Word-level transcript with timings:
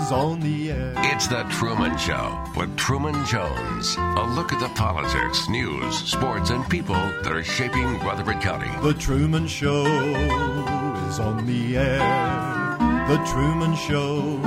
is 0.00 0.12
on 0.12 0.40
the 0.40 0.70
air. 0.72 0.92
It's 0.96 1.26
The 1.26 1.42
Truman 1.50 1.96
Show 1.98 2.42
with 2.56 2.74
Truman 2.76 3.24
Jones. 3.26 3.96
A 3.98 4.32
look 4.34 4.52
at 4.52 4.60
the 4.60 4.68
politics, 4.70 5.48
news, 5.48 5.96
sports, 5.96 6.50
and 6.50 6.68
people 6.70 6.94
that 6.94 7.32
are 7.32 7.44
shaping 7.44 7.98
Rutherford 8.00 8.40
County. 8.40 8.70
The 8.82 8.94
Truman 8.94 9.46
Show 9.46 9.84
is 11.08 11.18
on 11.20 11.44
the 11.46 11.76
air. 11.76 11.98
The 13.08 13.18
Truman 13.30 13.76
Show 13.76 14.40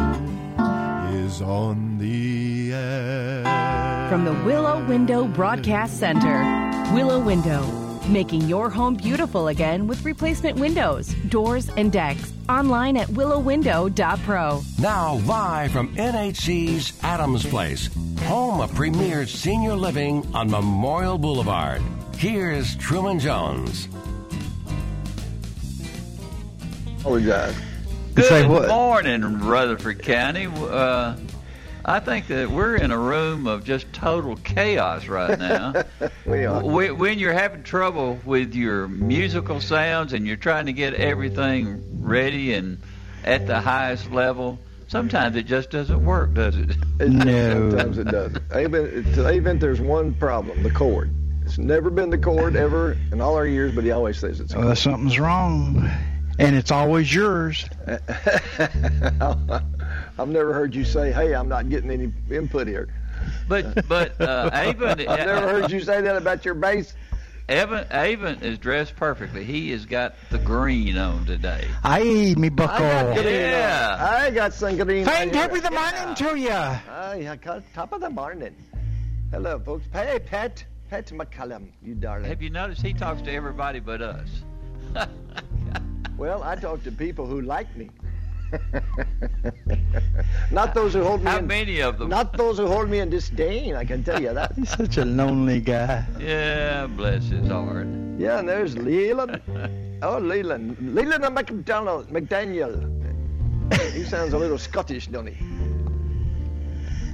is 1.14 1.42
on 1.42 1.98
the 2.00 2.74
air. 2.74 4.08
From 4.10 4.26
the 4.26 4.34
Willow 4.46 4.84
Window 4.86 5.26
Broadcast 5.28 6.00
Center, 6.00 6.42
Willow 6.94 7.20
Window, 7.20 7.62
making 8.08 8.42
your 8.44 8.70
home 8.70 8.96
beautiful 8.96 9.48
again 9.48 9.88
with 9.88 10.04
replacement 10.06 10.58
windows, 10.58 11.14
doors, 11.30 11.70
and 11.78 11.92
decks. 11.92 12.34
Online 12.50 12.98
at 12.98 13.08
willowwindow.pro. 13.10 14.62
Now, 14.80 15.16
live 15.26 15.72
from 15.72 15.96
NHC's 15.96 16.94
Adams 17.04 17.46
Place, 17.46 17.90
home 18.24 18.62
of 18.62 18.74
premier 18.76 19.26
senior 19.26 19.76
living 19.76 20.26
on 20.34 20.50
Memorial 20.50 21.18
Boulevard. 21.18 21.82
Here's 22.18 22.76
Truman 22.78 23.20
Jones. 23.20 23.88
Apologize. 27.00 27.56
Good 28.16 28.26
Say 28.26 28.48
what? 28.48 28.70
morning, 28.70 29.40
Rutherford 29.40 30.04
County. 30.04 30.46
Uh, 30.48 31.16
I 31.86 32.00
think 32.00 32.28
that 32.28 32.50
we're 32.50 32.76
in 32.76 32.92
a 32.92 32.98
room 32.98 33.46
of 33.46 33.66
just 33.66 33.92
total 33.92 34.38
chaos 34.38 35.08
right 35.08 35.38
now. 35.38 35.84
We 36.26 36.46
are. 36.46 36.64
When 36.64 36.98
when 36.98 37.20
you're 37.20 37.34
having 37.34 37.64
trouble 37.64 38.20
with 38.26 38.56
your 38.56 38.88
musical 38.88 39.60
sounds 39.60 40.14
and 40.14 40.26
you're 40.26 40.38
trying 40.38 40.68
to 40.68 40.74
get 40.74 40.94
everything 40.94 42.02
ready 42.02 42.54
and 42.54 42.78
at 43.26 43.46
the 43.48 43.60
highest 43.60 44.10
level, 44.12 44.60
sometimes 44.88 45.36
it 45.36 45.46
just 45.46 45.70
doesn't 45.70 46.04
work, 46.04 46.34
does 46.34 46.56
it? 46.56 46.76
No. 47.00 47.70
Sometimes 47.70 47.98
it 47.98 48.06
doesn't. 48.06 48.44
Even, 48.58 49.30
even 49.34 49.60
there's 49.60 49.82
one 49.82 50.14
problem, 50.14 50.64
the 50.64 50.72
chord. 50.72 51.12
It's 51.42 51.58
never 51.58 51.90
been 51.90 52.10
the 52.10 52.18
chord 52.18 52.56
ever 52.56 52.98
in 53.12 53.20
all 53.20 53.36
our 53.36 53.46
years, 53.46 53.76
but 53.76 53.84
he 53.84 53.92
always 53.92 54.18
says 54.18 54.40
it's. 54.40 54.56
Well, 54.56 54.74
something's 54.76 55.20
wrong, 55.20 55.90
and 56.40 56.56
it's 56.56 56.72
always 56.72 57.14
yours. 57.14 57.68
I've 60.18 60.30
never 60.30 60.54
heard 60.54 60.76
you 60.76 60.86
say, 60.86 61.12
"Hey, 61.12 61.34
I'm 61.34 61.50
not 61.50 61.70
getting 61.70 61.90
any 61.92 62.12
input 62.30 62.68
here." 62.68 62.90
But 63.48 63.88
but 63.88 64.20
uh, 64.22 64.50
Avon, 64.54 65.00
I've 65.08 65.26
never 65.26 65.48
heard 65.62 65.72
you 65.72 65.80
say 65.80 66.02
that 66.02 66.16
about 66.16 66.46
your 66.46 66.54
bass. 66.54 66.94
Evan 67.50 67.86
Avon 67.92 68.42
is 68.42 68.58
dressed 68.58 68.96
perfectly. 68.96 69.44
He 69.44 69.72
has 69.72 69.86
got 69.86 70.16
the 70.32 70.38
green 70.38 70.98
on 70.98 71.26
today. 71.26 71.68
Aye, 71.84 72.36
me 72.38 72.48
I 72.48 72.50
got 72.50 72.56
bucko. 72.56 73.14
green. 73.16 73.26
Yeah. 73.36 73.98
on. 74.00 74.16
I 74.24 74.32
got 74.32 74.54
some 74.54 74.78
green. 74.78 75.04
Thank 75.04 75.30
on 75.30 75.34
here. 75.34 75.42
happy 75.42 75.60
the 75.60 75.72
morning 75.72 76.16
to 76.16 76.40
you. 76.40 76.50
Aye, 76.52 77.28
I 77.30 77.36
got 77.36 77.64
top 77.74 77.92
of 77.92 78.00
the 78.00 78.10
morning. 78.10 78.56
Hello, 79.32 79.60
folks. 79.60 79.86
Hey, 79.92 80.20
Pat. 80.26 80.64
Pat 80.90 81.08
McCullum, 81.08 81.70
you 81.82 81.96
darling. 81.96 82.30
Have 82.30 82.42
you 82.42 82.52
noticed 82.52 82.82
he 82.82 82.94
talks 82.94 83.22
to 83.24 83.32
everybody 83.32 83.80
but 83.80 84.02
us? 84.02 84.30
Well, 86.18 86.44
I 86.44 86.56
talk 86.56 86.84
to 86.84 86.92
people 86.92 87.26
who 87.26 87.42
like 87.42 87.76
me. 87.76 87.90
not 90.52 90.74
those 90.74 90.94
who 90.94 91.04
hold 91.04 91.24
me 91.24 91.30
How 91.32 91.38
in, 91.40 91.48
many 91.48 91.82
of 91.82 91.98
them? 91.98 92.10
not 92.10 92.36
those 92.38 92.58
who 92.58 92.68
hold 92.68 92.90
me 92.90 93.00
in 93.00 93.10
disdain, 93.10 93.76
I 93.76 93.86
can 93.86 94.04
tell 94.04 94.22
you 94.22 94.34
that. 94.34 94.54
He's 94.56 94.70
such 94.70 94.98
a 94.98 95.06
lonely 95.06 95.60
guy. 95.62 96.06
Yeah, 96.20 96.88
bless 96.88 97.26
his 97.26 97.48
heart. 97.48 97.88
Yeah, 98.18 98.40
and 98.40 98.48
there's 98.50 98.78
Leland. 98.78 99.42
Oh, 100.06 100.18
Leland. 100.18 100.94
Leland 100.94 101.24
and 101.24 101.34
McDonald, 101.34 102.10
McDaniel. 102.10 102.92
He 103.94 104.04
sounds 104.04 104.34
a 104.34 104.38
little 104.38 104.58
Scottish, 104.58 105.08
don't 105.08 105.28
he? 105.28 105.38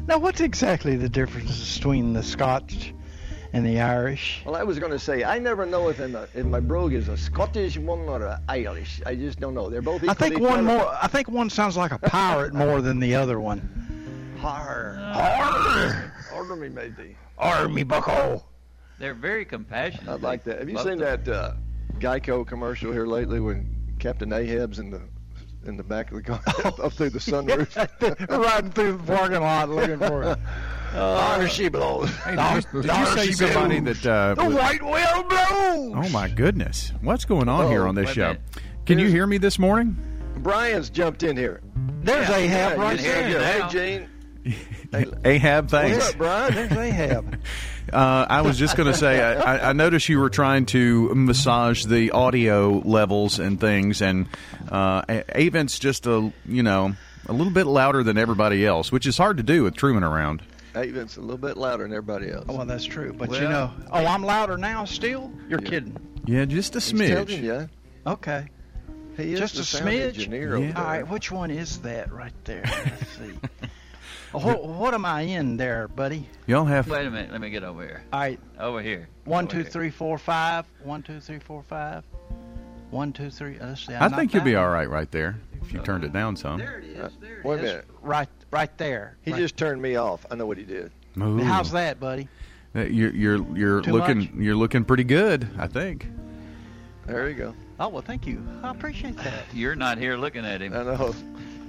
Now, 0.07 0.17
what's 0.17 0.41
exactly 0.41 0.95
the 0.95 1.07
difference 1.07 1.77
between 1.77 2.13
the 2.13 2.23
Scotch 2.23 2.95
and 3.53 3.65
the 3.65 3.79
Irish? 3.81 4.41
Well, 4.45 4.55
I 4.55 4.63
was 4.63 4.79
going 4.79 4.91
to 4.91 4.99
say, 4.99 5.23
I 5.23 5.39
never 5.39 5.65
know 5.65 5.89
if, 5.89 5.99
in 5.99 6.11
the, 6.13 6.27
if 6.35 6.45
my 6.45 6.59
brogue 6.59 6.93
is 6.93 7.07
a 7.07 7.17
Scottish 7.17 7.77
one 7.77 7.99
or 8.07 8.25
an 8.25 8.39
Irish. 8.47 9.01
I 9.05 9.15
just 9.15 9.39
don't 9.39 9.53
know. 9.55 9.69
They're 9.69 9.81
both 9.81 10.07
I 10.07 10.13
think 10.13 10.39
one 10.39 10.63
clever. 10.63 10.63
more. 10.63 10.97
I 11.01 11.07
think 11.07 11.29
one 11.29 11.49
sounds 11.49 11.75
like 11.75 11.91
a 11.91 11.99
pirate 11.99 12.53
more 12.53 12.81
than 12.81 12.99
the 12.99 13.15
other 13.15 13.39
one. 13.39 14.35
Har. 14.39 14.97
Arr, 14.99 16.13
Order 16.33 16.55
me, 16.55 16.69
matey. 16.69 17.15
army 17.37 17.83
bucko. 17.83 18.43
They're 18.99 19.13
very 19.13 19.45
compassionate. 19.45 20.07
I'd 20.07 20.21
like 20.21 20.43
that. 20.45 20.59
Have 20.59 20.69
you 20.69 20.75
Love 20.75 20.85
seen 20.85 20.97
them. 20.97 21.23
that 21.23 21.33
uh, 21.33 21.53
Geico 21.99 22.45
commercial 22.45 22.91
here 22.91 23.05
lately 23.05 23.39
when 23.39 23.67
Captain 23.99 24.31
Ahab's 24.31 24.79
in 24.79 24.91
the 24.91 25.01
in 25.65 25.75
the 25.75 25.83
back 25.83 26.09
of 26.11 26.15
the 26.17 26.23
car 26.23 26.39
up 26.83 26.93
through 26.93 27.09
the 27.09 27.19
sunroof? 27.19 27.75
Riding 28.29 28.71
through 28.71 28.97
the 28.97 29.03
parking 29.03 29.41
lot 29.41 29.69
looking 29.69 29.97
for 29.99 30.23
it. 30.23 30.37
Oh, 30.93 31.45
she 31.47 31.69
blows. 31.69 32.09
Hey, 32.17 32.35
did 32.35 32.65
you, 32.73 32.81
did 32.81 32.97
you 32.97 33.05
say 33.05 33.31
somebody 33.31 33.79
that? 33.81 34.05
Uh, 34.05 34.35
The 34.35 34.45
was- 34.45 34.55
white 34.55 34.83
whale 34.83 35.23
blows. 35.23 36.05
oh 36.05 36.09
my 36.11 36.27
goodness, 36.29 36.91
what's 37.01 37.25
going 37.25 37.47
on 37.49 37.69
here 37.69 37.85
Oh, 37.85 37.89
on 37.89 37.95
this 37.95 38.09
show? 38.11 38.27
minute. 38.27 38.41
Can 38.85 38.99
you 38.99 39.07
hear 39.07 39.27
me 39.27 39.37
this 39.37 39.59
morning? 39.59 39.97
Brian's 40.37 40.89
jumped 40.89 41.23
in 41.23 41.35
here. 41.37 41.61
There's 42.01 42.27
Yeah, 42.29 42.35
Ahab 42.37 42.77
Yeah, 42.77 42.83
right 42.83 42.99
there. 42.99 43.27
him. 43.27 43.41
now. 43.41 43.69
Hey, 43.69 43.99
Gene. 43.99 44.09
Ahab, 45.25 45.69
thanks. 45.69 45.97
What's 45.97 46.09
up, 46.11 46.17
Brian? 46.17 46.53
There's 46.53 46.71
Ahab. 46.71 47.37
Uh, 47.91 48.23
I 48.29 48.41
was 48.41 48.59
just 48.59 48.77
going 48.77 48.85
to 48.85 48.95
say, 48.95 49.19
I, 49.19 49.55
I- 49.55 49.69
I 49.69 49.73
noticed 49.73 50.07
you 50.09 50.19
were 50.19 50.29
trying 50.29 50.67
to 50.67 51.11
massage 51.15 51.85
the 51.85 52.11
audio 52.11 52.83
levels 52.85 53.39
and 53.39 53.59
things, 53.59 54.03
and 54.03 54.27
uh, 54.71 55.01
A- 55.09 55.23
Avon's 55.41 55.79
just 55.79 56.05
a 56.05 56.31
you 56.45 56.61
know 56.61 56.93
a 57.25 57.33
little 57.33 57.51
bit 57.51 57.65
louder 57.65 58.03
than 58.03 58.15
everybody 58.19 58.63
else, 58.63 58.91
which 58.91 59.07
is 59.07 59.17
hard 59.17 59.37
to 59.37 59.43
do 59.43 59.63
with 59.63 59.75
Truman 59.75 60.03
around. 60.03 60.43
Hey, 60.79 60.91
Vince, 60.91 61.17
a 61.17 61.21
little 61.21 61.37
bit 61.37 61.57
louder 61.57 61.83
than 61.83 61.91
everybody 61.91 62.31
else. 62.31 62.45
Oh, 62.47 62.55
well, 62.55 62.65
that's 62.65 62.85
true. 62.85 63.11
But 63.11 63.31
you 63.33 63.41
know, 63.41 63.69
oh, 63.91 64.05
I'm 64.05 64.23
louder 64.23 64.57
now 64.57 64.85
still? 64.85 65.29
You're 65.49 65.59
kidding. 65.59 65.97
Yeah, 66.25 66.45
just 66.45 66.73
a 66.75 66.79
He's 66.79 66.91
telling 67.09 67.25
smidge. 67.25 67.43
you. 67.43 67.69
Okay. 68.07 68.45
He 69.17 69.33
is 69.33 69.39
Just 69.39 69.55
the 69.55 69.61
a 69.61 69.63
sound 69.65 69.89
smidge? 69.89 70.01
engineer 70.07 70.49
Yeah. 70.51 70.55
over 70.63 70.67
there. 70.67 70.77
All 70.77 70.83
right, 70.85 71.07
which 71.09 71.31
one 71.31 71.51
is 71.51 71.79
that 71.79 72.13
right 72.13 72.31
there? 72.45 72.63
Let's 72.85 73.07
see. 73.17 73.33
what, 74.31 74.63
what 74.63 74.93
am 74.93 75.03
I 75.05 75.21
in 75.23 75.57
there, 75.57 75.89
buddy? 75.89 76.29
Y'all 76.47 76.63
have 76.63 76.87
Wait 76.87 77.05
a 77.05 77.11
minute. 77.11 77.31
Let 77.33 77.41
me 77.41 77.49
get 77.49 77.63
over 77.65 77.83
here. 77.83 78.03
All 78.13 78.19
right, 78.21 78.39
Over 78.57 78.81
here. 78.81 79.09
one, 79.25 79.43
Over 79.45 79.51
two, 79.51 79.61
here. 79.63 79.69
three, 79.69 79.89
four, 79.89 80.17
five. 80.17 80.65
One, 80.83 81.03
two, 81.03 81.19
three, 81.19 81.39
four, 81.39 81.61
five. 81.63 82.05
One, 82.91 83.13
two, 83.13 83.29
three. 83.29 83.59
uh, 83.59 83.67
Let's 83.67 83.85
see. 83.85 83.93
I 83.93 84.05
I'm 84.05 84.11
think 84.13 84.33
you'll 84.33 84.43
be 84.43 84.55
all 84.55 84.69
right 84.69 84.89
right 84.89 85.09
there 85.11 85.35
if 85.61 85.71
you 85.73 85.79
turned 85.81 86.03
it 86.03 86.11
down 86.13 86.35
some. 86.35 86.57
There 86.59 86.79
it 86.79 86.85
is. 86.85 87.11
There 87.21 87.39
it 87.39 87.45
Wait 87.45 87.55
a 87.59 87.63
is. 87.63 87.69
minute. 87.69 87.85
Right, 88.01 88.29
right 88.51 88.75
there. 88.77 89.17
He 89.23 89.31
Right. 89.31 89.37
just 89.39 89.57
turned 89.57 89.81
me 89.81 89.95
off. 89.95 90.25
I 90.31 90.35
know 90.35 90.45
what 90.47 90.57
he 90.57 90.63
did. 90.63 90.91
Ooh. 91.19 91.37
How's 91.39 91.71
that, 91.71 91.99
buddy? 91.99 92.27
Uh, 92.75 92.81
You're 92.81 93.11
you're 93.11 93.57
you're 93.57 93.81
Too 93.81 93.91
looking 93.91 94.19
much? 94.19 94.29
you're 94.37 94.55
looking 94.55 94.85
pretty 94.85 95.03
good. 95.03 95.47
I 95.57 95.67
think. 95.67 96.07
There 97.07 97.27
you 97.29 97.35
go. 97.35 97.55
Oh 97.79 97.87
well, 97.89 98.01
thank 98.03 98.27
you. 98.27 98.45
I 98.63 98.69
appreciate 98.71 99.17
that. 99.17 99.43
You're 99.53 99.75
not 99.75 99.97
here 99.97 100.17
looking 100.17 100.45
at 100.45 100.61
him. 100.61 100.73
I 100.73 100.83
know. 100.83 101.15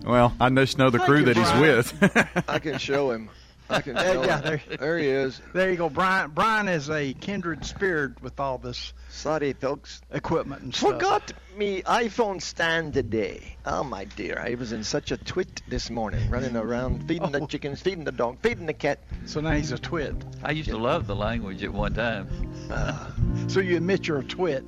Well, 0.05 0.35
I 0.41 0.51
just 0.51 0.77
know 0.77 0.91
the 0.91 0.99
Thank 0.99 1.09
crew 1.09 1.19
you, 1.21 1.25
that 1.27 1.37
he's 1.37 1.51
Brian. 1.53 1.77
with. 1.77 2.45
I 2.49 2.59
can 2.59 2.79
show 2.79 3.11
him. 3.13 3.31
I 3.71 3.81
can 3.81 3.95
Yeah, 3.97 4.13
show 4.13 4.25
yeah, 4.25 4.41
there- 4.41 4.63
There 4.79 4.99
he 4.99 5.07
is. 5.07 5.41
There 5.55 5.71
you 5.71 5.77
go, 5.77 5.89
Brian. 5.89 6.31
Brian 6.31 6.69
is 6.69 6.91
a 6.91 7.13
kindred 7.15 7.65
spirit 7.65 8.21
with 8.23 8.39
all 8.41 8.59
this 8.59 8.93
Sorry, 9.11 9.53
folks. 9.53 10.01
equipment 10.11 10.63
and 10.63 10.75
stuff. 10.75 10.93
Forgot 10.95 11.33
me 11.57 11.83
iPhone 11.83 12.43
stand 12.43 12.95
today. 12.95 13.57
Oh 13.65 13.85
my 13.85 14.05
dear, 14.05 14.43
I 14.45 14.55
was 14.55 14.73
in 14.73 14.83
such 14.85 15.11
a 15.13 15.17
twit 15.17 15.63
this 15.69 15.91
morning, 15.91 16.29
running 16.31 16.57
around, 16.57 17.07
feeding 17.07 17.31
the 17.31 17.41
Oh. 17.41 17.47
chickens, 17.47 17.81
feeding 17.81 18.05
the 18.05 18.13
dog, 18.13 18.39
feeding 18.43 18.67
the 18.67 18.73
cat. 18.75 18.99
So 19.27 19.41
now 19.41 19.53
he's 19.53 19.73
a 19.73 19.79
twit. 19.79 20.15
I 20.43 20.51
used 20.53 20.69
to 20.71 20.79
love 20.79 21.07
the 21.07 21.17
language 21.17 21.63
at 21.63 21.73
one 21.73 21.95
time. 21.95 22.29
Uh, 22.71 23.11
So 23.49 23.61
you 23.61 23.77
admit 23.77 24.07
you're 24.09 24.19
a 24.19 24.25
twit. 24.25 24.65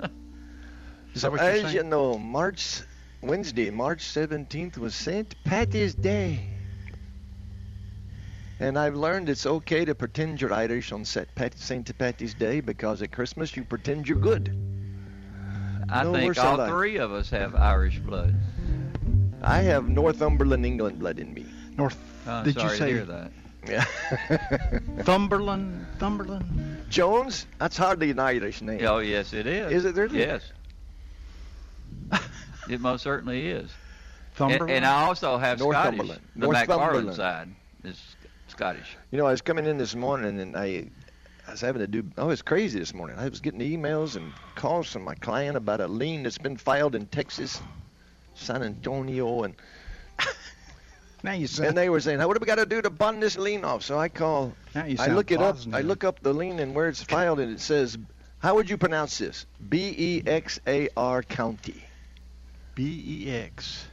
Is 1.14 1.22
that 1.22 1.30
what 1.32 1.40
you're 1.40 1.50
as 1.50 1.62
saying? 1.62 1.74
you 1.76 1.82
know, 1.84 2.18
March 2.18 2.82
Wednesday, 3.22 3.70
March 3.70 4.00
17th 4.04 4.76
was 4.78 4.94
St. 4.94 5.34
Patty's 5.44 5.94
Day. 5.94 6.50
And 8.58 8.78
I've 8.78 8.94
learned 8.96 9.28
it's 9.28 9.44
okay 9.46 9.84
to 9.84 9.94
pretend 9.94 10.40
you're 10.40 10.52
Irish 10.52 10.90
on 10.92 11.04
St. 11.04 11.28
Pat- 11.34 11.54
Patty's 11.98 12.34
Day 12.34 12.60
because 12.60 13.02
at 13.02 13.12
Christmas 13.12 13.54
you 13.56 13.64
pretend 13.64 14.08
you're 14.08 14.18
good. 14.18 14.48
I 15.90 16.02
No 16.04 16.12
think 16.14 16.26
worse 16.28 16.38
all 16.38 16.56
than 16.56 16.66
I. 16.66 16.70
three 16.70 16.96
of 16.96 17.12
us 17.12 17.28
have 17.30 17.54
Irish 17.54 17.98
blood. 17.98 18.34
I 19.42 19.58
have 19.58 19.88
Northumberland, 19.88 20.64
England 20.64 20.98
blood 20.98 21.18
in 21.18 21.34
me. 21.34 21.46
North. 21.76 21.98
Oh, 22.26 22.42
Did 22.42 22.56
you 22.56 22.68
say- 22.70 22.78
to 22.78 22.86
hear 22.86 23.04
that. 23.04 23.30
Yeah. 23.68 23.84
Thumberland, 25.02 25.86
Thumberland. 25.98 26.86
Jones, 26.88 27.46
that's 27.58 27.76
hardly 27.76 28.10
an 28.10 28.18
Irish 28.20 28.62
name. 28.62 28.80
Oh, 28.86 28.98
yes, 28.98 29.32
it 29.32 29.46
is. 29.46 29.72
Is 29.72 29.84
it 29.84 29.96
really? 29.96 30.20
Yes. 30.20 30.42
it 32.70 32.80
most 32.80 33.02
certainly 33.02 33.48
is. 33.48 33.62
And, 33.62 33.70
Thumberland. 34.34 34.70
and 34.70 34.84
I 34.86 35.04
also 35.06 35.36
have 35.38 35.58
Scottish. 35.58 35.74
Northumberland. 35.98 36.20
The 36.36 36.46
McFarland 36.46 36.68
Northumberland. 36.68 37.16
side 37.16 37.48
is 37.84 38.15
Scottish. 38.56 38.96
You 39.10 39.18
know, 39.18 39.26
I 39.26 39.32
was 39.32 39.42
coming 39.42 39.66
in 39.66 39.76
this 39.76 39.94
morning 39.94 40.40
and 40.40 40.56
I, 40.56 40.88
I 41.46 41.50
was 41.50 41.60
having 41.60 41.80
to 41.80 41.86
do. 41.86 42.04
I 42.16 42.24
was 42.24 42.40
crazy 42.40 42.78
this 42.78 42.94
morning. 42.94 43.18
I 43.18 43.28
was 43.28 43.40
getting 43.40 43.60
emails 43.60 44.16
and 44.16 44.32
calls 44.54 44.90
from 44.90 45.04
my 45.04 45.14
client 45.14 45.58
about 45.58 45.82
a 45.82 45.86
lien 45.86 46.22
that's 46.22 46.38
been 46.38 46.56
filed 46.56 46.94
in 46.94 47.04
Texas, 47.06 47.60
San 48.34 48.62
Antonio, 48.62 49.42
and 49.42 49.54
now 51.22 51.32
you 51.32 51.46
said. 51.46 51.68
and 51.68 51.76
they 51.76 51.90
were 51.90 52.00
saying, 52.00 52.18
"What 52.18 52.32
do 52.32 52.40
we 52.40 52.46
got 52.46 52.54
to 52.54 52.64
do 52.64 52.80
to 52.80 52.88
bond 52.88 53.22
this 53.22 53.36
lien 53.36 53.62
off?" 53.62 53.82
So 53.82 53.98
I 53.98 54.08
call. 54.08 54.54
now 54.74 54.86
you 54.86 54.96
I 54.98 55.04
sound 55.04 55.16
look 55.16 55.30
it 55.30 55.42
up. 55.42 55.58
I 55.74 55.82
look 55.82 56.02
up 56.02 56.20
the 56.20 56.32
lien 56.32 56.58
and 56.58 56.74
where 56.74 56.88
it's 56.88 57.02
filed, 57.02 57.40
and 57.40 57.52
it 57.52 57.60
says, 57.60 57.98
"How 58.38 58.54
would 58.54 58.70
you 58.70 58.78
pronounce 58.78 59.18
this?" 59.18 59.44
B 59.68 59.94
E 59.98 60.22
X 60.26 60.60
A 60.66 60.88
R 60.96 61.22
County. 61.22 61.84
B 62.74 63.26
E 63.26 63.30
X. 63.30 63.84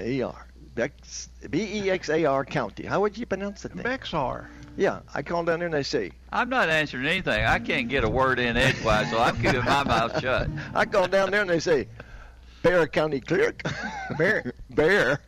A 0.00 0.22
R. 0.22 0.46
Bex- 0.74 1.28
B 1.50 1.62
E 1.84 1.90
X 1.90 2.08
A 2.08 2.24
R 2.24 2.44
County. 2.44 2.84
How 2.84 3.00
would 3.00 3.16
you 3.18 3.26
pronounce 3.26 3.62
that 3.62 3.72
thing? 3.72 3.82
Bexar. 3.82 4.48
Yeah, 4.76 5.00
I 5.14 5.22
call 5.22 5.44
down 5.44 5.58
there 5.58 5.66
and 5.66 5.74
they 5.74 5.82
say, 5.82 6.12
I'm 6.32 6.48
not 6.48 6.70
answering 6.70 7.04
anything. 7.06 7.44
I 7.44 7.58
can't 7.58 7.88
get 7.88 8.04
a 8.04 8.08
word 8.08 8.38
in 8.38 8.56
edgewise, 8.56 9.10
so 9.10 9.18
I'm 9.18 9.36
keeping 9.36 9.64
my 9.64 9.84
mouth 9.84 10.18
shut. 10.20 10.48
I 10.74 10.86
call 10.86 11.08
down 11.08 11.30
there 11.30 11.42
and 11.42 11.50
they 11.50 11.60
say, 11.60 11.88
Bear 12.62 12.86
County 12.86 13.20
Clerk. 13.20 13.62
Bear. 14.16 14.54
Bear. 14.70 15.20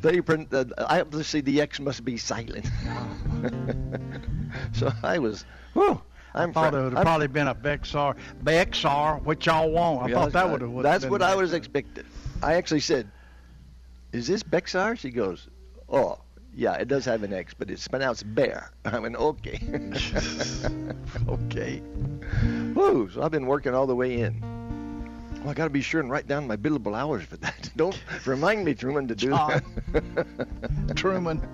They 0.00 0.20
print. 0.20 0.52
Uh, 0.52 0.64
I 0.88 1.00
obviously 1.00 1.40
the 1.40 1.60
X 1.60 1.78
must 1.78 2.04
be 2.04 2.16
silent. 2.16 2.68
so 4.72 4.92
I 5.02 5.18
was. 5.18 5.44
Whew, 5.74 6.00
I'm 6.34 6.50
I 6.50 6.52
thought 6.52 6.72
fr- 6.72 6.78
it 6.78 6.82
would 6.84 6.92
have 6.94 7.02
probably 7.02 7.26
been 7.28 7.48
a 7.48 7.54
Bexar. 7.54 8.16
Bexar, 8.42 9.18
what 9.24 9.44
y'all 9.46 9.70
want. 9.70 10.04
I 10.04 10.08
Yeah, 10.08 10.14
thought 10.14 10.32
that 10.32 10.46
uh, 10.46 10.48
would 10.48 10.62
have. 10.62 10.82
That's 10.82 11.06
what 11.06 11.22
I 11.22 11.34
was 11.34 11.52
expecting. 11.52 12.04
I 12.42 12.54
actually 12.54 12.80
said, 12.80 13.10
"Is 14.12 14.26
this 14.26 14.42
Bexar?" 14.42 14.96
She 14.96 15.10
goes, 15.10 15.48
"Oh, 15.88 16.18
yeah, 16.54 16.74
it 16.74 16.88
does 16.88 17.04
have 17.04 17.22
an 17.22 17.32
X, 17.32 17.54
but 17.54 17.70
it's 17.70 17.86
pronounced 17.88 18.34
Bear." 18.34 18.70
I 18.84 18.98
went, 18.98 19.16
"Okay." 19.16 19.60
Okay. 21.28 21.82
Woo! 22.74 23.08
So 23.12 23.22
I've 23.22 23.30
been 23.30 23.46
working 23.46 23.74
all 23.74 23.86
the 23.86 23.94
way 23.94 24.20
in. 24.20 24.40
Well, 25.40 25.50
I 25.50 25.54
got 25.54 25.64
to 25.64 25.70
be 25.70 25.80
sure 25.80 26.00
and 26.00 26.10
write 26.10 26.26
down 26.26 26.46
my 26.46 26.56
billable 26.56 26.96
hours 26.96 27.24
for 27.24 27.36
that. 27.38 27.70
Don't 27.76 27.98
remind 28.26 28.64
me, 28.64 28.74
Truman, 28.74 29.08
to 29.08 29.14
do 29.14 29.30
that. 29.30 29.62
Truman. 30.96 31.46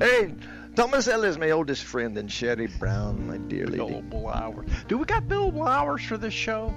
hey, 0.00 0.34
Thomas 0.76 1.08
Ellis, 1.08 1.38
my 1.38 1.50
oldest 1.50 1.84
friend, 1.84 2.16
and 2.18 2.30
Sherry 2.30 2.66
Brown, 2.66 3.26
my 3.26 3.38
dear 3.38 3.66
lady. 3.66 3.82
Billable 3.82 4.34
hours. 4.34 4.68
Do 4.88 4.98
we 4.98 5.04
got 5.04 5.24
billable 5.24 5.68
hours 5.68 6.02
for 6.02 6.16
this 6.16 6.34
show? 6.34 6.74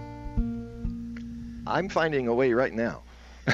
I'm 1.66 1.90
finding 1.90 2.28
a 2.28 2.34
way 2.34 2.54
right 2.54 2.74
now. 2.74 3.04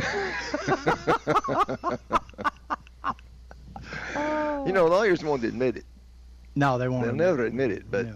you 4.66 4.74
know, 4.74 4.88
lawyers 4.88 5.24
won't 5.24 5.44
admit 5.44 5.78
it. 5.78 5.86
No, 6.56 6.78
they 6.78 6.88
won't. 6.88 7.06
They'll 7.06 7.16
never 7.16 7.46
admit 7.46 7.72
it, 7.72 7.90
but 7.90 8.06
No. 8.08 8.16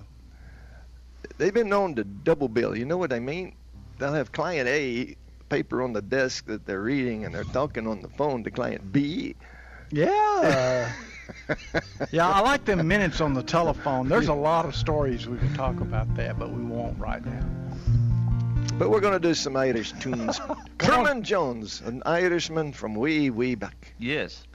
they've 1.37 1.53
been 1.53 1.69
known 1.69 1.95
to 1.95 2.03
double 2.03 2.47
bill. 2.49 2.77
You 2.77 2.85
know 2.85 2.97
what 2.97 3.13
I 3.13 3.19
mean? 3.19 3.55
They'll 3.99 4.13
have 4.13 4.31
client 4.31 4.67
A 4.67 5.15
paper 5.49 5.81
on 5.81 5.93
the 5.93 6.01
desk 6.01 6.45
that 6.47 6.65
they're 6.65 6.81
reading, 6.81 7.25
and 7.25 7.33
they're 7.33 7.43
talking 7.45 7.87
on 7.87 8.01
the 8.01 8.09
phone 8.09 8.43
to 8.43 8.51
client 8.51 8.91
B. 8.91 9.35
Yeah. 9.91 10.91
yeah, 12.11 12.27
I 12.29 12.41
like 12.41 12.65
them 12.65 12.87
minutes 12.87 13.21
on 13.21 13.33
the 13.33 13.43
telephone. 13.43 14.09
There's 14.09 14.27
a 14.27 14.33
lot 14.33 14.65
of 14.65 14.75
stories 14.75 15.27
we 15.27 15.37
could 15.37 15.53
talk 15.55 15.79
about 15.79 16.13
that, 16.15 16.37
but 16.39 16.51
we 16.51 16.63
won't 16.63 16.99
right 16.99 17.23
now. 17.23 17.45
But 18.79 18.89
we're 18.89 18.99
going 19.01 19.13
to 19.13 19.19
do 19.19 19.33
some 19.33 19.55
Irish 19.55 19.91
tunes. 19.99 20.41
Truman 20.79 21.23
Jones, 21.23 21.81
an 21.85 22.01
Irishman 22.05 22.73
from 22.73 22.95
way, 22.95 23.29
way 23.29 23.55
back. 23.55 23.93
Yes. 23.99 24.45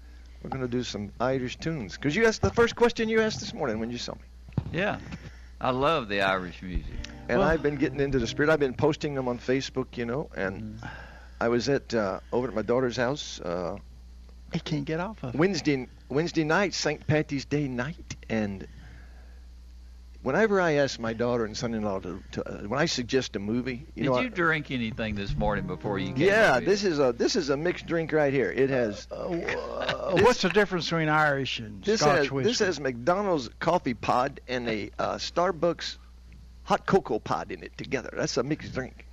We're 0.43 0.51
going 0.51 0.63
to 0.63 0.69
do 0.69 0.83
some 0.83 1.13
Irish 1.21 1.57
tunes. 1.57 1.95
Because 1.95 2.15
you 2.15 2.27
asked 2.27 2.43
the 2.43 2.51
first 2.51 2.77
question 2.77 3.09
you 3.09 3.21
asked 3.21 3.41
this 3.41 3.55
morning 3.55 3.79
when 3.81 3.91
you 3.91 3.99
saw 3.99 4.15
me. 4.15 4.21
Yeah. 4.73 4.99
I 5.61 5.71
love 5.71 6.09
the 6.09 6.21
Irish 6.21 6.63
music. 6.63 6.93
And 7.29 7.39
Well- 7.41 7.49
I've 7.49 7.63
been 7.63 7.77
getting 7.77 8.01
into 8.01 8.19
the 8.19 8.27
spirit. 8.27 8.51
I've 8.51 8.61
been 8.61 8.75
posting 8.75 9.15
them 9.15 9.29
on 9.29 9.39
Facebook, 9.39 9.97
you 9.97 10.05
know. 10.05 10.29
And 10.37 10.81
I 11.41 11.49
was 11.49 11.69
at 11.69 11.95
uh, 11.95 12.21
over 12.33 12.49
at 12.49 12.55
my 12.55 12.63
daughter's 12.63 12.97
house 12.97 13.41
uh, 13.41 13.77
He 14.53 14.61
can't 14.61 14.85
get 14.85 14.99
off 15.01 15.23
of 15.23 15.35
it. 15.35 15.39
Wednesday 15.39 15.87
Wednesday 16.09 16.45
night, 16.45 16.75
St. 16.75 17.07
Patty's 17.07 17.45
Day 17.45 17.69
night, 17.69 18.17
and 18.29 18.67
whenever 20.29 20.61
I 20.61 20.73
ask 20.73 21.01
my 21.01 21.15
daughter 21.15 21.47
and 21.47 21.57
son-in-law 21.57 22.01
to, 22.01 22.23
to 22.33 22.47
uh, 22.47 22.69
when 22.69 22.79
I 22.79 22.85
suggest 22.85 23.35
a 23.35 23.39
movie, 23.39 23.87
you 23.95 24.03
Did 24.03 24.11
know, 24.11 24.21
you 24.21 24.27
I- 24.27 24.29
drink 24.29 24.71
anything 24.71 25.15
this 25.15 25.35
morning 25.35 25.67
before 25.67 25.99
you 25.99 26.13
came? 26.13 26.27
yeah, 26.27 26.61
this 26.61 26.85
is 26.85 26.99
a 26.99 27.13
this 27.17 27.35
is 27.35 27.49
a 27.49 27.57
mixed 27.57 27.87
drink 27.87 28.13
right 28.13 28.31
here. 28.33 28.53
It 28.53 28.69
has 28.69 29.09
Uh, 29.11 30.11
what's 30.21 30.43
the 30.43 30.51
difference 30.51 30.85
between 30.85 31.09
Irish 31.09 31.61
and 31.61 31.83
this 31.83 32.01
Scotch 32.01 32.19
has 32.19 32.31
whiskey? 32.31 32.49
this 32.51 32.59
has 32.59 32.79
McDonald's 32.79 33.49
coffee 33.59 33.95
pod 33.95 34.41
and 34.47 34.69
a 34.69 34.91
uh, 34.99 35.15
Starbucks 35.17 35.97
hot 36.65 36.85
cocoa 36.85 37.19
pod 37.19 37.51
in 37.51 37.63
it 37.63 37.77
together. 37.79 38.11
That's 38.15 38.37
a 38.37 38.43
mixed 38.43 38.75
drink. 38.75 39.07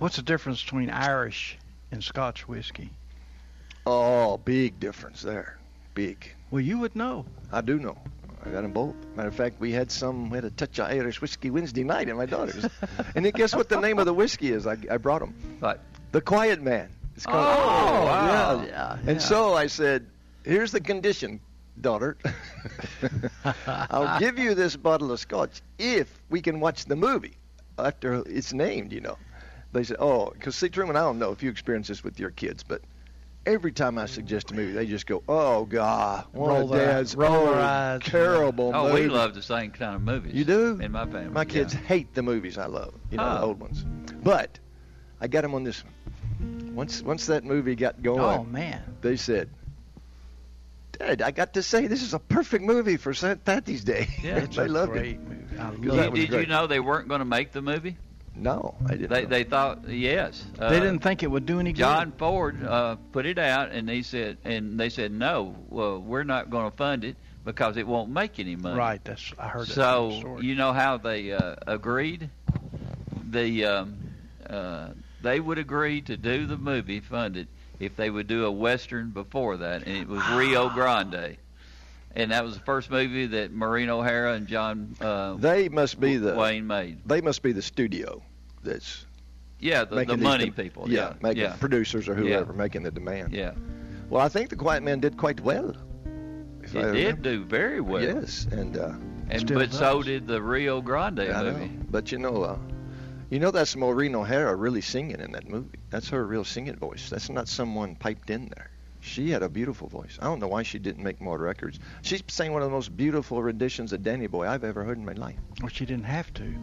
What's 0.00 0.16
the 0.16 0.22
difference 0.22 0.60
between 0.60 0.90
Irish 0.90 1.56
and 1.92 2.02
Scotch 2.02 2.48
whiskey? 2.48 2.90
Oh, 3.86 4.38
big 4.38 4.80
difference 4.80 5.22
there. 5.22 5.56
Big. 5.94 6.34
Well, 6.50 6.60
you 6.60 6.78
would 6.80 6.96
know. 6.96 7.26
I 7.52 7.60
do 7.60 7.78
know. 7.78 7.96
I 8.46 8.50
got 8.52 8.62
them 8.62 8.72
both. 8.72 8.94
Matter 9.16 9.28
of 9.28 9.34
fact, 9.34 9.58
we 9.58 9.72
had 9.72 9.90
some, 9.90 10.30
we 10.30 10.36
had 10.36 10.44
a 10.44 10.50
touch 10.50 10.78
of 10.78 10.88
Irish 10.90 11.20
whiskey 11.20 11.50
Wednesday 11.50 11.82
night 11.82 12.08
at 12.08 12.16
my 12.16 12.26
daughter's. 12.26 12.64
and 13.14 13.24
then 13.24 13.32
guess 13.32 13.54
what 13.54 13.68
the 13.68 13.80
name 13.80 13.98
of 13.98 14.06
the 14.06 14.14
whiskey 14.14 14.52
is? 14.52 14.66
I, 14.66 14.76
I 14.90 14.98
brought 14.98 15.20
them. 15.20 15.34
But 15.60 15.80
The 16.12 16.20
Quiet 16.20 16.62
Man. 16.62 16.88
It's 17.16 17.26
called. 17.26 17.46
Oh, 17.46 18.04
wow. 18.04 18.62
yeah. 18.62 18.66
Yeah, 18.66 19.10
And 19.10 19.20
so 19.20 19.54
I 19.54 19.66
said, 19.66 20.06
here's 20.44 20.70
the 20.70 20.80
condition, 20.80 21.40
daughter. 21.80 22.16
I'll 23.66 24.20
give 24.20 24.38
you 24.38 24.54
this 24.54 24.76
bottle 24.76 25.10
of 25.10 25.18
scotch 25.18 25.62
if 25.78 26.20
we 26.28 26.40
can 26.40 26.60
watch 26.60 26.84
the 26.84 26.96
movie 26.96 27.36
after 27.78 28.22
it's 28.26 28.52
named, 28.52 28.92
you 28.92 29.00
know. 29.00 29.16
They 29.72 29.82
said, 29.82 29.96
oh, 29.98 30.30
because 30.30 30.54
see, 30.56 30.68
Truman, 30.68 30.96
I 30.96 31.00
don't 31.00 31.18
know 31.18 31.32
if 31.32 31.42
you 31.42 31.50
experience 31.50 31.88
this 31.88 32.04
with 32.04 32.20
your 32.20 32.30
kids, 32.30 32.62
but 32.62 32.82
every 33.46 33.72
time 33.72 33.96
I 33.98 34.06
suggest 34.06 34.50
a 34.50 34.54
movie, 34.54 34.72
they 34.72 34.86
just 34.86 35.06
go, 35.06 35.22
oh, 35.28 35.64
God, 35.64 36.26
one 36.32 36.48
Roll 36.50 36.62
of 36.64 36.70
their- 36.78 36.86
Dad's 36.86 37.14
roll 37.16 37.34
old, 37.34 37.48
their 37.48 37.54
eyes. 37.62 38.00
terrible 38.02 38.72
oh, 38.74 38.88
movies. 38.88 39.08
we 39.08 39.08
love 39.08 39.34
the 39.34 39.42
same 39.42 39.70
kind 39.70 39.94
of 39.94 40.02
movies. 40.02 40.34
You 40.34 40.44
do? 40.44 40.78
In 40.80 40.92
my 40.92 41.06
family. 41.06 41.30
My 41.30 41.44
kids 41.44 41.72
Yeah. 41.74 41.80
hate 41.80 42.14
the 42.14 42.22
movies 42.22 42.58
I 42.58 42.66
love, 42.66 42.92
you 43.10 43.16
know, 43.18 43.24
the 43.34 43.40
old 43.42 43.60
ones. 43.60 43.84
But 44.22 44.58
I 45.20 45.28
got 45.28 45.42
them 45.42 45.54
on 45.54 45.64
this 45.64 45.82
one. 45.84 46.74
Once 46.74 47.00
once 47.00 47.26
that 47.26 47.44
movie 47.44 47.74
got 47.74 48.02
going, 48.02 48.20
Oh 48.20 48.44
man. 48.44 48.82
they 49.00 49.16
said, 49.16 49.48
Dad, 50.98 51.22
I 51.22 51.30
got 51.30 51.54
to 51.54 51.62
say 51.62 51.86
this 51.86 52.02
is 52.02 52.12
a 52.14 52.18
perfect 52.18 52.64
movie 52.64 52.96
for 52.96 53.14
St. 53.14 53.42
Patty's 53.44 53.84
Day. 53.84 54.08
Yeah, 54.22 54.36
It's 54.44 54.56
they 54.56 54.64
a 54.64 54.68
loved 54.68 54.92
great 54.92 55.14
it. 55.16 55.20
movie. 55.20 55.58
I 55.58 55.70
Because 55.70 55.94
Did, 55.96 56.04
it. 56.04 56.12
was 56.12 56.20
did 56.28 56.40
you 56.40 56.46
know 56.46 56.66
they 56.66 56.80
weren't 56.80 57.08
going 57.08 57.20
to 57.20 57.24
make 57.26 57.52
the 57.52 57.62
movie? 57.62 57.96
No, 58.36 58.74
I 58.86 58.90
didn't. 58.90 59.10
They 59.10 59.24
they 59.24 59.44
thought 59.44 59.88
yes. 59.88 60.44
Uh, 60.58 60.68
They 60.68 60.78
didn't 60.78 61.00
think 61.00 61.22
it 61.22 61.30
would 61.30 61.46
do 61.46 61.58
any 61.58 61.72
good. 61.72 61.78
John 61.78 62.12
Ford 62.12 62.62
uh, 62.62 62.96
put 63.12 63.26
it 63.26 63.38
out, 63.38 63.70
and 63.72 63.88
they 63.88 64.02
said, 64.02 64.38
and 64.44 64.78
they 64.78 64.90
said, 64.90 65.10
no, 65.10 65.56
well, 65.70 65.98
we're 65.98 66.24
not 66.24 66.50
going 66.50 66.70
to 66.70 66.76
fund 66.76 67.04
it 67.04 67.16
because 67.44 67.76
it 67.76 67.86
won't 67.86 68.10
make 68.10 68.38
any 68.38 68.56
money. 68.56 68.76
Right. 68.76 69.02
That's 69.02 69.32
I 69.38 69.48
heard 69.48 69.68
So 69.68 70.38
you 70.40 70.54
know 70.54 70.72
how 70.72 70.98
they 70.98 71.32
uh, 71.32 71.56
agreed? 71.66 72.28
The 73.30 73.64
um, 73.64 73.98
uh, 74.48 74.88
they 75.22 75.40
would 75.40 75.58
agree 75.58 76.02
to 76.02 76.16
do 76.16 76.46
the 76.46 76.56
movie 76.56 77.00
funded 77.00 77.48
if 77.80 77.96
they 77.96 78.10
would 78.10 78.26
do 78.26 78.44
a 78.44 78.50
western 78.50 79.10
before 79.10 79.56
that, 79.58 79.86
and 79.86 79.96
it 79.96 80.08
was 80.08 80.26
Rio 80.30 80.68
Grande, 80.70 81.36
and 82.16 82.30
that 82.32 82.42
was 82.44 82.54
the 82.54 82.64
first 82.64 82.90
movie 82.90 83.26
that 83.26 83.52
Maureen 83.52 83.88
O'Hara 83.90 84.32
and 84.34 84.46
John 84.46 84.94
uh, 85.00 85.34
They 85.34 85.68
must 85.68 86.00
be 86.00 86.16
the 86.16 86.34
Wayne 86.34 86.66
made. 86.66 87.00
they 87.06 87.20
must 87.20 87.42
be 87.42 87.52
the 87.52 87.62
studio 87.62 88.22
that's 88.64 89.06
Yeah, 89.60 89.84
the, 89.84 89.90
the 89.90 89.96
making 90.06 90.22
money 90.22 90.46
de- 90.46 90.50
people. 90.62 90.90
Yeah, 90.90 91.08
Yeah, 91.10 91.12
making 91.22 91.42
yeah, 91.42 91.56
producers 91.56 92.08
or 92.08 92.12
Yeah. 92.14 92.18
whoever 92.38 92.52
making 92.52 92.82
the 92.82 92.90
demand. 92.90 93.32
yeah. 93.32 93.52
Well, 94.10 94.22
I 94.24 94.28
think 94.28 94.50
the 94.50 94.56
Quiet 94.56 94.82
Man 94.82 95.00
did 95.00 95.16
quite 95.16 95.40
well. 95.40 95.74
if 96.62 96.74
I 96.74 96.80
It 96.80 96.82
did 96.82 96.94
remember. 96.94 97.22
do 97.22 97.44
very 97.44 97.80
well. 97.80 98.02
Yes, 98.02 98.46
and 98.50 98.76
uh, 98.76 98.92
and 99.30 99.40
Still 99.40 99.58
but 99.58 99.72
so 99.72 100.02
did 100.02 100.26
the 100.28 100.40
Rio 100.40 100.80
Grande 100.80 101.20
I 101.20 101.42
know. 101.42 101.52
movie. 101.52 101.70
But 101.90 102.12
you 102.12 102.18
know, 102.18 102.42
uh, 102.44 102.58
you 103.30 103.40
know 103.40 103.50
that's 103.50 103.74
Maureen 103.74 104.14
O'Hara 104.14 104.54
really 104.54 104.80
singing 104.80 105.18
in 105.20 105.32
that 105.32 105.48
movie. 105.48 105.78
That's 105.90 106.08
her 106.10 106.24
real 106.24 106.44
singing 106.44 106.76
voice. 106.76 107.10
That's 107.10 107.28
not 107.28 107.48
someone 107.48 107.96
piped 107.96 108.30
in 108.30 108.48
there. 108.56 108.70
She 109.06 109.30
had 109.30 109.42
a 109.42 109.48
beautiful 109.48 109.88
voice. 109.88 110.18
I 110.20 110.24
don't 110.24 110.40
know 110.40 110.48
why 110.48 110.62
she 110.64 110.78
didn't 110.78 111.02
make 111.04 111.20
more 111.20 111.38
records. 111.38 111.78
She 112.02 112.20
sang 112.28 112.52
one 112.52 112.62
of 112.62 112.68
the 112.68 112.74
most 112.74 112.96
beautiful 112.96 113.40
renditions 113.42 113.92
of 113.92 114.02
Danny 114.02 114.26
Boy 114.26 114.48
I've 114.48 114.64
ever 114.64 114.82
heard 114.84 114.98
in 114.98 115.04
my 115.04 115.12
life. 115.12 115.36
Well, 115.60 115.68
she 115.68 115.86
didn't 115.86 116.04
have 116.04 116.34
to. 116.34 116.54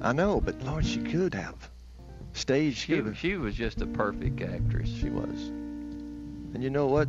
I 0.00 0.12
know, 0.12 0.40
but 0.40 0.62
Lord, 0.62 0.86
she 0.86 1.00
could 1.02 1.34
have. 1.34 1.68
Stage, 2.34 2.76
she, 2.76 2.80
She 2.92 2.96
could 2.96 3.06
have- 3.06 3.18
she 3.18 3.36
was 3.36 3.54
just 3.54 3.80
a 3.82 3.86
perfect 3.86 4.40
actress. 4.40 4.88
she 4.88 5.10
was. 5.10 5.48
And 6.54 6.62
you 6.62 6.70
know 6.70 6.86
what? 6.86 7.08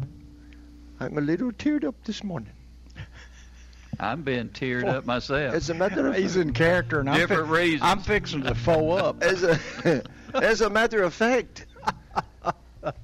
I'm 0.99 1.17
a 1.17 1.21
little 1.21 1.51
teared 1.51 1.83
up 1.85 1.95
this 2.03 2.23
morning. 2.23 2.53
I'm 3.99 4.23
being 4.23 4.49
teared 4.49 4.85
up 4.87 5.05
myself. 5.05 5.53
As 5.53 5.69
a 5.69 5.73
matter 5.75 6.07
of 6.07 6.15
He's 6.17 6.35
in 6.35 6.51
character, 6.53 6.99
and 6.99 7.09
I'm, 7.09 7.19
Different 7.19 7.47
fi- 7.47 7.53
reasons. 7.59 7.81
I'm 7.83 7.99
fixing 7.99 8.41
to 8.43 8.55
foe 8.55 8.91
up. 8.91 9.21
as 9.21 9.43
a 9.43 10.03
as 10.33 10.61
a 10.61 10.69
matter 10.69 11.03
of 11.03 11.13
fact, 11.13 11.67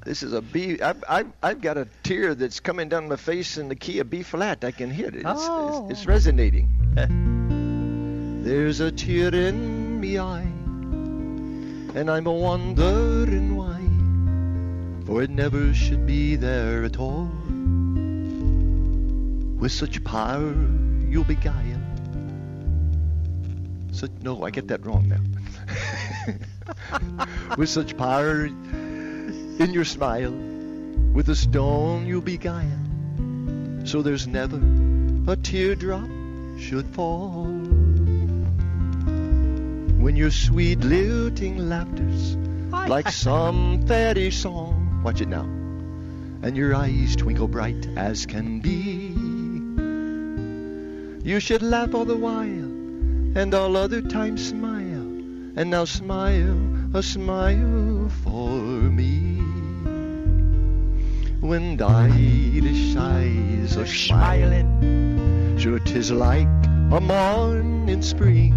this 0.05 0.23
is 0.23 0.33
a 0.33 0.41
B. 0.41 0.81
I've, 0.81 1.03
I've, 1.07 1.31
I've 1.41 1.61
got 1.61 1.77
a 1.77 1.87
tear 2.03 2.35
that's 2.35 2.59
coming 2.59 2.89
down 2.89 3.07
my 3.07 3.15
face 3.15 3.57
in 3.57 3.69
the 3.69 3.75
key 3.75 3.99
of 3.99 4.09
B 4.09 4.23
flat. 4.23 4.63
I 4.63 4.71
can 4.71 4.91
hear 4.91 5.07
it. 5.07 5.15
It's, 5.15 5.25
Oh. 5.25 5.87
it's, 5.89 5.99
it's 5.99 6.07
resonating. 6.07 6.69
There's 8.43 8.79
a 8.79 8.91
tear 8.91 9.33
in 9.33 9.99
me 9.99 10.17
eye, 10.17 10.41
and 10.41 12.09
I'm 12.09 12.25
a 12.27 12.31
wondering 12.33 13.55
why. 13.55 13.79
For 15.05 15.21
it 15.23 15.29
never 15.29 15.73
should 15.73 16.05
be 16.05 16.35
there 16.35 16.83
at 16.83 16.97
all. 16.99 17.29
With 19.59 19.71
such 19.71 20.03
power, 20.03 20.53
you'll 21.09 21.25
beguile. 21.25 21.81
Such, 23.91 24.11
no, 24.21 24.43
I 24.43 24.51
get 24.51 24.67
that 24.69 24.85
wrong 24.85 25.09
now. 25.09 25.19
with 27.57 27.69
such 27.69 27.97
power 27.97 28.49
in 29.59 29.73
your 29.73 29.83
smile, 29.83 30.31
with 31.11 31.27
a 31.27 31.35
stone 31.35 32.07
you'll 32.07 32.21
beguile. 32.21 32.65
So 33.83 34.01
there's 34.01 34.25
never 34.25 34.59
a 35.27 35.35
teardrop 35.35 36.09
should 36.57 36.87
fall. 36.87 37.43
When 39.99 40.15
your 40.15 40.31
sweet 40.31 40.79
lilting 40.79 41.57
laughter's 41.69 42.37
like 42.87 43.09
some 43.09 43.85
fairy 43.85 44.31
song, 44.31 45.01
watch 45.03 45.19
it 45.19 45.27
now, 45.27 45.43
and 45.43 46.55
your 46.55 46.73
eyes 46.73 47.17
twinkle 47.17 47.49
bright 47.49 47.85
as 47.97 48.25
can 48.25 48.61
be. 48.61 49.13
You 51.29 51.41
should 51.41 51.61
laugh 51.61 51.93
all 51.93 52.05
the 52.05 52.15
while, 52.15 52.47
and 52.47 53.53
all 53.53 53.75
other 53.75 54.01
times 54.01 54.47
smile, 54.47 55.11
and 55.57 55.69
now 55.69 55.83
smile, 55.83 56.57
a 56.93 57.03
smile 57.03 58.09
for. 58.23 58.78
When 61.49 61.81
Irish 61.81 62.95
eyes 62.95 63.75
are 63.75 63.87
smiling, 63.87 65.57
sure 65.57 65.79
'tis 65.79 66.11
like 66.11 66.45
a 66.93 67.01
morning 67.01 68.03
spring. 68.03 68.53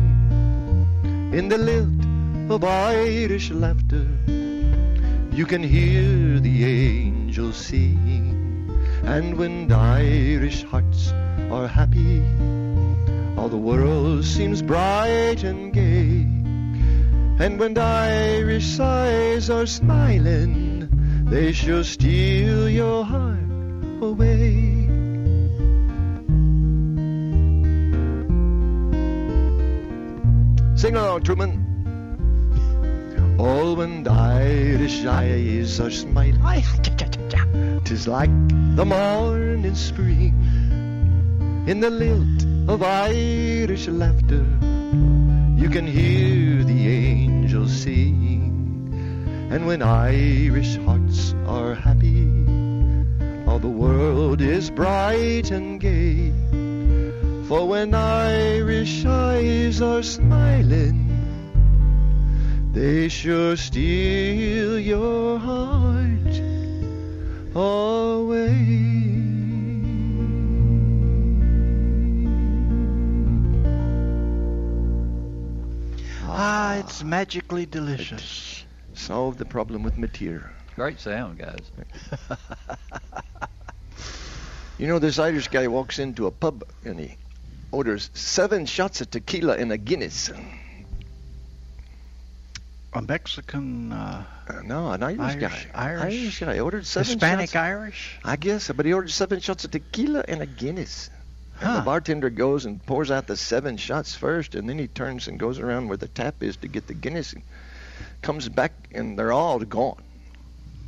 In 1.33 1.49
the 1.49 1.57
lilt 1.57 2.05
of 2.53 2.63
Irish 2.65 3.51
laughter, 3.51 4.07
you 5.33 5.47
can 5.47 5.63
hear 5.63 6.39
the 6.39 6.67
angels 6.67 7.57
sing. 7.57 8.69
And 9.05 9.39
when 9.39 9.73
Irish 9.73 10.63
hearts 10.65 11.15
are 11.51 11.67
happy, 11.67 12.21
all 13.39 13.49
the 13.49 13.65
world 13.71 14.27
seems 14.27 14.61
bright 14.61 15.45
and 15.45 15.73
gay. 15.73 16.29
And 17.41 17.59
when 17.59 17.79
Irish 17.79 18.79
eyes 18.79 19.49
are 19.49 19.65
smiling, 19.65 20.72
they 21.33 21.51
sure 21.51 21.83
steal 21.83 22.69
your 22.69 23.03
heart 23.07 23.39
away. 24.03 24.85
Sing 30.77 30.95
along, 30.95 31.23
Truman. 31.23 31.53
All 33.39 33.77
when 33.77 34.07
Irish 34.07 35.07
eyes 35.07 35.81
are 35.81 35.91
smiling, 35.91 36.43
tis 37.85 38.07
like 38.07 38.31
the 38.77 38.85
morning 38.85 39.75
spring. 39.75 40.37
In 41.67 41.81
the 41.81 41.89
lilt 41.89 42.45
of 42.69 42.83
Irish 42.83 43.89
laughter, 43.89 44.45
you 45.57 45.71
can 45.71 45.87
hear 45.87 46.63
the 46.63 46.89
angels 46.89 47.73
sing. 47.73 48.32
And 49.53 49.67
when 49.67 49.83
Irish 49.83 50.79
hearts 50.79 51.35
are 51.47 51.75
happy, 51.75 52.27
all 53.47 53.59
the 53.59 53.69
world 53.69 54.41
is 54.41 54.71
bright 54.71 55.51
and 55.51 55.79
gay. 55.79 56.33
For 57.49 57.69
when 57.69 57.93
Irish 57.93 59.05
eyes 59.05 59.83
are 59.83 60.03
smiling, 60.03 61.07
they 62.73 63.11
sure 63.11 63.59
steal 63.59 64.79
your 64.79 65.39
heart 65.39 66.35
away. 67.55 68.57
Ah, 76.25 76.77
it's 76.77 77.05
magically 77.05 77.67
delicious. 77.67 78.65
Solve 78.95 79.39
the 79.39 79.45
problem 79.45 79.83
with 79.83 79.97
material. 79.99 80.43
Great 80.77 81.01
sound, 81.01 81.39
guys. 81.39 81.71
You 84.79 84.89
know, 84.89 84.99
this 84.99 85.19
Irish 85.21 85.47
guy 85.49 85.69
walks 85.69 86.01
into 86.01 86.27
a 86.27 86.33
pub 86.33 86.65
and 86.85 86.99
he 86.99 87.17
orders 87.71 88.11
seven 88.15 88.67
shots 88.67 89.01
of 89.01 89.11
tequila 89.11 89.55
and 89.57 89.71
a 89.71 89.77
Guinness. 89.79 90.29
A 92.93 93.01
Mexican, 93.03 93.93
uh, 93.93 94.25
Uh, 94.49 94.63
no, 94.65 94.91
an 94.91 95.03
Irish, 95.05 95.21
Irish- 95.21 95.67
guy. 95.67 95.71
Irish- 95.75 96.41
guy 96.41 96.59
ordered 96.59 96.85
seven 96.85 97.07
Hispanic 97.13 97.51
shots. 97.51 97.57
Irish. 97.57 98.19
I 98.25 98.35
guess, 98.37 98.73
but 98.75 98.85
he 98.85 98.93
ordered 98.93 99.11
seven 99.13 99.39
shots 99.39 99.65
of 99.65 99.71
tequila 99.71 100.25
and 100.27 100.43
a 100.43 100.47
Guinness. 100.47 101.11
And 101.61 101.77
the 101.77 101.83
bartender 101.83 102.31
goes 102.31 102.65
and 102.65 102.85
pours 102.85 103.11
out 103.13 103.29
the 103.29 103.37
seven 103.37 103.77
shots 103.77 104.17
first, 104.17 104.57
and 104.57 104.69
then 104.69 104.81
he 104.81 104.89
turns 104.89 105.29
and 105.29 105.39
goes 105.39 105.61
around 105.61 105.87
where 105.89 105.97
the 105.99 106.09
tap 106.09 106.43
is 106.43 106.57
to 106.57 106.67
get 106.67 106.89
the 106.89 106.95
Guinness, 106.95 107.35
and 107.35 107.43
comes 108.23 108.49
back, 108.49 108.73
and 108.93 109.19
they're 109.19 109.33
all 109.33 109.59
gone. 109.59 110.03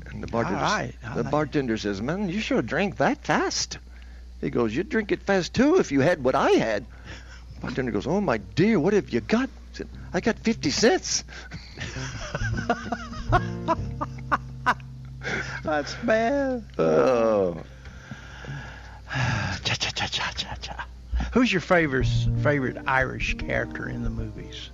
And 0.06 0.22
the 0.22 0.26
bartender, 0.26 0.58
All 0.58 0.64
right, 0.64 0.94
the 1.14 1.24
bartender 1.24 1.76
says, 1.76 2.00
"Man, 2.00 2.28
you 2.28 2.40
sure 2.40 2.62
drank 2.62 2.96
that 2.98 3.24
fast." 3.24 3.78
He 4.40 4.50
goes, 4.50 4.74
"You'd 4.74 4.88
drink 4.88 5.12
it 5.12 5.22
fast 5.22 5.54
too 5.54 5.76
if 5.78 5.90
you 5.92 6.00
had 6.00 6.22
what 6.22 6.34
I 6.34 6.50
had." 6.50 6.86
Bartender 7.60 7.90
goes, 7.90 8.06
"Oh 8.06 8.20
my 8.20 8.38
dear, 8.38 8.78
what 8.78 8.92
have 8.92 9.10
you 9.10 9.20
got?" 9.20 9.48
I 9.48 9.76
said, 9.76 9.88
"I 10.12 10.20
got 10.20 10.38
fifty 10.38 10.70
cents." 10.70 11.24
That's 15.64 15.94
bad. 16.04 16.64
Oh, 16.78 17.62
cha 19.64 19.74
cha 19.74 19.90
cha 19.90 20.06
cha 20.06 20.30
cha 20.36 20.54
cha. 20.60 20.86
Who's 21.32 21.50
your 21.50 21.62
favorite 21.62 22.06
favorite 22.42 22.76
Irish 22.86 23.36
character 23.38 23.88
in 23.88 24.04
the 24.04 24.10
movies? 24.10 24.70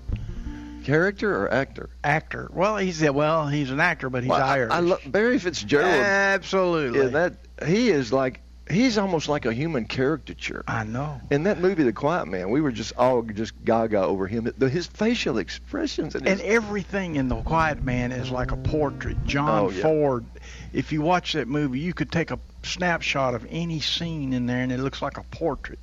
Character 0.85 1.35
or 1.45 1.53
actor? 1.53 1.91
Actor. 2.05 2.51
Well, 2.53 2.77
he's 2.77 3.03
a, 3.03 3.13
well, 3.13 3.47
he's 3.49 3.71
an 3.71 3.81
actor, 3.81 4.11
but 4.11 4.23
he's 4.23 4.31
Well, 4.31 4.43
I- 4.43 4.55
Irish. 4.57 4.73
I, 4.73 4.81
love 4.81 5.01
Barry 5.07 5.39
Fitzgerald. 5.39 5.87
Absolutely. 5.89 6.99
Yeah, 7.01 7.07
that 7.09 7.35
he 7.67 7.91
is 7.91 8.13
like 8.13 8.41
he's 8.71 8.99
almost 8.99 9.29
like 9.29 9.47
a 9.47 9.53
human 9.53 9.85
caricature. 9.85 10.63
I 10.69 10.85
know. 10.85 11.21
In 11.31 11.43
that 11.45 11.59
movie, 11.59 11.83
The 11.83 11.93
Quiet 11.93 12.27
Man, 12.27 12.51
we 12.51 12.61
were 12.61 12.71
just 12.73 12.93
all 12.97 13.23
just 13.23 13.53
gaga 13.65 14.03
over 14.03 14.27
him. 14.27 14.53
His 14.61 14.87
facial 14.87 15.39
expressions 15.39 16.15
and, 16.15 16.27
And 16.27 16.41
his, 16.41 16.49
everything 16.49 17.17
in 17.17 17.29
The 17.29 17.43
Quiet 17.43 17.83
Man 17.83 18.13
is 18.13 18.31
like 18.31 18.53
a 18.53 18.57
portrait. 18.57 19.17
John 19.27 19.49
Oh, 19.67 19.71
yeah. 19.71 19.83
Ford. 19.83 20.25
If 20.73 20.93
you 20.93 21.03
watch 21.03 21.33
that 21.33 21.49
movie, 21.49 21.81
you 21.81 21.93
could 21.93 22.13
take 22.13 22.31
a 22.31 22.39
snapshot 22.63 23.35
of 23.35 23.45
any 23.51 23.81
scene 23.81 24.33
in 24.33 24.47
there, 24.47 24.63
and 24.63 24.71
it 24.71 24.79
looks 24.79 25.03
like 25.03 25.17
a 25.19 25.25
portrait. 25.25 25.81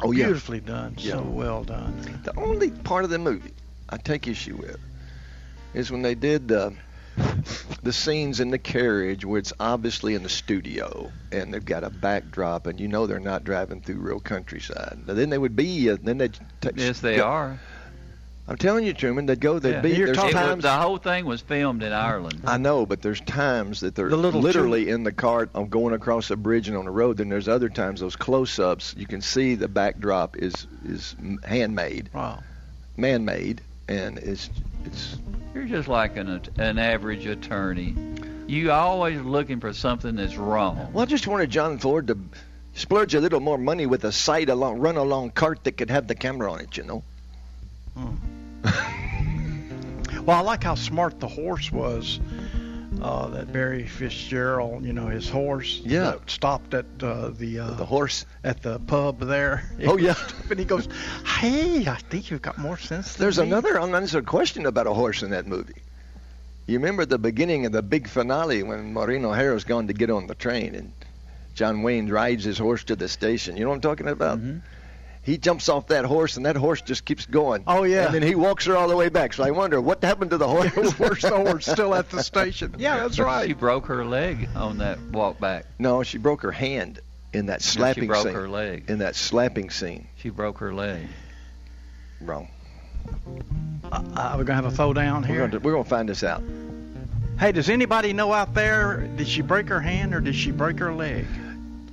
Oh, 0.00 0.10
yeah. 0.12 0.26
Beautifully 0.26 0.60
done. 0.60 0.96
Yeah. 0.98 1.12
So 1.12 1.22
well 1.22 1.64
done. 1.64 2.20
the 2.24 2.36
only 2.38 2.70
part 2.70 3.04
of 3.04 3.10
the 3.10 3.18
movie 3.18 3.52
I 3.94 3.96
take 3.98 4.26
issue 4.26 4.56
with 4.56 4.78
is 5.72 5.92
when 5.92 6.02
they 6.02 6.16
did 6.16 6.48
the 6.48 6.74
the 7.84 7.92
scenes 7.92 8.40
in 8.40 8.50
the 8.50 8.58
carriage 8.58 9.24
where 9.24 9.38
it's 9.38 9.52
obviously 9.60 10.16
in 10.16 10.24
the 10.24 10.28
studio 10.28 11.12
and 11.30 11.54
they've 11.54 11.64
got 11.64 11.84
a 11.84 11.90
backdrop 11.90 12.66
and 12.66 12.80
you 12.80 12.88
know 12.88 13.06
they're 13.06 13.20
not 13.20 13.44
driving 13.44 13.80
through 13.80 14.00
real 14.00 14.18
countryside. 14.18 14.98
Now, 15.06 15.14
then 15.14 15.30
they 15.30 15.38
would 15.38 15.54
be 15.54 15.90
uh, 15.90 15.96
then 16.02 16.18
they 16.18 16.30
Yes, 16.74 16.98
they 17.00 17.20
are. 17.20 17.60
I'm 18.48 18.56
telling 18.56 18.84
you, 18.84 18.92
Truman, 18.92 19.26
they'd 19.26 19.38
go. 19.40 19.60
They'd 19.60 19.74
Yeah. 19.74 19.80
be. 19.80 19.90
You're 19.90 20.06
There's 20.06 20.16
talking- 20.18 20.36
It 20.36 20.40
was, 20.40 20.48
times 20.48 20.62
the 20.64 20.72
whole 20.72 20.98
thing 20.98 21.24
was 21.24 21.40
filmed 21.40 21.82
in 21.84 21.92
Ireland. 21.92 22.40
I 22.44 22.58
know, 22.58 22.84
but 22.84 23.00
there's 23.00 23.20
times 23.20 23.80
that 23.80 23.94
they're 23.94 24.08
The 24.10 24.16
little 24.16 24.40
literally 24.40 24.88
in 24.90 25.04
the 25.04 25.12
cart 25.12 25.50
of 25.54 25.70
going 25.70 25.94
across 25.94 26.30
a 26.32 26.36
bridge 26.36 26.66
and 26.66 26.76
on 26.76 26.84
the 26.84 26.90
road. 26.90 27.18
Then 27.18 27.28
there's 27.28 27.48
other 27.48 27.68
times 27.68 28.00
those 28.00 28.16
close-ups 28.16 28.96
you 28.98 29.06
can 29.06 29.20
see 29.22 29.54
the 29.54 29.68
backdrop 29.68 30.36
is 30.36 30.66
is 30.84 31.14
handmade, 31.44 32.10
Wow. 32.12 32.42
man-made, 32.98 33.62
and 33.88 34.18
it's 34.18 34.50
it's 34.84 35.16
You're 35.54 35.64
just 35.64 35.88
like 35.88 36.16
an 36.16 36.40
an 36.58 36.78
average 36.78 37.26
attorney. 37.26 37.94
You 38.46 38.72
always 38.72 39.20
looking 39.20 39.60
for 39.60 39.72
something 39.72 40.16
that's 40.16 40.36
wrong. 40.36 40.90
Well, 40.92 41.02
I 41.02 41.06
just 41.06 41.26
wanted 41.26 41.50
John 41.50 41.78
Ford 41.78 42.08
to 42.08 42.18
splurge 42.74 43.14
a 43.14 43.20
little 43.20 43.40
more 43.40 43.56
money 43.56 43.86
with 43.86 44.04
a 44.04 44.12
side 44.12 44.50
along, 44.50 44.80
run 44.80 44.96
along 44.96 45.30
cart 45.30 45.64
that 45.64 45.72
could 45.72 45.90
have 45.90 46.06
the 46.08 46.14
camera 46.14 46.52
on 46.52 46.60
it. 46.60 46.76
You 46.76 46.84
know. 46.84 47.02
Hmm. 47.96 48.14
Well, 50.24 50.38
I 50.38 50.40
like 50.40 50.64
how 50.64 50.74
smart 50.74 51.20
the 51.20 51.28
horse 51.28 51.70
was 51.70 52.18
uh, 53.02 53.28
that 53.28 53.52
Barry 53.52 53.86
Fitzgerald, 53.86 54.84
you 54.84 54.92
know, 54.92 55.06
his 55.08 55.28
horse. 55.28 55.80
Yeah. 55.84 56.14
stopped 56.26 56.74
at 56.74 56.86
uh, 57.02 57.28
the 57.30 57.58
uh, 57.60 57.70
The 57.72 57.84
horse. 57.84 58.24
at 58.42 58.62
the 58.62 58.78
pub 58.80 59.20
there. 59.20 59.70
Oh, 59.86 59.96
yeah. 59.96 60.14
and 60.50 60.58
he 60.58 60.64
goes, 60.64 60.88
"Hey, 61.26 61.86
I 61.86 61.96
think 61.96 62.30
you've 62.30 62.42
got 62.42 62.58
more 62.58 62.78
sense." 62.78 63.14
Than 63.14 63.24
There's 63.24 63.38
me." 63.38 63.46
another 63.46 63.80
unanswered 63.80 64.26
question 64.26 64.66
about 64.66 64.86
a 64.86 64.94
horse 64.94 65.22
in 65.22 65.30
that 65.30 65.46
movie. 65.46 65.82
You 66.66 66.78
remember 66.78 67.04
the 67.04 67.18
beginning 67.18 67.66
of 67.66 67.72
the 67.72 67.82
big 67.82 68.08
finale 68.08 68.62
when 68.62 68.94
Maureen 68.94 69.24
O'Hara's 69.24 69.64
gone 69.64 69.86
to 69.88 69.92
get 69.92 70.08
on 70.10 70.26
the 70.26 70.34
train 70.34 70.74
and 70.74 70.92
John 71.54 71.82
Wayne 71.82 72.08
rides 72.08 72.44
his 72.44 72.56
horse 72.58 72.84
to 72.84 72.96
the 72.96 73.06
station. 73.08 73.56
You 73.56 73.64
know 73.64 73.68
what 73.68 73.74
I'm 73.76 73.80
talking 73.82 74.08
about? 74.08 74.38
Mm-hmm. 74.38 74.58
He 75.24 75.38
jumps 75.38 75.68
off 75.70 75.86
that 75.88 76.04
horse 76.04 76.36
and 76.36 76.44
that 76.46 76.54
horse 76.56 76.82
just 76.82 77.04
keeps 77.04 77.24
going. 77.26 77.64
Oh, 77.66 77.84
yeah. 77.84 78.06
And 78.06 78.14
then 78.14 78.22
he 78.22 78.34
walks 78.34 78.66
her 78.66 78.76
all 78.76 78.88
the 78.88 78.96
way 78.96 79.08
back. 79.08 79.32
So 79.32 79.42
I 79.42 79.50
wonder 79.52 79.80
what 79.80 80.04
happened 80.04 80.30
to 80.32 80.36
the 80.36 80.46
horse. 80.46 80.70
Where's 80.98 81.22
the 81.22 81.34
horse 81.36 81.66
still 81.66 81.94
at 81.94 82.10
the 82.10 82.22
station? 82.22 82.74
Yeah, 82.78 82.98
that's 82.98 83.18
right. 83.18 83.46
She 83.46 83.54
broke 83.54 83.86
her 83.86 84.04
leg 84.04 84.48
on 84.54 84.78
that 84.78 84.98
walk 85.12 85.40
back. 85.40 85.64
no, 85.78 86.02
she 86.02 86.18
broke 86.18 86.42
her 86.42 86.52
hand 86.52 87.00
in 87.32 87.46
that 87.46 87.62
slapping 87.62 88.06
no, 88.06 88.14
She 88.14 88.22
broke 88.22 88.22
scene. 88.26 88.34
her 88.34 88.48
leg. 88.48 88.84
In 88.90 88.98
that 88.98 89.16
slapping 89.16 89.70
scene. 89.70 90.06
She 90.16 90.28
broke 90.30 90.58
her 90.58 90.74
leg. 90.74 91.06
Wrong. 92.20 92.48
Uh, 93.90 94.34
we're 94.36 94.44
gonna 94.44 94.62
have 94.62 94.66
a 94.66 94.70
throwdown 94.76 95.22
We're 95.22 95.26
here. 95.28 95.38
going 95.38 95.50
to 95.52 95.58
we're 95.60 95.72
going 95.72 95.84
to 95.84 95.90
find 95.90 96.08
this 96.08 96.22
out. 96.24 96.42
Hey, 97.38 97.52
does 97.52 97.68
anybody 97.68 98.12
know 98.12 98.32
out 98.32 98.54
there? 98.54 99.08
Did 99.16 99.26
she 99.28 99.42
break 99.42 99.68
her 99.68 99.80
hand 99.80 100.14
or 100.14 100.20
did 100.20 100.34
she 100.34 100.50
break 100.52 100.78
her 100.78 100.92
leg? 100.94 101.26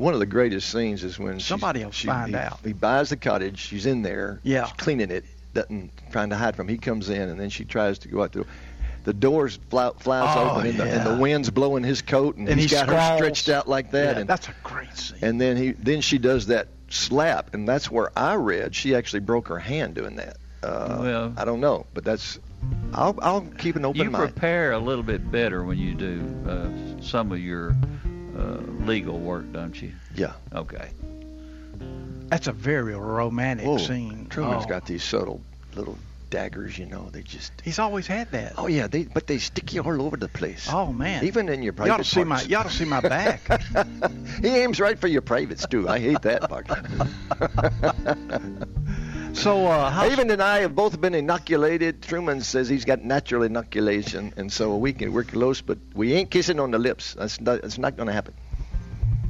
One 0.02 0.14
of 0.16 0.20
the 0.20 0.26
greatest 0.26 0.70
scenes 0.72 1.04
is 1.04 1.20
when 1.20 1.40
Somebody 1.40 1.84
will 1.84 1.92
she, 1.92 2.08
find 2.08 2.30
he, 2.32 2.36
out. 2.36 2.60
He 2.64 2.74
buys 2.74 3.10
the 3.10 3.18
cottage. 3.18 3.60
She's 3.60 3.86
in 3.86 4.02
there. 4.02 4.40
Yeah. 4.44 4.66
She's 4.66 4.74
cleaning 4.78 5.12
it. 5.12 5.26
Doesn't 5.54 5.92
trying 6.12 6.32
to 6.32 6.36
hide 6.36 6.56
from. 6.56 6.68
Him. 6.68 6.74
He 6.76 6.78
comes 6.80 7.10
in 7.10 7.30
and 7.30 7.40
then 7.40 7.50
she 7.50 7.66
tries 7.66 8.00
to 8.00 8.08
go 8.08 8.24
out 8.24 8.32
the. 8.32 8.46
The 9.04 9.14
doors 9.14 9.58
fly, 9.72 9.90
flies 9.98 10.36
Oh, 10.38 10.52
open 10.58 10.68
and, 10.68 10.80
the, 10.80 10.84
and 10.86 11.06
the 11.08 11.20
wind's 11.20 11.50
blowing 11.50 11.84
his 11.84 12.04
coat 12.04 12.36
and, 12.38 12.48
And 12.48 12.60
he's 12.60 12.70
he 12.70 12.76
got 12.78 12.88
her 12.88 13.18
stretched 13.18 13.50
out 13.50 13.68
like 13.68 13.90
that. 13.92 14.16
Yeah, 14.16 14.22
and 14.22 14.30
that's 14.30 14.48
a 14.48 14.54
great 14.64 14.96
scene. 14.96 15.18
and 15.24 15.42
then 15.42 15.58
he 15.58 15.72
then 15.72 16.02
she 16.02 16.20
does 16.20 16.46
that 16.48 16.68
slap 16.90 17.56
and 17.56 17.68
that's 17.68 17.90
where 17.90 18.12
I 18.16 18.36
read 18.36 18.76
she 18.76 18.94
actually 18.94 19.22
broke 19.22 19.48
her 19.48 19.58
hand 19.58 19.96
doing 19.96 20.18
that. 20.18 20.38
Uh, 20.62 20.98
Well- 21.00 21.34
I 21.36 21.46
don't 21.46 21.60
know, 21.62 21.88
but 21.96 22.04
that's. 22.04 22.38
I'll 22.94 23.18
I'll 23.24 23.42
keep 23.42 23.76
an 23.76 23.86
open 23.86 24.02
You 24.04 24.12
mind. 24.12 24.34
prepare 24.34 24.72
a 24.74 24.80
little 24.80 25.04
bit 25.04 25.32
better 25.32 25.64
when 25.64 25.80
you 25.80 25.96
do 25.96 26.22
uh, 26.48 27.02
some 27.02 27.32
of 27.32 27.40
your 27.40 27.76
uh, 28.42 28.58
legal 28.86 29.20
work, 29.20 29.52
don't 29.52 29.80
you? 29.82 29.92
Yeah. 30.16 30.34
Okay. 30.54 30.90
That's 32.28 32.48
a 32.48 32.52
very 32.52 32.96
romantic 32.96 33.66
Whoa. 33.68 33.78
scene. 33.78 34.28
Truman's 34.30 34.66
Oh. 34.66 34.70
got 34.70 34.86
these 34.86 35.04
subtle 35.04 35.42
little 35.76 35.98
daggers, 36.30 36.78
you 36.78 36.86
know. 36.86 37.10
They 37.12 37.24
just. 37.24 37.52
He's 37.64 37.78
always 37.78 38.08
had 38.08 38.32
that. 38.32 38.54
Oh 38.58 38.68
yeah, 38.68 38.88
they 38.88 39.04
but 39.04 39.28
they 39.28 39.38
stick 39.38 39.74
you 39.74 39.82
all 39.82 40.02
over 40.02 40.18
the 40.18 40.30
place. 40.30 40.68
Oh, 40.72 40.92
man. 40.94 41.26
Even 41.26 41.50
in 41.50 41.62
your 41.62 41.74
you 41.74 41.78
private 41.78 41.94
ought 41.94 41.98
to 41.98 42.04
see 42.04 42.24
my 42.24 42.42
you 42.44 42.56
ought 42.58 42.68
to 42.68 42.72
see 42.76 42.86
my 42.86 43.02
back. 43.02 43.42
he 44.42 44.48
aims 44.48 44.80
right 44.80 44.98
for 44.98 45.08
your 45.08 45.22
privates 45.22 45.66
too. 45.68 45.90
I 45.90 46.00
hate 46.00 46.22
that 46.22 46.50
part. 46.50 46.68
so 49.34 49.66
uh, 49.66 49.90
how 49.90 50.06
Even 50.08 50.30
and 50.32 50.42
I 50.42 50.60
have 50.60 50.76
both 50.76 51.00
been 51.00 51.14
inoculated. 51.14 52.02
Truman 52.02 52.42
says 52.42 52.70
he's 52.70 52.86
got 52.86 53.04
natural 53.04 53.44
inoculation, 53.44 54.34
and 54.38 54.52
so 54.52 54.76
we 54.78 54.94
can 54.94 55.14
we're 55.14 55.24
close, 55.24 55.62
but 55.62 55.78
we 55.94 56.14
ain't 56.14 56.32
kissing 56.32 56.60
on 56.60 56.72
the 56.72 56.80
lips. 56.80 57.16
That's 57.16 57.40
not, 57.40 57.62
that's 57.62 57.78
not 57.78 57.96
going 57.96 58.08
to 58.08 58.14
happen. 58.14 58.34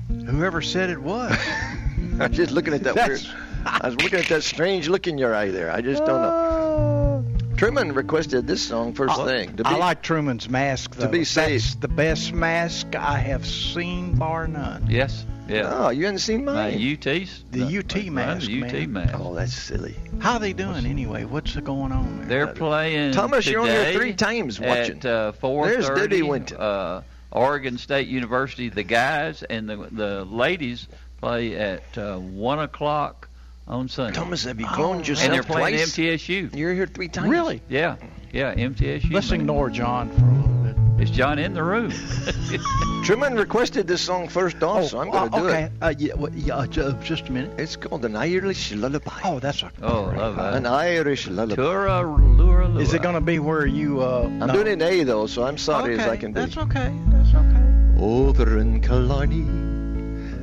whoever 0.10 0.62
said 0.62 0.90
it 0.90 1.02
was. 1.02 1.38
I'm 2.20 2.34
just 2.34 2.52
looking 2.52 2.74
at 2.74 2.84
that 2.84 2.96
weird. 2.96 3.22
I 3.66 3.88
was 3.88 3.96
looking 3.96 4.20
at 4.20 4.28
that 4.28 4.44
strange 4.44 4.90
look 4.90 5.08
in 5.08 5.18
your 5.18 5.36
eye 5.36 5.52
there. 5.52 5.72
I 5.72 5.82
just 5.82 6.04
don't 6.06 6.22
know. 6.22 7.26
Truman 7.58 7.94
requested 7.94 8.48
this 8.48 8.68
song 8.68 8.94
first 8.94 9.20
I, 9.20 9.26
thing. 9.26 9.56
To 9.58 9.64
be, 9.64 9.70
I 9.70 9.78
like 9.78 10.02
Truman's 10.02 10.50
mask. 10.50 10.96
Though. 10.96 11.06
To 11.06 11.12
be 11.12 11.24
safe. 11.24 11.50
That's 11.50 11.64
safe. 11.66 11.80
the 11.80 11.88
best 11.88 12.34
mask 12.34 12.96
I 12.96 13.18
have 13.18 13.46
seen, 13.46 14.16
bar 14.16 14.48
none. 14.48 14.88
Yes. 14.90 15.26
Yeah. 15.52 15.70
Oh, 15.74 15.90
you 15.90 16.06
haven't 16.06 16.20
seen 16.20 16.46
My 16.46 16.72
mine. 16.72 16.94
UT's. 16.94 17.44
The 17.52 17.80
UT 17.80 18.06
mask, 18.12 18.48
The 18.48 18.64
UT 18.64 18.72
man. 18.74 18.94
mask. 18.94 19.14
oh, 19.20 19.34
that's 19.36 19.54
silly. 19.54 19.96
How 20.20 20.34
are 20.34 20.40
they 20.40 20.54
doing 20.54 20.86
anyway? 20.86 21.26
What's 21.26 21.56
going 21.56 21.92
on 21.92 22.20
there? 22.20 22.46
They're 22.46 22.54
playing. 22.54 23.12
Thomas, 23.14 23.46
you're 23.48 23.62
on 23.62 23.68
here 23.68 23.92
three 23.94 24.14
times 24.14 24.60
watching. 24.60 24.98
At 25.00 25.06
uh, 25.06 25.32
four 25.34 25.68
There's 25.68 25.88
Debbie 25.88 26.00
thirty. 26.00 26.22
Winton. 26.22 26.58
Uh, 26.58 27.02
Oregon 27.32 27.78
State 27.78 28.08
University. 28.08 28.70
The 28.70 28.84
guys 28.84 29.44
and 29.44 29.70
the 29.70 29.76
the 29.92 30.26
ladies 30.26 30.88
play 31.20 31.56
at 31.56 31.98
uh, 31.98 32.18
one 32.18 32.60
o'clock 32.60 33.30
on 33.68 33.88
Sunday. 33.88 34.14
Thomas, 34.14 34.44
have 34.46 34.60
you 34.60 34.66
Oh, 34.70 34.74
cloned 34.74 35.08
yourself 35.08 35.26
and 35.26 35.34
they're 35.34 35.44
playing 35.44 35.78
twice? 35.78 35.96
MTSU. 35.98 36.56
You're 36.56 36.74
here 36.74 36.88
three 36.88 37.08
times. 37.08 37.30
Really? 37.30 37.62
Yeah. 37.70 37.96
Yeah. 38.34 38.54
MTSU. 38.56 39.12
Let's 39.14 39.32
man. 39.32 39.42
ignore 39.42 39.70
John 39.70 40.10
for 40.12 40.26
a 40.26 40.32
little 40.34 40.48
bit. 40.50 40.61
Is 41.02 41.10
John 41.10 41.40
in 41.40 41.56
the 41.56 41.64
room? 41.64 41.92
Truman 43.04 43.34
requested 43.34 43.88
this 43.88 44.02
song 44.02 44.28
first 44.28 44.62
off, 44.62 44.86
so 44.92 45.00
I'm 45.00 45.10
going 45.10 45.32
to 45.32 45.36
uh, 45.36 45.40
do 45.40 45.48
okay. 45.48 45.64
it. 45.64 45.72
Uh, 45.82 45.94
yeah, 45.98 46.14
well, 46.14 46.32
yeah, 46.36 46.58
uh, 46.58 46.68
just 47.02 47.28
a 47.28 47.32
minute. 47.32 47.60
It's 47.60 47.76
called 47.76 48.06
an 48.06 48.16
Irish 48.16 48.72
lullaby. 48.72 49.20
Oh, 49.24 49.40
that's 49.40 49.64
a. 49.64 49.72
Oh, 49.82 50.06
great- 50.06 50.20
love 50.20 50.36
that. 50.36 50.54
An 50.54 50.68
Irish 50.68 51.28
lullaby. 51.28 51.56
Tura 51.56 52.04
lura 52.04 52.68
lura. 52.68 52.84
Is 52.84 52.94
it 52.94 53.02
going 53.02 53.16
to 53.16 53.22
be 53.22 53.40
where 53.40 53.66
you? 53.66 54.02
Uh, 54.02 54.30
I'm 54.42 54.50
doing 54.50 54.68
it 54.68 54.74
in 54.74 54.82
A 54.84 55.04
though, 55.04 55.26
so 55.26 55.44
I'm 55.44 55.58
sorry 55.58 55.96
okay, 55.96 56.04
as 56.04 56.08
I 56.08 56.18
can 56.18 56.34
be. 56.34 56.42
That's 56.42 56.58
okay. 56.58 56.94
That's 57.08 57.34
okay. 57.34 57.98
Over 57.98 58.60
in 58.60 58.82
Killarney, 58.82 59.42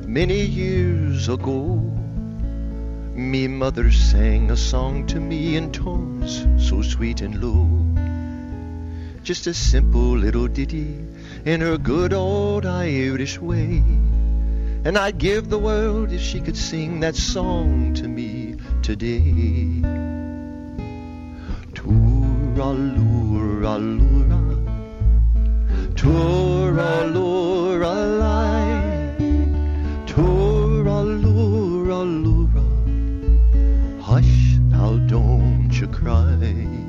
many 0.05 0.41
years 0.41 1.29
ago, 1.29 1.77
me 3.15 3.47
mother 3.47 3.91
sang 3.91 4.51
a 4.51 4.57
song 4.57 5.07
to 5.07 5.21
me 5.21 5.55
in 5.55 5.71
tones 5.71 6.45
so 6.67 6.81
sweet 6.81 7.21
and 7.21 7.41
low. 7.41 7.79
Just 9.23 9.47
a 9.47 9.53
simple 9.53 10.17
little 10.17 10.47
ditty 10.47 11.05
in 11.45 11.61
her 11.61 11.77
good 11.77 12.13
old 12.13 12.65
Irish 12.65 13.39
way. 13.39 13.83
And 14.85 14.97
I'd 14.97 15.17
give 15.17 15.49
the 15.49 15.59
world 15.59 16.11
if 16.11 16.21
she 16.21 16.39
could 16.39 16.55
sing 16.55 17.01
that 17.01 17.15
song 17.15 17.93
to 17.95 18.07
me 18.07 18.55
today. 18.81 19.81
Toora 21.73 22.71
lura, 22.97 23.75
Tora 25.95 27.05
lura 27.07 27.93
lai, 28.23 29.15
Tora 30.07 31.03
lura 31.03 31.97
lura. 31.97 32.63
Hush 34.01 34.57
now, 34.69 34.95
don't 35.07 35.73
you 35.73 35.87
cry. 35.87 36.88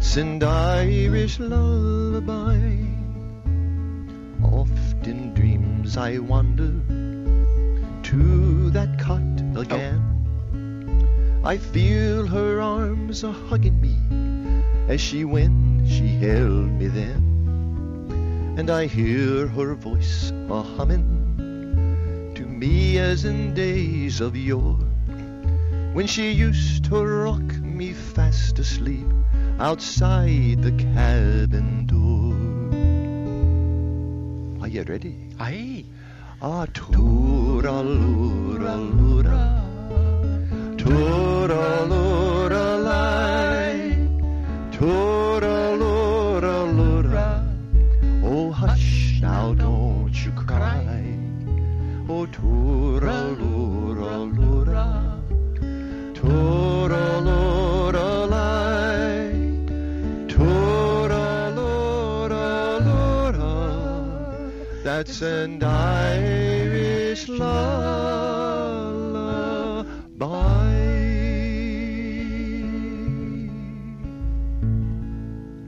It's 0.00 0.16
an 0.16 0.42
Irish 0.42 1.38
lullaby. 1.38 2.56
Oft 4.42 5.06
in 5.06 5.34
dreams 5.34 5.98
I 5.98 6.16
wander 6.16 6.72
to 8.08 8.70
that 8.70 8.98
cot 8.98 9.20
again. 9.54 10.00
I 11.44 11.58
feel 11.58 12.26
her 12.26 12.62
arms 12.62 13.24
a 13.24 13.30
hugging 13.30 13.78
me 13.78 13.98
as 14.88 15.02
she 15.02 15.26
went, 15.26 15.86
she 15.86 16.08
held 16.16 16.70
me 16.80 16.86
then. 16.86 18.54
And 18.56 18.70
I 18.70 18.86
hear 18.86 19.48
her 19.48 19.74
voice 19.74 20.32
a 20.48 20.62
humming 20.62 22.32
to 22.36 22.46
me 22.46 22.98
as 22.98 23.26
in 23.26 23.52
days 23.52 24.22
of 24.22 24.34
yore 24.34 24.80
when 25.92 26.06
she 26.06 26.30
used 26.30 26.86
to 26.86 27.04
rock 27.04 27.52
me 27.60 27.92
fast 27.92 28.58
asleep 28.58 29.09
outside 29.60 30.62
the 30.62 30.72
cabin 30.72 31.84
door. 31.84 32.34
Are 34.62 34.68
you 34.68 34.82
ready? 34.84 35.14
Aye. 35.38 35.84
Ah, 36.40 36.66
tura 36.72 37.82
lura 37.82 38.76
lura, 38.76 39.62
tura 40.78 41.84
lura 41.84 42.29
That's 65.00 65.22
an 65.22 65.62
Irish 65.62 67.26
lullaby. 67.26 67.48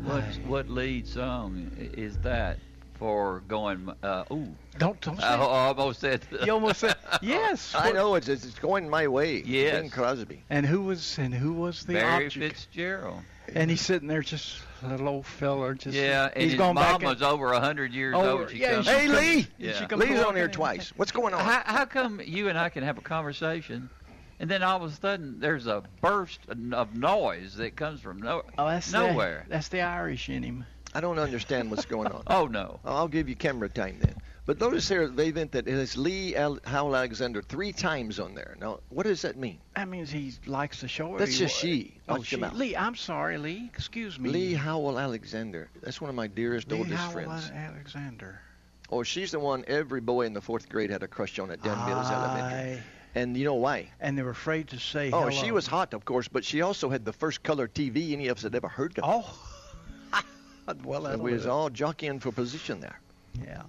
What 0.05 0.23
what 0.47 0.69
lead 0.69 1.09
song 1.09 1.71
is 1.79 2.19
that 2.19 2.59
for 2.93 3.43
going? 3.49 3.91
Uh, 4.03 4.25
ooh, 4.31 4.49
Don't 4.77 5.01
don't 5.01 5.19
say. 5.19 5.25
I 5.27 5.39
almost 5.39 6.01
said. 6.01 6.27
you 6.45 6.53
almost 6.53 6.81
said 6.81 6.97
yes. 7.23 7.75
I 7.75 7.91
know 7.91 8.17
it's 8.17 8.29
it's 8.29 8.59
going 8.59 8.91
my 8.91 9.09
way. 9.09 9.43
Yes. 9.47 9.81
Bing 9.81 9.89
Crosby. 9.89 10.43
And 10.51 10.67
who 10.67 10.83
was 10.83 11.19
and 11.19 11.33
who 11.33 11.55
was 11.55 11.87
the 11.87 11.95
Barry 11.95 12.27
object? 12.27 12.59
Fitzgerald. 12.59 13.23
And 13.55 13.71
he's 13.71 13.81
sitting 13.81 14.09
there, 14.09 14.21
just 14.21 14.61
little 14.89 15.09
old 15.09 15.27
feller, 15.27 15.75
just 15.75 15.97
yeah, 15.97 16.29
and 16.33 16.43
he's 16.43 16.53
his 16.53 16.59
going 16.59 16.75
mom 16.75 17.01
back. 17.01 17.03
was 17.03 17.23
over 17.23 17.53
a 17.53 17.61
hundred 17.61 17.93
years 17.93 18.15
Oh, 18.17 18.41
old. 18.41 18.51
She 18.51 18.59
yeah, 18.59 18.75
comes, 18.75 18.87
Hey 18.87 19.07
come- 19.07 19.17
Lee, 19.17 19.47
Yeah. 19.59 19.73
she 19.89 19.95
Lee's 19.95 20.21
on 20.21 20.35
here 20.37 20.49
twice. 20.49 20.93
What's 20.97 21.13
going 21.13 21.35
on? 21.35 21.41
how, 21.45 21.63
how 21.65 21.85
come 21.85 22.21
you 22.25 22.49
and 22.49 22.59
I 22.59 22.69
can 22.69 22.83
have 22.85 22.99
a 22.99 23.03
conversation, 23.03 23.91
and 24.41 24.51
then 24.51 24.63
all 24.63 24.83
of 24.83 24.91
a 24.91 24.95
sudden 24.95 25.41
there's 25.41 25.67
a 25.67 25.83
burst 26.01 26.41
of 26.73 26.95
noise 26.97 27.57
that 27.57 27.77
comes 27.77 28.01
from 28.01 28.21
no, 28.21 28.43
Oh, 28.59 28.67
that's 28.69 28.93
nowhere? 28.93 29.45
The, 29.49 29.51
that's 29.55 29.69
the 29.69 29.81
Irish 29.83 30.29
in 30.29 30.43
him. 30.43 30.65
I 30.95 31.01
don't 31.01 31.19
understand 31.19 31.71
what's 31.71 31.87
going 31.87 32.09
on. 32.13 32.23
Oh 32.27 32.47
no. 32.47 32.81
I'll 32.85 33.09
give 33.09 33.29
you 33.29 33.35
camera 33.37 33.69
time 33.69 33.97
then. 34.01 34.15
But 34.45 34.59
notice 34.61 34.89
here, 34.89 35.07
Vavint, 35.09 35.53
that 35.53 35.69
it 35.69 35.75
is 35.75 35.97
Lee 35.97 36.35
Al- 36.35 36.59
Howell 36.65 36.97
Alexander 36.97 37.43
three 37.43 37.73
times 37.73 38.19
on 38.19 38.35
there. 38.35 38.57
Now, 38.61 38.81
what 38.89 39.05
does 39.05 39.23
that 39.23 39.37
mean? 39.37 39.59
That 39.77 39.89
means 39.89 40.11
he 40.11 40.33
likes 40.47 40.81
the 40.81 40.89
show. 40.89 41.17
That's 41.17 41.39
just 41.39 41.57
she. 41.57 41.95
Oh, 42.09 42.23
she. 42.25 42.37
Lee, 42.37 42.75
I'm 42.75 42.97
sorry, 42.97 43.39
Lee. 43.39 43.71
Excuse 43.73 44.19
me. 44.19 44.31
Lee 44.31 44.55
Howell 44.55 44.99
Alexander. 44.99 45.71
That's 45.81 46.01
one 46.01 46.11
of 46.11 46.17
my 46.17 46.27
dearest, 46.27 46.69
Lee 46.73 46.79
oldest 46.79 46.97
Howell 46.97 47.13
friends. 47.13 47.51
Alexander. 47.55 48.41
Oh, 48.91 49.05
she's 49.05 49.31
the 49.31 49.39
one 49.39 49.65
every 49.69 50.01
boy 50.01 50.27
in 50.27 50.33
the 50.33 50.41
fourth 50.41 50.69
grade 50.69 50.91
had 50.91 51.05
a 51.05 51.09
crush 51.09 51.39
on 51.39 51.51
at 51.53 51.63
Dan 51.63 51.79
Mills 51.87 52.11
Elementary. 52.11 52.83
And 53.15 53.37
you 53.37 53.45
know 53.45 53.55
why? 53.55 53.91
And 54.01 54.19
they 54.19 54.23
were 54.23 54.31
afraid 54.31 54.69
to 54.69 54.79
say 54.79 55.11
Oh, 55.13 55.21
hello. 55.21 55.31
she 55.31 55.53
was 55.53 55.67
hot, 55.67 55.95
of 55.95 56.05
course, 56.05 56.29
but 56.29 56.45
she 56.45 56.63
also 56.63 56.91
had 56.91 57.05
the 57.05 57.13
first 57.13 57.43
color 57.43 57.69
TV 57.69 58.13
any 58.13 58.29
of 58.29 58.39
us 58.39 58.43
had 58.43 58.55
ever 58.55 58.69
heard 58.69 58.99
of. 58.99 59.05
Oh. 59.07 60.23
well, 60.85 61.07
and 61.07 61.15
that'll 61.15 61.25
we 61.25 61.33
was 61.33 61.47
all 61.47 61.71
jockeying 61.71 62.21
for 62.21 62.33
position 62.33 62.81
there. 62.81 62.99
Yeah. 63.43 63.63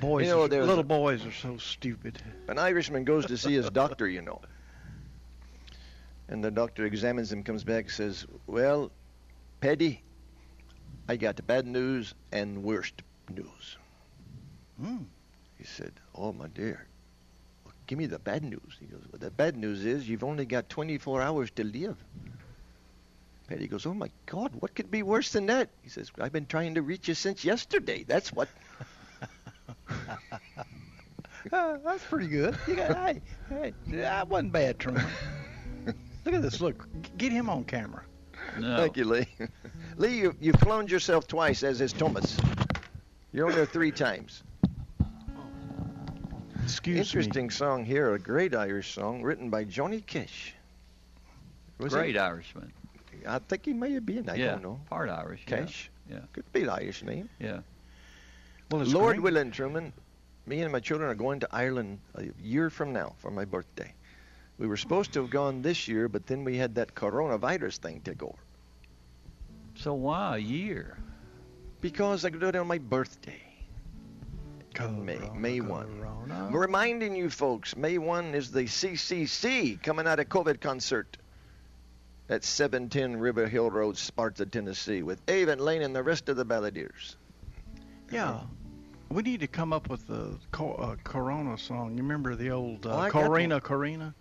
Boys, 0.00 0.26
You 0.26 0.32
know, 0.32 0.44
are- 0.44 0.48
little 0.48 0.78
a- 0.80 0.84
boys 0.84 1.24
are 1.26 1.32
so 1.32 1.56
stupid. 1.58 2.20
An 2.48 2.58
Irishman 2.58 3.04
goes 3.04 3.26
to 3.26 3.36
see 3.36 3.54
his 3.54 3.68
doctor, 3.70 4.08
you 4.08 4.22
know. 4.22 4.40
And 6.28 6.44
the 6.44 6.50
doctor 6.50 6.84
examines 6.84 7.32
him, 7.32 7.42
comes 7.42 7.64
back, 7.64 7.90
says, 7.90 8.26
Well, 8.46 8.92
Paddy, 9.60 10.02
I 11.08 11.16
got 11.16 11.36
the 11.36 11.42
bad 11.42 11.66
news 11.66 12.14
and 12.30 12.62
worst 12.62 13.02
news. 13.34 13.76
Hmm. 14.80 15.04
He 15.56 15.64
said, 15.64 15.92
Oh, 16.14 16.32
my 16.32 16.46
dear. 16.48 16.86
Well, 17.64 17.74
give 17.86 17.98
me 17.98 18.06
the 18.06 18.18
bad 18.18 18.44
news. 18.44 18.76
He 18.78 18.86
goes, 18.86 19.02
Well, 19.10 19.18
the 19.18 19.30
bad 19.30 19.56
news 19.56 19.84
is 19.84 20.08
you've 20.08 20.22
only 20.24 20.44
got 20.44 20.68
24 20.68 21.22
hours 21.22 21.50
to 21.52 21.64
live. 21.64 21.96
Paddy 23.48 23.66
goes, 23.66 23.86
Oh, 23.86 23.94
my 23.94 24.10
God, 24.26 24.52
what 24.60 24.74
could 24.74 24.90
be 24.90 25.02
worse 25.02 25.32
than 25.32 25.46
that? 25.46 25.70
He 25.82 25.88
says, 25.88 26.12
I've 26.20 26.32
been 26.32 26.46
trying 26.46 26.74
to 26.74 26.82
reach 26.82 27.08
you 27.08 27.14
since 27.14 27.44
yesterday. 27.44 28.04
That's 28.06 28.32
what. 28.32 28.48
Uh, 31.52 31.78
that's 31.84 32.04
pretty 32.04 32.26
good. 32.26 32.58
You 32.66 32.74
got, 32.74 32.96
hey, 32.96 33.22
hey, 33.48 33.72
that 33.86 34.28
wasn't 34.28 34.52
bad, 34.52 34.78
Truman. 34.78 35.06
Look 36.24 36.34
at 36.34 36.42
this. 36.42 36.60
Look, 36.60 36.86
get 37.16 37.32
him 37.32 37.48
on 37.48 37.64
camera. 37.64 38.02
No. 38.58 38.76
Thank 38.76 38.96
you, 38.96 39.04
Lee. 39.04 39.26
Lee, 39.96 40.18
you, 40.18 40.34
you've 40.40 40.56
cloned 40.56 40.90
yourself 40.90 41.26
twice, 41.26 41.62
as 41.62 41.80
is 41.80 41.92
Thomas. 41.92 42.36
You're 43.32 43.46
on 43.46 43.54
there 43.54 43.64
three 43.64 43.92
times. 43.92 44.42
Excuse 46.64 46.98
Interesting 46.98 47.50
song 47.50 47.84
here, 47.84 48.14
a 48.14 48.18
great 48.18 48.54
Irish 48.54 48.92
song 48.92 49.22
written 49.22 49.48
by 49.48 49.64
Johnny 49.64 50.00
Cash. 50.00 50.54
Was 51.78 51.94
Great 51.94 52.16
it? 52.16 52.18
Irishman. 52.18 52.72
I 53.26 53.38
think 53.38 53.64
he 53.64 53.72
may 53.72 53.92
have 53.92 54.04
been. 54.04 54.28
I 54.28 54.34
yeah. 54.34 54.50
don't 54.52 54.62
know. 54.62 54.80
Part 54.90 55.08
Irish. 55.08 55.44
yeah. 55.48 55.56
Cash. 55.56 55.90
Yeah. 56.10 56.18
Could 56.32 56.50
be 56.52 56.62
an 56.62 56.68
Irish 56.68 57.02
name. 57.02 57.28
Yeah. 57.38 57.60
Me. 58.70 58.76
Well, 58.76 58.82
it's 58.82 58.94
Lord 58.94 59.16
great. 59.16 59.22
willing, 59.22 59.50
Truman, 59.50 59.92
me 60.46 60.60
and 60.62 60.72
my 60.72 60.80
children 60.80 61.10
are 61.10 61.14
going 61.14 61.40
to 61.40 61.48
Ireland 61.50 62.00
a 62.14 62.24
year 62.42 62.70
from 62.70 62.92
now 62.92 63.14
for 63.18 63.30
my 63.30 63.44
birthday. 63.44 63.92
We 64.58 64.66
were 64.66 64.76
supposed 64.76 65.12
to 65.12 65.22
have 65.22 65.30
gone 65.30 65.62
this 65.62 65.88
year, 65.88 66.08
but 66.08 66.26
then 66.26 66.44
we 66.44 66.56
had 66.56 66.74
that 66.74 66.94
coronavirus 66.94 67.78
thing 67.78 68.00
take 68.00 68.22
over. 68.22 68.38
So 69.76 69.94
why 69.94 70.36
a 70.36 70.40
year? 70.40 70.98
Because 71.80 72.24
I 72.24 72.30
could 72.30 72.40
do 72.40 72.48
it 72.48 72.56
on 72.56 72.66
my 72.66 72.78
birthday. 72.78 73.40
Corona, 74.74 75.00
May, 75.00 75.30
May 75.34 75.60
1. 75.60 76.00
Corona. 76.00 76.46
I'm 76.46 76.56
reminding 76.56 77.14
you 77.14 77.30
folks, 77.30 77.76
May 77.76 77.98
1 77.98 78.34
is 78.34 78.50
the 78.50 78.64
CCC 78.64 79.82
coming 79.82 80.06
out 80.06 80.18
of 80.18 80.28
COVID 80.28 80.60
concert 80.60 81.16
at 82.28 82.44
710 82.44 83.16
River 83.18 83.46
Hill 83.46 83.70
Road, 83.70 83.96
Sparta, 83.96 84.44
Tennessee, 84.44 85.02
with 85.02 85.20
Avon 85.28 85.58
Lane 85.58 85.82
and 85.82 85.94
the 85.94 86.02
rest 86.02 86.28
of 86.28 86.36
the 86.36 86.44
balladeers. 86.44 87.16
Yeah. 88.10 88.40
We 89.10 89.22
need 89.22 89.40
to 89.40 89.46
come 89.46 89.72
up 89.72 89.88
with 89.88 90.06
the 90.06 90.36
uh, 90.58 90.96
Corona 91.02 91.56
song. 91.56 91.96
You 91.96 92.02
remember 92.02 92.34
the 92.36 92.50
old 92.50 92.86
uh, 92.86 92.90
Oh, 93.06 93.10
Corina, 93.10 93.60
Corina? 93.60 94.12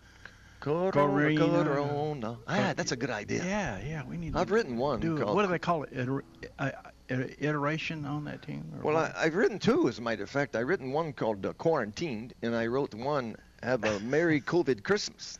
Corona, 0.59 0.91
Corina. 0.91 1.63
Corona. 1.65 2.37
Ah, 2.47 2.73
that's 2.75 2.91
a 2.91 2.95
good 2.95 3.09
idea. 3.11 3.43
Yeah, 3.45 3.79
yeah. 3.85 4.03
We 4.05 4.17
need. 4.17 4.35
I've 4.35 4.47
to 4.47 4.53
written 4.53 4.77
one. 4.77 4.99
do 4.99 5.17
called- 5.17 5.35
What 5.35 5.43
do 5.43 5.49
they 5.49 5.59
call 5.59 5.83
it? 5.83 5.89
Iter- 5.93 6.23
uh, 6.57 6.71
uh, 7.11 7.15
iteration 7.39 8.05
on 8.05 8.23
that 8.25 8.41
team? 8.41 8.63
or 8.77 8.85
Well, 8.91 8.95
what? 8.95 9.15
I, 9.15 9.25
I've 9.25 9.35
written 9.35 9.59
two, 9.59 9.87
as 9.87 9.99
a 9.99 10.01
matter 10.01 10.23
of 10.23 10.29
fact. 10.29 10.55
I've 10.55 10.67
written 10.67 10.91
one 10.91 11.13
called 11.13 11.45
uh, 11.45 11.53
Quarantined, 11.53 12.33
and 12.41 12.55
I 12.55 12.67
wrote 12.67 12.93
one, 12.95 13.35
Have 13.63 13.83
a 13.83 13.99
Merry 13.99 14.41
COVID 14.53 14.83
Christmas. 14.83 15.37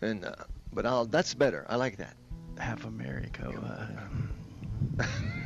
And, 0.00 0.24
uh, 0.24 0.34
but 0.72 0.86
I'll, 0.86 1.04
that's 1.06 1.34
better. 1.34 1.66
I 1.68 1.76
like 1.76 1.96
that. 1.98 2.14
Half 2.58 2.86
America. 2.86 3.52
Uh, 4.98 5.02
I 5.02 5.06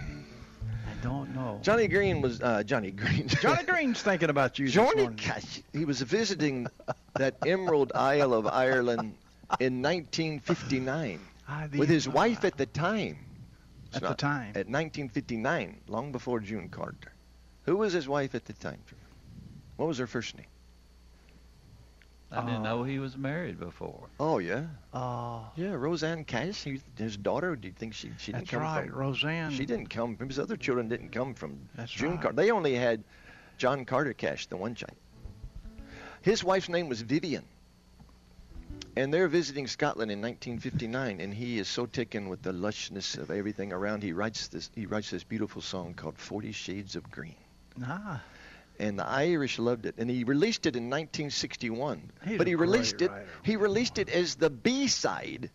don't 1.03 1.35
know. 1.35 1.59
Johnny 1.63 1.89
Green 1.89 2.21
was, 2.21 2.41
uh, 2.41 2.63
Johnny 2.63 2.91
Green. 2.91 3.29
Johnny 3.43 3.65
Green's 3.65 4.03
thinking 4.03 4.31
about 4.31 4.59
you. 4.59 4.69
Johnny 4.69 5.03
morning. 5.03 5.19
He 5.73 5.85
was 5.85 6.01
visiting 6.03 6.67
that 7.15 7.37
Emerald 7.47 7.93
Isle 7.95 8.35
of 8.35 8.47
Ireland 8.47 9.15
in 9.59 9.83
1959 9.83 11.21
Ah, 11.49 11.67
the- 11.71 11.79
with 11.79 11.89
his 11.89 12.09
wife 12.09 12.45
at 12.45 12.57
the 12.57 12.67
time. 12.67 13.19
It's 13.87 13.97
At 13.97 14.03
the 14.03 14.09
not- 14.11 14.19
time. 14.19 14.51
At 14.51 14.69
1959, 14.69 15.81
long 15.89 16.13
before 16.13 16.39
June 16.41 16.69
Carter. 16.69 17.13
Who 17.65 17.77
was 17.77 17.93
his 17.93 18.07
wife 18.09 18.35
at 18.35 18.45
the 18.45 18.53
time? 18.53 18.79
What 19.77 19.87
was 19.87 19.99
her 19.99 20.07
first 20.07 20.37
name? 20.37 20.47
I 22.33 22.40
didn't 22.45 22.61
Oh. 22.61 22.62
know 22.62 22.83
he 22.85 22.99
was 23.01 23.16
married 23.16 23.59
before. 23.59 24.07
Oh 24.21 24.38
yeah, 24.38 24.66
Oh, 24.95 25.51
yeah, 25.57 25.73
Rosanne 25.73 26.25
Cash. 26.25 26.62
He, 26.62 26.81
his 26.97 27.16
daughter. 27.16 27.57
Do 27.57 27.66
you 27.69 27.75
think 27.75 27.93
she 27.95 28.11
she 28.19 28.31
didn't 28.33 28.43
that's 28.45 28.51
come 28.53 28.62
right. 28.62 28.88
from? 28.88 28.97
Roseanne. 28.99 29.51
She 29.51 29.66
didn't 29.66 29.88
come. 29.90 30.16
His 30.16 30.38
other 30.38 30.57
children 30.57 30.88
didn't 30.88 31.11
come 31.11 31.35
from 31.35 31.59
That's 31.75 31.90
June 31.90 32.12
right. 32.12 32.23
Carter. 32.23 32.37
They 32.37 32.51
only 32.53 32.75
had 32.75 33.03
John 33.59 33.85
Carter 33.85 34.12
Cash, 34.12 34.47
the 34.47 34.57
one 34.57 34.75
child. 34.77 34.97
His 36.23 36.45
wife's 36.45 36.69
name 36.69 36.88
was 36.88 37.01
Vivian. 37.03 37.45
And 38.97 39.14
they're 39.14 39.29
visiting 39.29 39.66
Scotland 39.69 40.11
in 40.11 40.21
1959, 40.21 41.21
and 41.21 41.33
he 41.33 41.59
is 41.59 41.69
so 41.69 41.87
taken 41.87 42.29
with 42.29 42.43
the 42.43 42.53
lushness 42.53 43.16
of 43.19 43.31
everything 43.31 43.73
around. 43.73 44.03
He 44.03 44.12
writes 44.12 44.49
this. 44.49 44.69
He 44.75 44.87
writes 44.87 45.11
this 45.11 45.23
beautiful 45.25 45.62
song 45.62 45.95
called 45.95 46.19
Forty 46.19 46.51
Shades 46.53 46.97
of 46.97 47.09
Green, 47.11 47.37
Ah, 47.85 48.21
and 48.81 48.99
the 48.99 49.07
Irish 49.07 49.59
loved 49.59 49.87
it. 49.87 49.95
And 49.99 50.11
he 50.11 50.25
released 50.25 50.66
it 50.66 50.75
in 50.75 50.85
1961. 50.85 52.11
He's 52.27 52.38
but 52.38 52.47
he 52.47 52.55
released 52.55 53.03
it. 53.03 53.11
writer. 53.11 53.27
He 53.43 53.57
released 53.57 53.99
it 53.99 54.09
as 54.09 54.35
the 54.35 54.51
B-side 54.51 55.51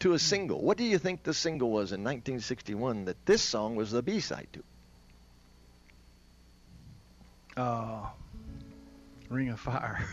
to 0.00 0.14
a 0.14 0.18
single. 0.18 0.62
What 0.62 0.78
do 0.78 0.84
you 0.84 0.98
think 0.98 1.22
the 1.22 1.34
single 1.34 1.70
was 1.70 1.92
in 1.92 2.02
1961 2.02 3.06
that 3.06 3.26
this 3.26 3.42
song 3.42 3.76
was 3.76 3.90
the 3.90 4.02
B-side 4.02 4.48
to? 4.52 4.62
uh, 7.56 8.06
Ring 9.28 9.50
of 9.50 9.60
Fire. 9.60 10.06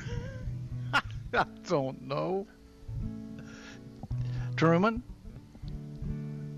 I 1.34 1.46
don't 1.68 2.08
know. 2.08 2.48
Truman. 4.56 5.04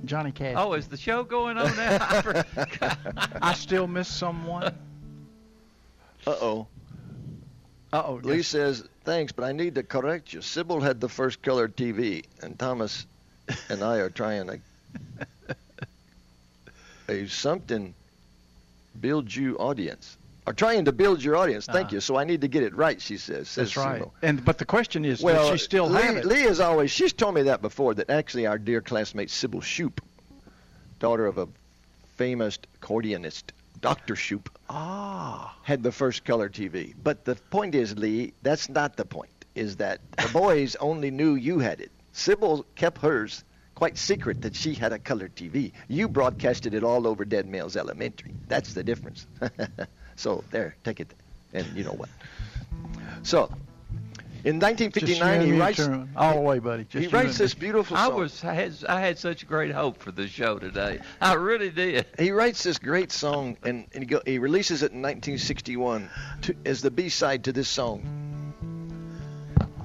Johnny 0.05 0.31
Cash. 0.31 0.55
Oh, 0.57 0.73
is 0.73 0.87
the 0.87 0.97
show 0.97 1.23
going 1.23 1.57
on 1.57 1.75
now? 1.75 1.97
I. 2.57 2.97
I 3.41 3.53
still 3.53 3.87
miss 3.87 4.07
someone. 4.07 4.73
Uh-oh. 6.27 6.67
Uh 7.93 8.03
oh. 8.05 8.13
Lee 8.23 8.41
says, 8.41 8.87
thanks, 9.03 9.31
but 9.31 9.43
I 9.43 9.51
need 9.51 9.75
to 9.75 9.83
correct 9.83 10.31
you. 10.33 10.41
Sybil 10.41 10.79
had 10.79 11.01
the 11.01 11.09
first 11.09 11.41
color 11.41 11.67
TV, 11.67 12.23
and 12.41 12.57
Thomas 12.57 13.05
and 13.69 13.83
I 13.83 13.97
are 13.97 14.09
trying 14.09 14.47
to 14.47 14.59
a 17.09 17.27
something 17.27 17.93
build 18.99 19.33
you 19.33 19.57
audience. 19.57 20.17
Are 20.47 20.53
trying 20.53 20.85
to 20.85 20.91
build 20.91 21.21
your 21.23 21.35
audience. 21.37 21.65
Thank 21.65 21.87
Uh-huh. 21.87 21.95
you. 21.95 21.99
So 22.01 22.15
I 22.17 22.23
need 22.23 22.41
to 22.41 22.47
get 22.47 22.63
it 22.63 22.73
right, 22.75 22.99
she 23.01 23.17
says. 23.17 23.47
says 23.47 23.73
That's 23.73 23.77
right. 23.77 23.97
Sybil. 23.99 24.13
And 24.21 24.43
but 24.43 24.57
the 24.57 24.65
question 24.65 25.05
is, 25.05 25.21
Well, 25.21 25.49
does 25.49 25.59
she 25.59 25.65
still 25.65 25.87
Lee, 25.87 26.01
have 26.01 26.17
it? 26.17 26.25
Lee 26.25 26.41
has 26.41 26.59
always, 26.59 26.89
she's 26.91 27.13
told 27.13 27.35
me 27.35 27.43
that 27.43 27.61
before, 27.61 27.93
that 27.95 28.09
actually 28.09 28.47
our 28.47 28.57
dear 28.57 28.81
classmate 28.81 29.29
Sybil 29.29 29.61
Shoop, 29.61 30.01
daughter 30.99 31.25
of 31.27 31.37
a 31.37 31.47
famous 32.15 32.57
accordionist, 32.81 33.43
Dr. 33.81 34.15
Shoop, 34.15 34.49
Ah. 34.69 35.55
had 35.63 35.83
the 35.83 35.91
first 35.91 36.23
color 36.23 36.49
TV. 36.49 36.93
But 37.03 37.25
the 37.25 37.35
point 37.35 37.75
is, 37.75 37.97
Lee, 37.97 38.33
that's 38.43 38.69
not 38.69 38.95
the 38.95 39.05
point. 39.05 39.31
Is 39.55 39.75
that 39.77 39.99
the 40.17 40.29
boys 40.33 40.75
only 40.77 41.11
knew 41.11 41.35
you 41.35 41.59
had 41.59 41.81
it. 41.81 41.91
Sybil 42.13 42.65
kept 42.75 42.99
hers 42.99 43.43
quite 43.75 43.97
secret 43.97 44.41
that 44.41 44.55
she 44.55 44.73
had 44.75 44.93
a 44.93 44.99
color 44.99 45.27
TV. 45.29 45.71
You 45.87 46.07
broadcasted 46.07 46.73
it 46.73 46.83
all 46.83 47.07
over 47.07 47.25
Dan 47.25 47.49
Mills 47.49 47.75
Elementary. 47.75 48.33
That's 48.47 48.73
the 48.73 48.83
difference. 48.83 49.25
so 50.15 50.43
there, 50.51 50.75
take 50.83 50.99
it, 50.99 51.13
and 51.53 51.65
you 51.75 51.83
know 51.83 51.93
what. 51.93 52.09
So, 53.23 53.49
in 54.43 54.59
1959, 54.59 55.41
he 55.41 55.51
me, 55.51 55.59
writes. 55.59 55.79
All 56.15 56.35
the 56.35 56.41
way, 56.41 56.59
buddy. 56.59 56.83
Just 56.85 56.95
He 56.95 57.03
you 57.03 57.09
writes 57.09 57.37
this 57.37 57.55
me. 57.55 57.59
beautiful 57.61 57.95
I 57.97 58.07
was 58.07 58.43
I 58.43 58.53
had 58.53 58.73
I 58.87 58.99
had 58.99 59.17
such 59.19 59.47
great 59.47 59.71
hope 59.71 60.01
for 60.01 60.11
the 60.11 60.27
show 60.27 60.57
today. 60.57 60.99
I 61.19 61.33
really 61.33 61.69
did. 61.69 62.05
He 62.17 62.31
writes 62.31 62.63
this 62.63 62.79
great 62.79 63.11
song, 63.11 63.57
and, 63.63 63.87
and 63.93 64.03
he, 64.03 64.07
go, 64.07 64.21
he 64.25 64.39
releases 64.39 64.83
it 64.83 64.91
in 64.91 65.01
1961 65.01 66.09
to, 66.43 66.55
as 66.65 66.81
the 66.81 66.91
B-side 66.91 67.43
to 67.45 67.51
this 67.51 67.69
song. 67.69 68.03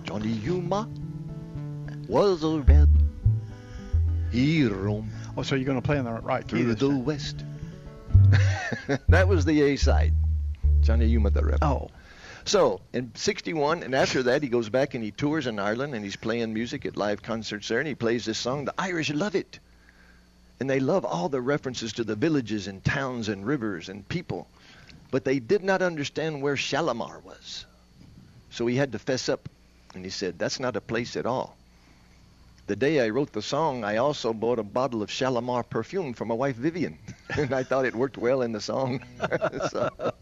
Johnny 0.04 0.28
Yuma 0.28 0.88
was 2.08 2.42
a 2.44 2.60
red. 2.60 2.88
He 4.30 4.66
roamed 4.66 5.10
Oh, 5.36 5.42
so 5.42 5.54
you're 5.54 5.66
going 5.66 5.80
to 5.80 5.86
play 5.86 5.98
in 5.98 6.04
the 6.04 6.12
right 6.12 6.46
key 6.46 6.62
through 6.62 6.74
the 6.74 6.88
time. 6.88 7.04
west. 7.04 7.44
that 9.08 9.28
was 9.28 9.44
the 9.44 9.60
A-side. 9.62 10.14
Johnny 10.80 11.06
Yuma 11.06 11.30
the 11.30 11.42
Rebel. 11.44 11.90
Oh. 11.90 11.95
So 12.46 12.80
in 12.92 13.10
'61, 13.16 13.82
and 13.82 13.92
after 13.92 14.22
that, 14.22 14.40
he 14.40 14.48
goes 14.48 14.68
back 14.68 14.94
and 14.94 15.02
he 15.02 15.10
tours 15.10 15.48
in 15.48 15.58
Ireland 15.58 15.96
and 15.96 16.04
he's 16.04 16.14
playing 16.14 16.54
music 16.54 16.86
at 16.86 16.96
live 16.96 17.20
concerts 17.20 17.66
there, 17.66 17.80
and 17.80 17.88
he 17.88 17.96
plays 17.96 18.24
this 18.24 18.38
song. 18.38 18.64
The 18.64 18.74
Irish 18.78 19.10
love 19.10 19.34
it, 19.34 19.58
and 20.60 20.70
they 20.70 20.78
love 20.78 21.04
all 21.04 21.28
the 21.28 21.40
references 21.40 21.92
to 21.94 22.04
the 22.04 22.14
villages 22.14 22.68
and 22.68 22.84
towns 22.84 23.28
and 23.28 23.44
rivers 23.44 23.88
and 23.88 24.08
people, 24.08 24.46
but 25.10 25.24
they 25.24 25.40
did 25.40 25.64
not 25.64 25.82
understand 25.82 26.40
where 26.40 26.56
Shalimar 26.56 27.18
was. 27.24 27.66
So 28.50 28.68
he 28.68 28.76
had 28.76 28.92
to 28.92 29.00
fess 29.00 29.28
up, 29.28 29.48
and 29.94 30.04
he 30.04 30.10
said, 30.10 30.38
"That's 30.38 30.60
not 30.60 30.76
a 30.76 30.80
place 30.80 31.16
at 31.16 31.26
all." 31.26 31.56
The 32.68 32.76
day 32.76 33.00
I 33.00 33.08
wrote 33.08 33.32
the 33.32 33.42
song, 33.42 33.82
I 33.82 33.96
also 33.96 34.32
bought 34.32 34.60
a 34.60 34.64
bottle 34.64 35.02
of 35.02 35.10
Shalimar 35.10 35.64
perfume 35.64 36.14
for 36.14 36.24
my 36.24 36.34
wife 36.34 36.54
Vivian, 36.54 36.96
and 37.36 37.52
I 37.52 37.64
thought 37.64 37.86
it 37.86 37.94
worked 37.96 38.18
well 38.18 38.42
in 38.42 38.52
the 38.52 38.60
song. 38.60 39.02
so, 39.70 40.12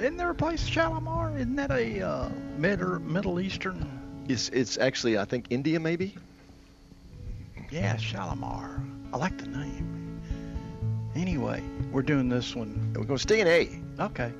isn't 0.00 0.16
there 0.16 0.30
a 0.30 0.34
place, 0.34 0.66
Shalimar? 0.66 1.36
Isn't 1.36 1.56
that 1.56 1.70
a 1.70 2.00
uh, 2.00 2.28
Middle 2.56 2.98
Middle 3.00 3.40
Eastern? 3.40 4.00
it's 4.30 4.48
it's 4.50 4.78
actually 4.78 5.18
I 5.18 5.24
think 5.24 5.46
India 5.50 5.80
maybe. 5.80 6.14
Yeah, 7.70 7.96
Shalimar. 7.96 8.82
I 9.12 9.16
like 9.16 9.36
the 9.38 9.46
name. 9.46 10.20
Anyway, 11.14 11.62
we're 11.92 12.02
doing 12.02 12.28
this 12.28 12.54
one. 12.54 12.92
We're 12.96 13.04
gonna 13.04 13.18
stay 13.18 13.40
in 13.40 13.48
A. 13.48 14.02
Okay. 14.04 14.32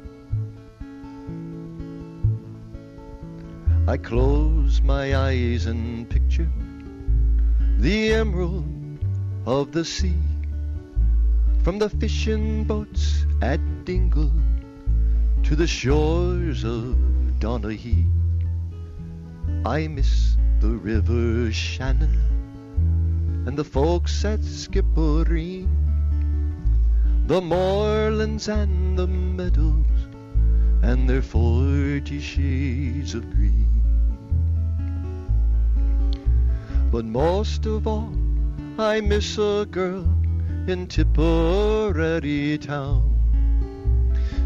I 3.89 3.97
close 3.97 4.81
my 4.83 5.17
eyes 5.17 5.67
and 5.67 6.09
picture 6.09 6.49
the 7.79 8.13
emerald 8.13 8.65
of 9.47 9.73
the 9.73 9.85
sea 9.85 10.15
from 11.65 11.79
the 11.79 11.89
fishing 11.89 12.65
boats 12.65 13.27
at 13.43 13.59
Dingle 13.85 14.31
to 15.45 15.57
the 15.57 15.67
shores 15.67 16.65
of 16.65 16.97
Donaghy. 17.39 18.07
I 19.65 19.89
miss 19.89 20.37
the 20.61 20.69
river 20.69 21.51
Shannon 21.53 23.45
and 23.47 23.57
the 23.57 23.65
folks 23.65 24.25
at 24.25 24.41
Skibbereen, 24.41 25.69
the 27.27 27.41
moorlands 27.41 28.49
and 28.49 28.99
the 28.99 29.07
meadows 29.07 29.87
and 30.83 31.09
their 31.09 31.23
forty 31.23 32.21
shades 32.21 33.15
of 33.15 33.31
green. 33.31 33.67
But 36.91 37.05
most 37.05 37.67
of 37.67 37.87
all, 37.87 38.13
I 38.79 39.01
miss 39.01 39.39
a 39.39 39.67
girl 39.71 40.09
in 40.67 40.87
Tipperary 40.87 42.59
town. 42.59 43.20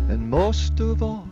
And 0.08 0.28
most 0.30 0.80
of 0.80 1.02
all, 1.02 1.28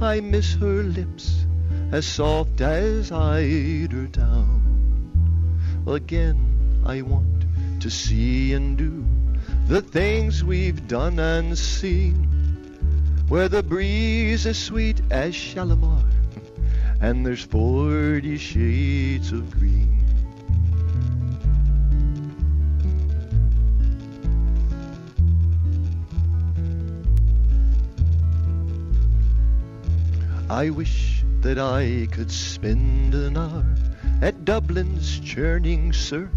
I 0.00 0.20
miss 0.20 0.54
her 0.54 0.82
lips 0.82 1.46
as 1.90 2.06
soft 2.06 2.60
as 2.60 3.10
eider 3.12 4.06
down. 4.06 5.82
Again, 5.86 6.82
I 6.84 7.02
want 7.02 7.44
to 7.80 7.90
see 7.90 8.52
and 8.52 8.76
do 8.78 9.04
the 9.66 9.82
things 9.82 10.44
we've 10.44 10.86
done 10.88 11.18
and 11.18 11.56
seen 11.56 12.28
where 13.28 13.48
the 13.48 13.62
breeze 13.62 14.44
is 14.44 14.58
sweet 14.58 15.00
as 15.10 15.34
Shalimar, 15.34 16.04
and 17.00 17.24
there's 17.24 17.42
forty 17.42 18.36
shades 18.36 19.32
of 19.32 19.50
green. 19.50 20.01
I 30.52 30.68
wish 30.68 31.24
that 31.40 31.58
I 31.58 32.06
could 32.12 32.30
spend 32.30 33.14
an 33.14 33.38
hour 33.38 33.64
at 34.20 34.44
Dublin's 34.44 35.18
churning 35.20 35.94
surf. 35.94 36.28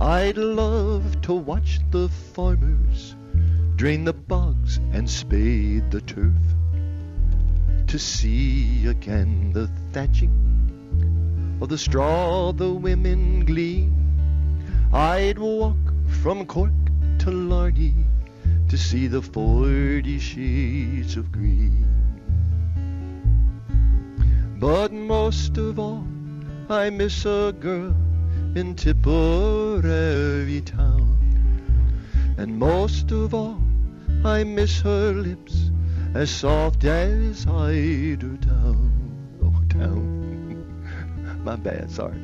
I'd 0.00 0.38
love 0.38 1.20
to 1.20 1.34
watch 1.34 1.78
the 1.90 2.08
farmers 2.08 3.14
drain 3.76 4.06
the 4.06 4.14
bogs 4.14 4.78
and 4.94 5.10
spade 5.10 5.90
the 5.90 6.00
turf. 6.00 6.40
To 7.88 7.98
see 7.98 8.86
again 8.86 9.52
the 9.52 9.68
thatching 9.92 11.58
of 11.60 11.68
the 11.68 11.76
straw 11.76 12.50
the 12.50 12.72
women 12.72 13.44
glean. 13.44 13.92
I'd 14.90 15.38
walk 15.38 15.92
from 16.22 16.46
Cork 16.46 16.72
to 17.18 17.30
Larney 17.30 17.92
to 18.70 18.78
see 18.78 19.06
the 19.06 19.20
forty 19.20 20.18
shades 20.18 21.18
of 21.18 21.30
green. 21.30 22.05
But 24.58 24.90
most 24.90 25.58
of 25.58 25.78
all, 25.78 26.06
I 26.70 26.88
miss 26.88 27.26
a 27.26 27.54
girl 27.60 27.94
in 28.54 28.74
Tipperary 28.74 30.62
town. 30.62 31.18
And 32.38 32.58
most 32.58 33.12
of 33.12 33.34
all, 33.34 33.60
I 34.24 34.44
miss 34.44 34.80
her 34.80 35.12
lips 35.12 35.70
as 36.14 36.30
soft 36.30 36.84
as 36.84 37.46
eider 37.46 38.36
down. 38.38 38.92
Oh, 39.42 39.60
down. 39.68 40.64
My 41.44 41.56
bad, 41.56 41.90
sorry. 41.90 42.20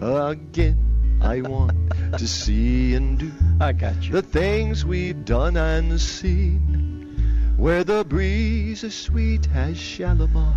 Again, 0.00 1.18
I 1.20 1.40
want 1.40 1.76
to 2.16 2.28
see 2.28 2.94
and 2.94 3.18
do 3.18 3.32
I 3.60 3.72
got 3.72 4.00
you. 4.04 4.12
the 4.12 4.22
things 4.22 4.84
we've 4.84 5.24
done 5.24 5.56
and 5.56 6.00
seen, 6.00 7.54
where 7.56 7.82
the 7.82 8.04
breeze 8.04 8.84
is 8.84 8.94
sweet 8.94 9.48
as 9.52 9.76
Shalimar, 9.76 10.54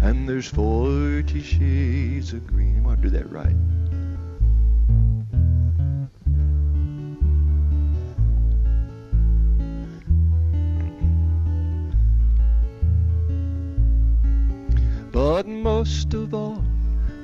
and 0.00 0.28
there's 0.28 0.48
forty 0.48 1.42
shades 1.42 2.32
of 2.32 2.46
green. 2.46 2.78
I 2.78 2.86
want 2.86 3.02
to 3.02 3.10
do 3.10 3.16
that 3.16 3.30
right. 3.30 3.56
But 15.10 15.48
most 15.48 16.14
of 16.14 16.32
all, 16.32 16.62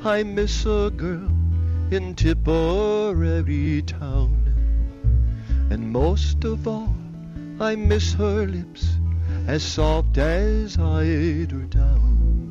I 0.03 0.23
miss 0.23 0.67
a 0.67 0.91
girl 0.97 1.31
in 1.91 2.15
Tipperary 2.15 3.83
town. 3.83 4.41
And 5.71 5.93
most 5.93 6.45
of 6.45 6.67
all, 6.67 6.95
I 7.61 7.77
miss 7.77 8.15
her 8.15 8.47
lips 8.47 8.97
as 9.47 9.63
soft 9.63 10.19
as 10.19 10.77
eider 10.77 11.63
down. 11.69 12.44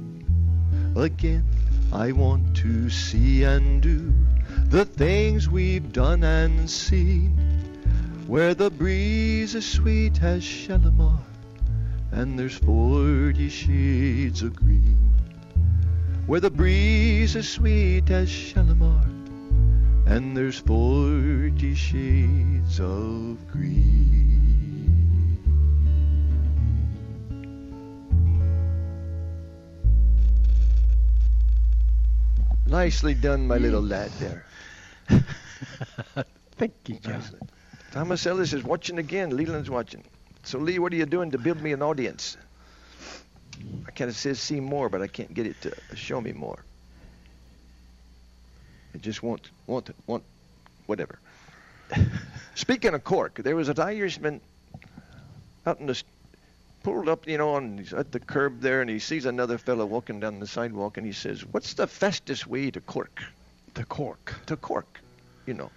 Again, 0.95 1.43
I 1.91 2.11
want 2.11 2.55
to 2.57 2.89
see 2.89 3.43
and 3.43 3.81
do 3.81 4.13
the 4.69 4.85
things 4.85 5.49
we've 5.49 5.91
done 5.91 6.23
and 6.23 6.69
seen, 6.69 7.35
where 8.27 8.53
the 8.53 8.69
breeze 8.69 9.55
is 9.55 9.65
sweet 9.65 10.21
as 10.21 10.43
Shalimar, 10.43 11.19
and 12.11 12.37
there's 12.37 12.57
forty 12.57 13.49
shades 13.49 14.43
of 14.43 14.55
green. 14.55 15.13
Where 16.27 16.39
the 16.39 16.51
breeze 16.51 17.35
is 17.35 17.49
sweet 17.49 18.11
as 18.11 18.29
Shalimar, 18.29 19.03
and 20.05 20.37
there's 20.37 20.59
forty 20.59 21.73
shades 21.73 22.79
of 22.79 23.37
green. 23.51 24.52
Nicely 32.73 33.13
done, 33.13 33.45
my 33.45 33.59
little 33.59 33.83
lad 33.83 34.09
there. 34.13 34.47
Thank 36.57 36.73
you, 36.87 36.95
John. 36.95 37.13
Nicely. 37.13 37.39
Thomas 37.91 38.25
Ellis 38.25 38.51
is 38.51 38.63
watching 38.63 38.97
again. 38.97 39.37
Leland's 39.37 39.69
watching. 39.69 40.03
So, 40.41 40.57
Lee, 40.57 40.79
what 40.79 40.91
are 40.91 40.95
you 40.95 41.05
doing 41.05 41.29
to 41.29 41.37
build 41.37 41.61
me 41.61 41.71
an 41.73 41.83
audience? 41.83 42.35
I 43.87 43.91
kind 43.91 44.09
of 44.09 44.15
says 44.15 44.39
see 44.39 44.59
more, 44.59 44.89
but 44.89 45.03
I 45.03 45.07
can't 45.07 45.31
get 45.35 45.45
it 45.45 45.61
to 45.61 45.75
show 45.95 46.19
me 46.19 46.31
more. 46.31 46.65
It 48.95 49.03
just 49.03 49.21
won't, 49.21 49.51
won't, 49.67 49.91
won't, 50.07 50.23
whatever. 50.87 51.19
Speaking 52.55 52.95
of 52.95 53.03
Cork, 53.03 53.35
there 53.35 53.55
was 53.55 53.69
an 53.69 53.79
Irishman 53.79 54.41
out 55.67 55.79
in 55.79 55.85
the 55.85 56.01
pulled 56.83 57.09
up, 57.09 57.27
you 57.27 57.37
know, 57.37 57.55
and 57.57 57.79
he's 57.79 57.93
at 57.93 58.11
the 58.11 58.19
curb 58.19 58.61
there, 58.61 58.81
and 58.81 58.89
he 58.89 58.99
sees 58.99 59.25
another 59.25 59.57
fellow 59.57 59.85
walking 59.85 60.19
down 60.19 60.39
the 60.39 60.47
sidewalk, 60.47 60.97
and 60.97 61.05
he 61.07 61.13
says, 61.13 61.45
"What's 61.45 61.73
the 61.73 61.87
fastest 61.87 62.45
way 62.45 62.69
to 62.71 62.81
Cork?" 62.81 63.23
To 63.75 63.85
Cork. 63.85 64.33
To 64.47 64.57
Cork, 64.57 65.01
you 65.45 65.53
know. 65.55 65.71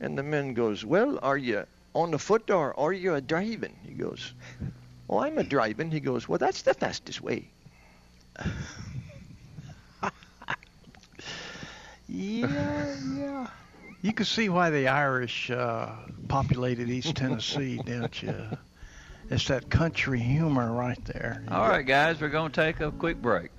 And 0.00 0.18
the 0.18 0.22
man 0.22 0.54
goes, 0.54 0.84
"Well, 0.84 1.18
are 1.22 1.38
you 1.38 1.66
on 1.94 2.10
the 2.10 2.18
foot 2.18 2.50
or 2.50 2.78
are 2.78 2.92
you 2.92 3.14
a 3.14 3.20
driving?" 3.20 3.76
He 3.84 3.94
goes, 3.94 4.34
"Oh, 5.08 5.18
I'm 5.18 5.38
a 5.38 5.44
driving." 5.44 5.90
He 5.90 6.00
goes, 6.00 6.28
"Well, 6.28 6.38
that's 6.38 6.62
the 6.62 6.74
fastest 6.74 7.20
way." 7.20 7.52
Yeah, 12.08 12.96
yeah. 13.16 13.46
You 14.02 14.12
can 14.12 14.24
see 14.26 14.48
why 14.48 14.70
the 14.70 14.88
Irish 14.88 15.50
uh, 15.50 15.94
populated 16.28 16.88
East 16.88 17.14
Tennessee, 17.16 17.80
don't 17.84 18.22
you? 18.22 18.34
It's 19.30 19.46
that 19.46 19.70
country 19.70 20.18
humor 20.18 20.72
right 20.72 21.02
there. 21.04 21.44
All 21.48 21.68
right, 21.68 21.86
guys, 21.86 22.20
we're 22.20 22.30
going 22.30 22.50
to 22.50 22.60
take 22.60 22.80
a 22.80 22.90
quick 22.90 23.22
break. 23.22 23.52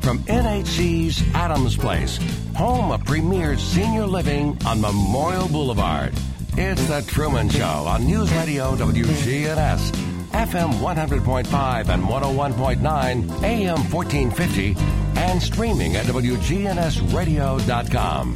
From 0.00 0.20
NHC's 0.20 1.22
Adams 1.34 1.76
Place, 1.76 2.18
home 2.56 2.90
of 2.90 3.04
premier 3.04 3.58
senior 3.58 4.06
living 4.06 4.56
on 4.64 4.80
Memorial 4.80 5.46
Boulevard. 5.48 6.14
It's 6.56 6.86
The 6.86 7.02
Truman 7.02 7.50
Show 7.50 7.66
on 7.66 8.06
News 8.06 8.32
Radio 8.32 8.74
WGNS, 8.76 9.90
FM 10.30 10.72
100.5 10.72 11.88
and 11.90 12.02
101.9, 12.02 13.42
AM 13.42 13.92
1450, 13.92 14.74
and 15.20 15.42
streaming 15.42 15.96
at 15.96 16.06
WGNSradio.com. 16.06 18.34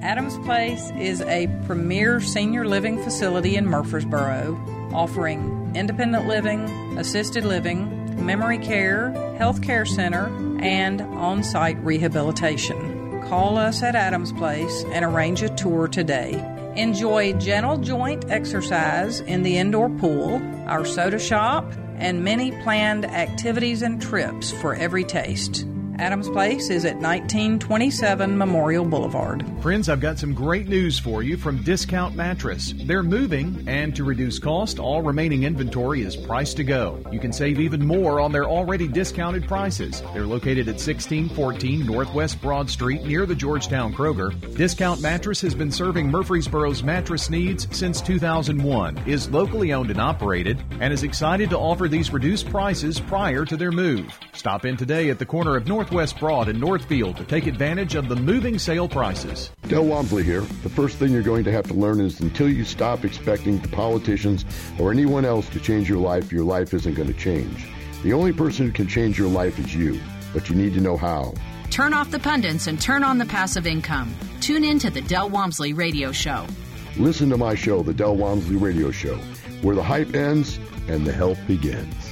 Adams 0.07 0.39
Place 0.47 0.93
is 1.01 1.21
a 1.23 1.49
premier 1.67 2.21
senior 2.21 2.65
living 2.65 3.03
facility 3.03 3.57
in 3.57 3.67
Murfreesboro, 3.67 4.57
offering 4.95 5.73
independent 5.75 6.29
living, 6.29 6.61
assisted 6.97 7.45
living, 7.45 8.25
memory 8.25 8.59
care, 8.59 9.11
health 9.37 9.63
care 9.63 9.85
center, 9.85 10.29
and 10.61 11.01
on 11.01 11.43
site 11.43 11.77
rehabilitation. 11.79 13.21
Call 13.23 13.59
us 13.59 13.83
at 13.83 13.97
Adams 13.97 14.31
Place 14.35 14.85
and 14.93 15.05
arrange 15.05 15.43
a 15.43 15.49
tour 15.49 15.89
today. 15.89 16.35
Enjoy 16.77 17.33
gentle 17.33 17.77
joint 17.77 18.31
exercise 18.31 19.19
in 19.19 19.43
the 19.43 19.59
indoor 19.59 19.91
pool, 19.91 20.41
our 20.69 20.85
soda 20.85 21.19
shop, 21.19 21.69
and 21.97 22.23
many 22.23 22.53
planned 22.63 23.05
activities 23.07 23.83
and 23.83 24.01
trips 24.01 24.53
for 24.53 24.73
every 24.77 25.03
taste. 25.03 25.67
Adams 25.99 26.29
Place 26.29 26.69
is 26.69 26.85
at 26.85 26.97
1927 26.97 28.37
Memorial 28.37 28.85
Boulevard. 28.85 29.45
Friends, 29.63 29.89
I've 29.89 30.01
got 30.01 30.19
some 30.19 30.35
great 30.35 30.69
news 30.69 30.99
for 30.99 31.23
you 31.23 31.39
from 31.39 31.63
Discount 31.63 32.15
Mattress. 32.15 32.75
They're 32.85 33.03
moving, 33.03 33.65
and 33.67 33.97
to 33.97 34.05
reduce 34.05 34.39
cost, 34.39 34.79
all 34.79 35.01
remaining 35.01 35.45
inventory 35.45 36.03
is 36.03 36.15
priced 36.15 36.59
to 36.59 36.65
go. 36.65 37.03
You 37.11 37.19
can 37.19 37.33
save 37.33 37.59
even 37.59 37.87
more 37.87 38.21
on 38.21 38.31
their 38.31 38.45
already 38.45 38.87
discounted 38.89 39.49
prices. 39.49 40.03
They're 40.13 40.27
located 40.27 40.69
at 40.69 40.75
1614 40.75 41.87
Northwest 41.87 42.43
Broad 42.43 42.69
Street 42.69 43.03
near 43.05 43.25
the 43.25 43.35
Georgetown 43.35 43.95
Kroger. 43.95 44.33
Discount 44.55 45.01
Mattress 45.01 45.41
has 45.41 45.55
been 45.55 45.73
serving 45.73 46.11
Murfreesboro's 46.11 46.83
mattress 46.83 47.31
needs 47.31 47.67
since 47.77 48.03
2001, 48.03 48.99
is 49.07 49.31
locally 49.31 49.73
owned 49.73 49.91
and 49.91 50.01
operated, 50.01 50.63
and 50.81 50.93
is 50.93 51.05
excited 51.05 51.49
to 51.51 51.59
offer 51.59 51.89
these 51.89 52.13
reduced 52.13 52.51
prices 52.51 53.01
prior 53.01 53.47
to 53.47 53.57
their 53.57 53.73
move. 53.73 54.13
Stop 54.35 54.67
in 54.67 54.77
today 54.77 55.09
at 55.09 55.19
the 55.19 55.25
corner 55.25 55.57
of 55.57 55.67
Northwest 55.87 56.19
Broad 56.19 56.49
and 56.49 56.59
Northfield 56.59 57.17
to 57.17 57.23
take 57.23 57.47
advantage 57.47 57.95
of 57.95 58.09
the 58.09 58.17
moving 58.17 58.59
sale 58.59 58.89
prices. 58.89 59.53
Del 59.69 59.85
Walmsley 59.85 60.25
here. 60.25 60.41
The 60.41 60.69
first 60.69 60.97
thing 60.97 61.13
you're 61.13 61.23
going 61.23 61.45
to 61.45 61.53
have 61.53 61.65
to 61.69 61.75
learn 61.75 62.01
is 62.01 62.19
until 62.19 62.49
you 62.49 62.65
stop 62.65 63.05
expecting 63.05 63.61
the 63.61 63.69
politicians 63.69 64.45
or 64.81 64.91
anyone 64.91 65.25
else 65.25 65.49
to 65.51 65.61
change 65.61 65.89
your 65.89 65.99
life, 65.99 66.33
your 66.33 66.43
life 66.43 66.75
isn't 66.75 66.95
going 66.95 67.07
to 67.07 67.15
change. 67.15 67.69
The 68.03 68.13
only 68.13 68.33
person 68.33 68.67
who 68.67 68.73
can 68.73 68.89
change 68.89 69.17
your 69.17 69.29
life 69.29 69.61
is 69.61 69.77
you, 69.77 70.01
but 70.35 70.51
you 70.51 70.57
need 70.57 70.75
to 70.75 70.81
know 70.81 70.97
how. 70.97 71.35
Turn 71.71 71.95
off 71.95 72.11
the 72.11 72.19
pundits 72.19 72.67
and 72.67 72.81
turn 72.81 73.05
on 73.05 73.19
the 73.19 73.27
passive 73.27 73.69
income. 73.69 74.13
Tune 74.41 74.65
in 74.65 74.81
to 74.81 74.91
the 74.91 75.03
Del 75.03 75.31
Walmsley 75.31 75.73
Radio 75.73 76.11
Show. 76.11 76.49
Listen 76.97 77.31
to 77.31 77.37
my 77.37 77.55
show, 77.55 77.85
The 77.85 77.95
Del 77.95 78.17
Walmsley 78.17 78.57
Radio 78.57 78.91
Show, 78.91 79.19
where 79.63 79.77
the 79.77 79.85
hype 79.85 80.17
ends 80.17 80.59
and 80.89 81.07
the 81.07 81.13
help 81.13 81.39
begins. 81.47 82.06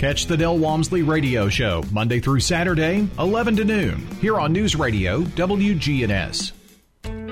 Catch 0.00 0.24
the 0.28 0.36
Del 0.38 0.56
Walmsley 0.56 1.02
Radio 1.02 1.50
Show 1.50 1.84
Monday 1.92 2.20
through 2.20 2.40
Saturday, 2.40 3.06
11 3.18 3.56
to 3.56 3.64
noon, 3.66 4.06
here 4.18 4.40
on 4.40 4.50
News 4.50 4.74
Radio 4.74 5.20
WGNS. 5.20 6.52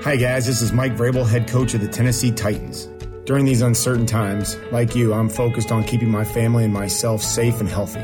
Hi, 0.03 0.15
guys. 0.15 0.45
This 0.45 0.61
is 0.61 0.71
Mike 0.71 0.95
Vrabel, 0.95 1.27
head 1.27 1.47
coach 1.47 1.73
of 1.73 1.81
the 1.81 1.87
Tennessee 1.87 2.31
Titans. 2.31 2.87
During 3.25 3.45
these 3.45 3.63
uncertain 3.63 4.05
times, 4.05 4.55
like 4.71 4.95
you, 4.95 5.15
I'm 5.15 5.29
focused 5.29 5.71
on 5.71 5.83
keeping 5.83 6.11
my 6.11 6.23
family 6.23 6.63
and 6.63 6.71
myself 6.71 7.23
safe 7.23 7.59
and 7.59 7.67
healthy. 7.67 8.03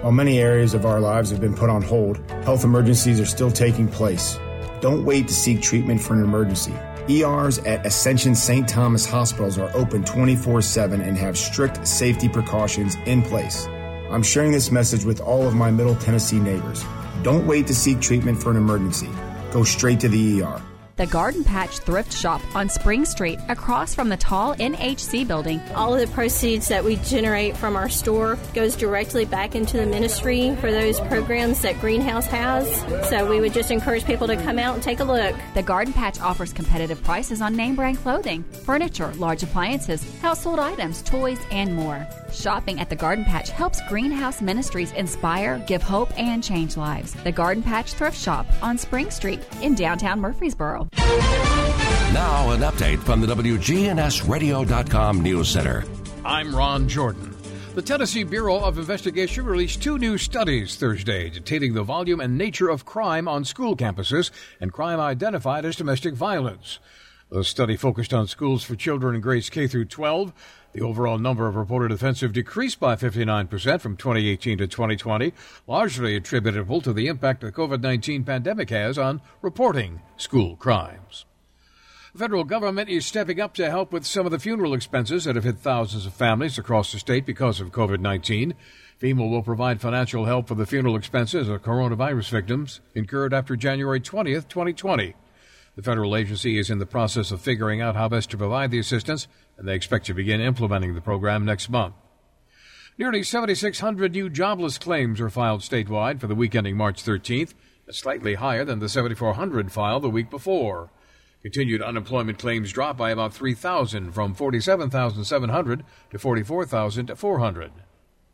While 0.00 0.12
many 0.12 0.38
areas 0.38 0.72
of 0.72 0.86
our 0.86 1.00
lives 1.00 1.28
have 1.30 1.42
been 1.42 1.54
put 1.54 1.68
on 1.68 1.82
hold, 1.82 2.26
health 2.44 2.64
emergencies 2.64 3.20
are 3.20 3.26
still 3.26 3.50
taking 3.50 3.86
place. 3.86 4.38
Don't 4.80 5.04
wait 5.04 5.28
to 5.28 5.34
seek 5.34 5.60
treatment 5.60 6.00
for 6.00 6.14
an 6.14 6.24
emergency. 6.24 6.72
ERs 7.10 7.58
at 7.58 7.84
Ascension 7.84 8.34
St. 8.34 8.66
Thomas 8.66 9.04
hospitals 9.04 9.58
are 9.58 9.70
open 9.76 10.04
24 10.04 10.62
7 10.62 11.02
and 11.02 11.18
have 11.18 11.36
strict 11.36 11.86
safety 11.86 12.30
precautions 12.30 12.96
in 13.04 13.20
place. 13.20 13.68
I'm 14.10 14.24
sharing 14.24 14.50
this 14.50 14.72
message 14.72 15.04
with 15.04 15.20
all 15.20 15.46
of 15.46 15.54
my 15.54 15.70
Middle 15.70 15.94
Tennessee 15.94 16.40
neighbors. 16.40 16.84
Don't 17.22 17.46
wait 17.46 17.68
to 17.68 17.74
seek 17.74 18.00
treatment 18.00 18.42
for 18.42 18.50
an 18.50 18.56
emergency. 18.56 19.08
Go 19.52 19.62
straight 19.62 20.00
to 20.00 20.08
the 20.08 20.42
ER. 20.42 20.60
The 20.96 21.06
Garden 21.06 21.44
Patch 21.44 21.78
Thrift 21.78 22.12
Shop 22.12 22.42
on 22.54 22.68
Spring 22.68 23.06
Street, 23.06 23.38
across 23.48 23.94
from 23.94 24.10
the 24.10 24.18
tall 24.18 24.54
NHC 24.56 25.26
building. 25.26 25.58
All 25.74 25.94
of 25.94 26.00
the 26.00 26.12
proceeds 26.12 26.68
that 26.68 26.84
we 26.84 26.96
generate 26.96 27.56
from 27.56 27.74
our 27.74 27.88
store 27.88 28.36
goes 28.52 28.76
directly 28.76 29.24
back 29.24 29.54
into 29.54 29.78
the 29.78 29.86
ministry 29.86 30.54
for 30.56 30.70
those 30.70 31.00
programs 31.00 31.62
that 31.62 31.80
Greenhouse 31.80 32.26
has. 32.26 32.68
So 33.08 33.30
we 33.30 33.40
would 33.40 33.54
just 33.54 33.70
encourage 33.70 34.04
people 34.04 34.26
to 34.26 34.36
come 34.36 34.58
out 34.58 34.74
and 34.74 34.82
take 34.82 35.00
a 35.00 35.04
look. 35.04 35.34
The 35.54 35.62
Garden 35.62 35.94
Patch 35.94 36.20
offers 36.20 36.52
competitive 36.52 37.02
prices 37.02 37.40
on 37.40 37.56
name 37.56 37.76
brand 37.76 37.96
clothing, 37.96 38.42
furniture, 38.42 39.14
large 39.14 39.42
appliances, 39.42 40.04
household 40.20 40.58
items, 40.58 41.00
toys, 41.00 41.40
and 41.50 41.74
more. 41.74 42.06
Shopping 42.32 42.80
at 42.80 42.88
the 42.88 42.96
Garden 42.96 43.24
Patch 43.24 43.50
helps 43.50 43.80
Greenhouse 43.88 44.40
Ministries 44.40 44.92
inspire, 44.92 45.58
give 45.66 45.82
hope, 45.82 46.16
and 46.18 46.42
change 46.42 46.76
lives. 46.76 47.12
The 47.14 47.32
Garden 47.32 47.62
Patch 47.62 47.94
Thrift 47.94 48.18
Shop 48.18 48.46
on 48.62 48.78
Spring 48.78 49.10
Street 49.10 49.40
in 49.62 49.74
downtown 49.74 50.20
Murfreesboro. 50.20 50.88
Now, 52.12 52.50
an 52.50 52.60
update 52.60 52.98
from 52.98 53.20
the 53.20 53.26
WGNSradio.com 53.28 55.20
News 55.20 55.48
Center. 55.48 55.84
I'm 56.24 56.54
Ron 56.54 56.88
Jordan. 56.88 57.36
The 57.74 57.82
Tennessee 57.82 58.24
Bureau 58.24 58.58
of 58.58 58.78
Investigation 58.78 59.44
released 59.44 59.80
two 59.80 59.96
new 59.96 60.18
studies 60.18 60.74
Thursday 60.74 61.30
detailing 61.30 61.72
the 61.72 61.84
volume 61.84 62.20
and 62.20 62.36
nature 62.36 62.68
of 62.68 62.84
crime 62.84 63.28
on 63.28 63.44
school 63.44 63.76
campuses 63.76 64.32
and 64.60 64.72
crime 64.72 64.98
identified 64.98 65.64
as 65.64 65.76
domestic 65.76 66.14
violence. 66.14 66.80
The 67.30 67.44
study 67.44 67.76
focused 67.76 68.12
on 68.12 68.26
schools 68.26 68.64
for 68.64 68.74
children 68.74 69.14
in 69.14 69.20
grades 69.20 69.50
K 69.50 69.68
through 69.68 69.84
12. 69.84 70.32
The 70.72 70.80
overall 70.80 71.16
number 71.16 71.46
of 71.46 71.54
reported 71.54 71.92
offenses 71.92 72.32
decreased 72.32 72.80
by 72.80 72.96
59% 72.96 73.80
from 73.80 73.96
2018 73.96 74.58
to 74.58 74.66
2020, 74.66 75.32
largely 75.68 76.16
attributable 76.16 76.80
to 76.80 76.92
the 76.92 77.06
impact 77.06 77.42
the 77.42 77.52
COVID 77.52 77.82
19 77.82 78.24
pandemic 78.24 78.70
has 78.70 78.98
on 78.98 79.20
reporting 79.42 80.00
school 80.16 80.56
crimes. 80.56 81.24
The 82.14 82.18
federal 82.18 82.42
government 82.42 82.88
is 82.88 83.06
stepping 83.06 83.40
up 83.40 83.54
to 83.54 83.70
help 83.70 83.92
with 83.92 84.04
some 84.04 84.26
of 84.26 84.32
the 84.32 84.40
funeral 84.40 84.74
expenses 84.74 85.22
that 85.22 85.36
have 85.36 85.44
hit 85.44 85.58
thousands 85.58 86.06
of 86.06 86.12
families 86.12 86.58
across 86.58 86.90
the 86.90 86.98
state 86.98 87.26
because 87.26 87.60
of 87.60 87.70
COVID 87.70 88.00
19. 88.00 88.54
FEMA 89.00 89.30
will 89.30 89.42
provide 89.42 89.80
financial 89.80 90.24
help 90.24 90.48
for 90.48 90.56
the 90.56 90.66
funeral 90.66 90.96
expenses 90.96 91.48
of 91.48 91.62
coronavirus 91.62 92.30
victims 92.30 92.80
incurred 92.96 93.32
after 93.32 93.54
January 93.54 94.00
20th, 94.00 94.48
2020. 94.48 95.14
The 95.80 95.90
federal 95.90 96.14
agency 96.14 96.58
is 96.58 96.68
in 96.68 96.78
the 96.78 96.84
process 96.84 97.30
of 97.30 97.40
figuring 97.40 97.80
out 97.80 97.96
how 97.96 98.06
best 98.06 98.28
to 98.32 98.36
provide 98.36 98.70
the 98.70 98.78
assistance, 98.78 99.26
and 99.56 99.66
they 99.66 99.74
expect 99.74 100.04
to 100.04 100.12
begin 100.12 100.38
implementing 100.38 100.94
the 100.94 101.00
program 101.00 101.46
next 101.46 101.70
month. 101.70 101.94
Nearly 102.98 103.22
7,600 103.22 104.12
new 104.12 104.28
jobless 104.28 104.76
claims 104.76 105.20
were 105.20 105.30
filed 105.30 105.62
statewide 105.62 106.20
for 106.20 106.26
the 106.26 106.34
week 106.34 106.54
ending 106.54 106.76
March 106.76 107.02
13th, 107.02 107.54
slightly 107.88 108.34
higher 108.34 108.62
than 108.62 108.80
the 108.80 108.90
7,400 108.90 109.72
filed 109.72 110.02
the 110.02 110.10
week 110.10 110.28
before. 110.28 110.90
Continued 111.40 111.80
unemployment 111.80 112.38
claims 112.38 112.72
dropped 112.72 112.98
by 112.98 113.10
about 113.10 113.32
3,000 113.32 114.12
from 114.12 114.34
47,700 114.34 115.82
to 116.10 116.18
44,400. 116.18 117.72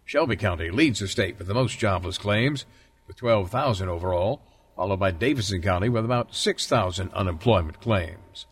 Shelby 0.05 0.35
County 0.35 0.73
leads 0.73 0.99
the 0.99 1.07
state 1.07 1.39
with 1.39 1.47
the 1.47 1.55
most 1.55 1.79
jobless 1.79 2.19
claims, 2.19 2.67
with 3.07 3.19
12,000 3.19 3.89
overall, 3.89 4.43
followed 4.77 5.01
by 5.01 5.11
Davidson 5.11 5.63
County 5.63 5.89
with 5.89 6.05
about 6.05 6.35
6,000 6.35 7.13
unemployment 7.15 7.81
claims. 7.81 8.47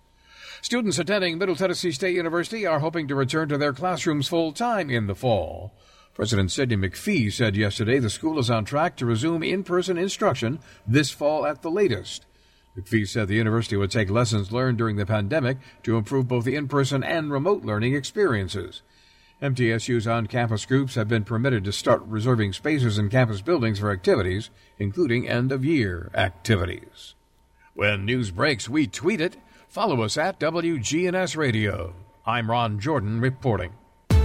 Students 0.63 0.99
attending 0.99 1.37
Middle 1.37 1.55
Tennessee 1.57 1.93
State 1.93 2.17
University 2.17 2.65
are 2.65 2.79
hoping 2.79 3.07
to 3.09 3.15
return 3.15 3.51
to 3.51 3.59
their 3.59 3.75
classrooms 3.75 4.29
full 4.29 4.53
time 4.53 4.89
in 4.89 5.07
the 5.07 5.15
fall. 5.15 5.75
President 6.15 6.51
Sidney 6.51 6.77
McPhee 6.77 7.31
said 7.31 7.55
yesterday 7.55 7.99
the 7.99 8.09
school 8.09 8.39
is 8.39 8.49
on 8.49 8.65
track 8.65 8.97
to 8.97 9.05
resume 9.05 9.43
in 9.43 9.63
person 9.63 9.99
instruction 9.99 10.61
this 10.87 11.11
fall 11.11 11.45
at 11.45 11.61
the 11.61 11.71
latest. 11.71 12.25
McPhee 12.79 13.07
said 13.07 13.29
the 13.29 13.35
university 13.35 13.77
would 13.77 13.91
take 13.91 14.09
lessons 14.09 14.51
learned 14.51 14.79
during 14.79 14.97
the 14.97 15.05
pandemic 15.05 15.59
to 15.83 15.97
improve 15.99 16.27
both 16.27 16.45
the 16.45 16.57
in 16.57 16.67
person 16.67 17.05
and 17.05 17.31
remote 17.31 17.65
learning 17.65 17.95
experiences. 17.95 18.81
MTSU's 19.45 20.07
on 20.07 20.27
campus 20.27 20.65
groups 20.65 20.95
have 20.95 21.07
been 21.07 21.23
permitted 21.23 21.65
to 21.65 21.73
start 21.73 22.03
reserving 22.07 22.55
spaces 22.55 22.97
in 22.97 23.11
campus 23.11 23.43
buildings 23.43 23.79
for 23.79 23.93
activities, 23.93 24.49
including 24.79 25.29
end 25.29 25.53
of 25.53 25.67
year 25.67 26.11
activities. 26.15 27.15
When 27.75 28.07
news 28.07 28.31
breaks, 28.31 28.71
we 28.71 28.87
tweet 28.87 29.21
it. 29.21 29.37
Follow 29.69 30.01
us 30.01 30.17
at 30.17 30.41
WGNS 30.41 31.37
Radio. 31.37 31.95
I'm 32.25 32.51
Ron 32.51 32.81
Jordan 32.81 33.21
reporting. 33.21 33.75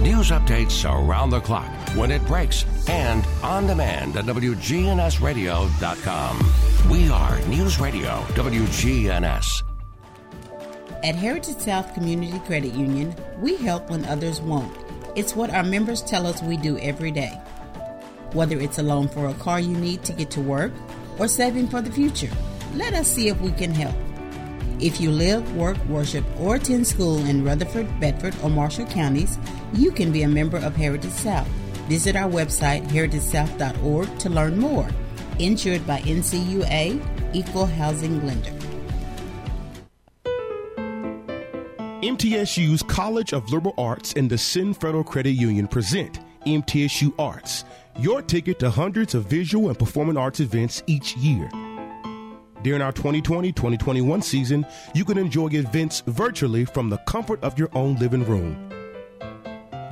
News 0.00 0.30
updates 0.30 0.90
around 0.90 1.28
the 1.28 1.40
clock, 1.40 1.68
when 1.94 2.10
it 2.10 2.26
breaks, 2.26 2.64
and 2.88 3.22
on 3.42 3.66
demand 3.66 4.16
at 4.16 4.24
WGNSradio.com. 4.24 6.90
We 6.90 7.10
are 7.10 7.38
News 7.46 7.78
Radio 7.78 8.22
WGNS. 8.28 9.64
At 11.04 11.14
Heritage 11.14 11.58
South 11.58 11.92
Community 11.92 12.38
Credit 12.46 12.72
Union, 12.72 13.14
we 13.38 13.56
help 13.56 13.90
when 13.90 14.06
others 14.06 14.40
won't. 14.40 14.72
It's 15.16 15.34
what 15.34 15.50
our 15.50 15.64
members 15.64 16.02
tell 16.02 16.26
us 16.26 16.40
we 16.42 16.56
do 16.56 16.78
every 16.78 17.10
day. 17.10 17.32
Whether 18.32 18.60
it's 18.60 18.78
a 18.78 18.82
loan 18.82 19.08
for 19.08 19.26
a 19.26 19.34
car 19.34 19.58
you 19.58 19.76
need 19.76 20.04
to 20.04 20.12
get 20.12 20.30
to 20.32 20.40
work 20.40 20.72
or 21.18 21.26
saving 21.26 21.68
for 21.68 21.82
the 21.82 21.90
future, 21.90 22.30
let 22.74 22.94
us 22.94 23.08
see 23.08 23.28
if 23.28 23.40
we 23.40 23.50
can 23.50 23.74
help. 23.74 23.94
If 24.78 25.00
you 25.00 25.10
live, 25.10 25.56
work, 25.56 25.76
worship, 25.86 26.24
or 26.38 26.54
attend 26.54 26.86
school 26.86 27.18
in 27.26 27.44
Rutherford, 27.44 27.98
Bedford, 27.98 28.34
or 28.42 28.50
Marshall 28.50 28.86
counties, 28.86 29.36
you 29.74 29.90
can 29.90 30.12
be 30.12 30.22
a 30.22 30.28
member 30.28 30.58
of 30.58 30.76
Heritage 30.76 31.10
South. 31.10 31.48
Visit 31.88 32.14
our 32.14 32.30
website, 32.30 32.86
heritagesouth.org, 32.86 34.18
to 34.20 34.30
learn 34.30 34.58
more. 34.58 34.88
Insured 35.40 35.86
by 35.86 36.00
NCUA, 36.02 37.34
Equal 37.34 37.66
Housing 37.66 38.24
Lender. 38.24 38.59
MTSU's 42.02 42.82
College 42.82 43.34
of 43.34 43.52
Liberal 43.52 43.74
Arts 43.76 44.14
and 44.14 44.32
Ascend 44.32 44.78
Federal 44.78 45.04
Credit 45.04 45.32
Union 45.32 45.68
present 45.68 46.20
MTSU 46.46 47.12
Arts, 47.18 47.66
your 47.98 48.22
ticket 48.22 48.58
to 48.60 48.70
hundreds 48.70 49.14
of 49.14 49.26
visual 49.26 49.68
and 49.68 49.78
performing 49.78 50.16
arts 50.16 50.40
events 50.40 50.82
each 50.86 51.14
year. 51.18 51.46
During 52.62 52.80
our 52.80 52.92
2020 52.92 53.52
2021 53.52 54.22
season, 54.22 54.64
you 54.94 55.04
can 55.04 55.18
enjoy 55.18 55.48
events 55.48 56.02
virtually 56.06 56.64
from 56.64 56.88
the 56.88 56.96
comfort 57.06 57.44
of 57.44 57.58
your 57.58 57.68
own 57.74 57.96
living 57.96 58.24
room. 58.24 58.56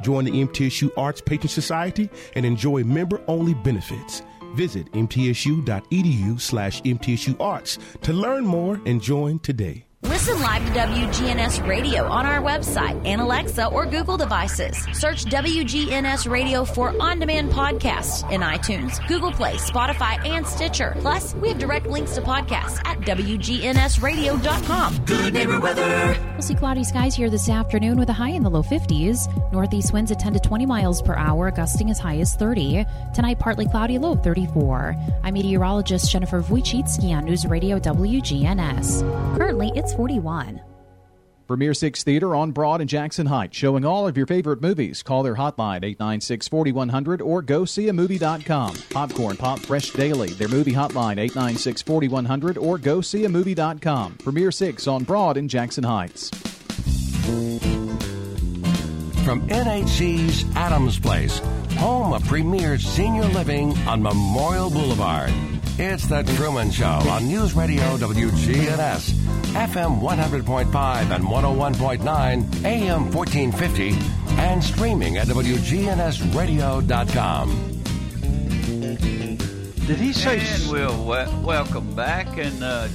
Join 0.01 0.25
the 0.25 0.31
MTSU 0.31 0.91
Arts 0.97 1.21
Patron 1.21 1.51
Society 1.51 2.09
and 2.35 2.47
enjoy 2.47 2.85
member 2.85 3.21
only 3.29 3.53
benefits. 3.53 4.23
Visit 4.55 4.91
mtsu.edu 4.93 6.41
slash 6.41 6.81
mtsuarts 6.81 8.01
to 8.01 8.15
learn 8.15 8.47
more 8.47 8.81
and 8.87 9.03
join 9.03 9.41
today. 9.41 9.88
Listen 10.03 10.41
live 10.41 10.65
to 10.65 10.71
WGNS 10.79 11.67
Radio 11.67 12.05
on 12.05 12.25
our 12.25 12.41
website 12.41 13.05
and 13.05 13.21
Alexa 13.21 13.67
or 13.67 13.85
Google 13.85 14.17
devices. 14.17 14.79
Search 14.93 15.25
WGNS 15.25 16.31
Radio 16.31 16.65
for 16.65 16.95
on 17.03 17.19
demand 17.19 17.51
podcasts 17.51 18.23
in 18.31 18.43
iTunes, 18.43 19.05
Google 19.09 19.33
Play, 19.33 19.57
Spotify, 19.57 20.25
and 20.25 20.47
Stitcher. 20.47 20.95
Plus, 21.01 21.35
we 21.35 21.49
have 21.49 21.59
direct 21.59 21.89
links 21.89 22.15
to 22.15 22.23
podcasts 22.23 22.79
at 22.85 23.01
WGNSradio.com. 23.01 25.05
Good 25.05 25.35
neighbor 25.35 25.59
weather. 25.59 26.17
We'll 26.33 26.43
see 26.43 26.55
cloudy 26.55 26.85
skies 26.85 27.17
here 27.17 27.29
this 27.29 27.49
afternoon 27.49 27.99
with 27.99 28.09
a 28.09 28.13
high 28.13 28.31
in 28.31 28.45
the 28.45 28.51
low 28.51 28.63
50s. 28.63 29.27
Northeast 29.53 29.93
winds 29.93 30.13
at 30.13 30.21
10 30.21 30.35
to 30.35 30.39
20 30.41 30.65
miles 30.65 31.03
per 31.03 31.17
hour, 31.17 31.51
gusting 31.51 31.91
as 31.91 31.99
high 31.99 32.19
as 32.19 32.37
30. 32.37 32.85
Tonight, 33.17 33.41
partly 33.41 33.67
cloudy, 33.67 33.99
low 33.99 34.15
34. 34.15 34.95
I'm 35.25 35.35
meteorologist 35.35 36.09
Jennifer 36.09 36.41
Wojcicki 36.43 37.11
on 37.17 37.25
News 37.25 37.45
Radio 37.47 37.81
WGNS. 37.81 39.01
Currently, 39.37 39.73
it's 39.75 39.88
41. 39.95 40.61
Premier 41.49 41.73
Six 41.73 42.05
Theater 42.05 42.35
on 42.35 42.53
Broad 42.53 42.83
and 42.83 42.91
Jackson 42.91 43.25
Heights, 43.25 43.57
showing 43.57 43.83
all 43.83 44.07
of 44.07 44.19
your 44.19 44.27
favorite 44.27 44.61
movies. 44.61 45.03
Call 45.03 45.23
their 45.23 45.37
hotline 45.37 45.81
896-4100 45.97 47.23
or 47.25 47.41
go 47.41 47.65
see 47.65 47.89
a 47.89 47.93
movie.com. 47.93 48.77
Popcorn 48.91 49.39
Pop 49.39 49.59
Fresh 49.61 49.93
Daily, 49.93 50.29
their 50.35 50.49
movie 50.49 50.75
hotline 50.75 51.17
896-4100 51.31 52.63
or 52.63 52.77
go 52.77 53.01
see 53.01 53.25
a 53.25 53.29
movie.com. 53.31 54.15
Premier 54.19 54.51
Six 54.51 54.87
on 54.87 55.05
Broad 55.05 55.39
and 55.39 55.49
Jackson 55.49 55.85
Heights. 55.85 56.31
From 59.29 59.45
NHC's 59.49 60.45
Adams 60.57 60.99
Place, 60.99 61.41
home 61.77 62.15
of 62.15 62.25
premier 62.25 62.79
senior 62.79 63.25
living 63.25 63.77
on 63.87 64.03
Memorial 64.03 64.71
Boulevard. 64.71 65.31
It's 65.79 66.07
The 66.07 66.23
Truman 66.37 66.71
Show 66.71 66.87
on 66.87 67.29
News 67.29 67.53
Radio 67.53 67.99
WGNS, 67.99 69.11
FM 69.53 70.01
100.5 70.01 71.11
and 71.15 71.25
101.9, 71.25 72.65
AM 72.65 73.13
1450, 73.13 73.95
and 74.41 74.65
streaming 74.65 75.19
at 75.19 75.27
WGNSradio.com. 75.27 77.51
Did 79.87 79.99
he 79.99 80.15
say? 80.15 80.39
And 80.41 80.73
we'll 80.73 81.05
we- 81.05 81.45
welcome 81.45 81.95
back, 81.95 82.39
and 82.39 82.65
uh, 82.65 82.89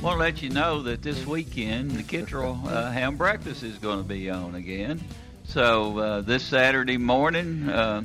want 0.00 0.14
to 0.14 0.20
let 0.20 0.42
you 0.42 0.50
know 0.50 0.80
that 0.84 1.02
this 1.02 1.26
weekend 1.26 1.90
the 1.90 2.04
Kittrell 2.04 2.64
uh, 2.68 2.92
Ham 2.92 3.16
Breakfast 3.16 3.64
is 3.64 3.78
going 3.78 3.98
to 3.98 4.08
be 4.08 4.30
on 4.30 4.54
again. 4.54 5.02
So 5.44 5.98
uh, 5.98 6.20
this 6.22 6.44
Saturday 6.44 6.96
morning, 6.96 7.68
uh, 7.68 8.02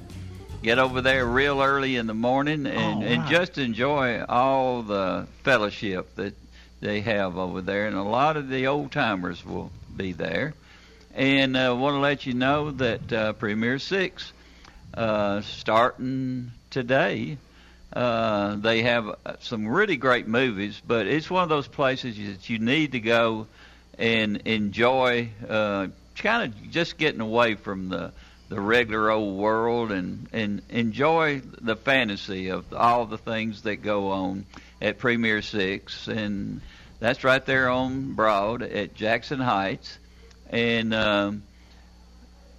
get 0.64 0.80
over 0.80 1.02
there 1.02 1.26
real 1.26 1.62
early 1.62 1.96
in 1.96 2.08
the 2.08 2.14
morning 2.14 2.66
and, 2.66 3.04
Oh, 3.04 3.06
and 3.06 3.28
just 3.28 3.58
enjoy 3.58 4.24
all 4.24 4.82
the 4.82 5.28
fellowship 5.44 6.16
that 6.16 6.34
they 6.82 7.02
have 7.02 7.38
over 7.38 7.62
there. 7.62 7.88
And 7.88 7.96
a 7.96 8.04
lot 8.04 8.38
of 8.38 8.50
the 8.50 8.68
old 8.68 8.92
timers 8.92 9.46
will 9.46 9.72
be 9.96 10.14
there. 10.14 10.54
And 11.16 11.56
uh, 11.56 11.76
want 11.78 11.96
to 11.96 12.00
let 12.00 12.26
you 12.26 12.34
know 12.34 12.72
that 12.72 13.14
uh, 13.14 13.34
Premier 13.34 13.80
Six, 13.80 14.32
uh, 14.94 15.42
starting 15.42 16.52
today, 16.70 17.38
uh, 17.94 18.56
they 18.58 18.84
have 18.84 19.08
uh, 19.26 19.34
some 19.40 19.68
really 19.68 19.96
great 19.96 20.28
movies, 20.28 20.80
but 20.86 21.08
it's 21.08 21.30
one 21.30 21.44
of 21.44 21.50
those 21.50 21.68
places 21.68 22.18
that 22.18 22.50
you 22.50 22.60
need 22.60 22.92
to 22.92 23.00
go 23.00 23.48
and 23.98 24.38
enjoy. 24.46 25.30
Uh, 25.48 25.88
kind 26.20 26.52
of 26.52 26.72
just 26.72 26.98
getting 26.98 27.22
away 27.22 27.56
from 27.56 27.90
the 27.90 28.12
the 28.50 28.60
regular 28.60 29.12
old 29.12 29.38
world 29.38 29.92
and 29.92 30.28
and 30.32 30.62
enjoy 30.70 31.42
the 31.62 31.76
fantasy 31.76 32.50
of 32.50 32.74
all 32.74 33.06
the 33.06 33.18
things 33.18 33.64
that 33.64 33.78
go 33.78 34.12
on 34.12 34.46
at 34.82 35.00
Premier 35.00 35.42
Six, 35.42 36.08
and 36.08 36.62
that's 37.00 37.24
right 37.24 37.46
there 37.46 37.70
on 37.70 38.14
Broad 38.14 38.62
at 38.62 38.96
Jackson 38.96 39.40
Heights, 39.40 39.98
and. 40.50 40.94
Um, 40.94 41.44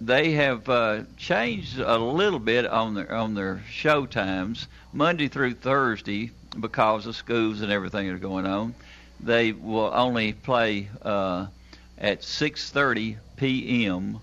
they 0.01 0.31
have 0.31 0.69
uh, 0.69 1.01
changed 1.17 1.77
a 1.77 1.97
little 1.97 2.39
bit 2.39 2.65
on 2.65 2.93
their 2.93 3.13
on 3.13 3.35
their 3.35 3.61
show 3.69 4.05
times 4.05 4.67
Monday 4.93 5.27
through 5.27 5.55
Thursday 5.55 6.31
because 6.57 7.05
of 7.05 7.15
schools 7.15 7.61
and 7.61 7.71
everything 7.71 8.07
that 8.07 8.13
are 8.13 8.17
going 8.17 8.45
on. 8.45 8.75
They 9.19 9.51
will 9.51 9.91
only 9.93 10.31
play 10.31 10.89
uh, 11.01 11.47
at 11.97 12.21
6:30 12.21 13.17
p.m. 13.39 14.19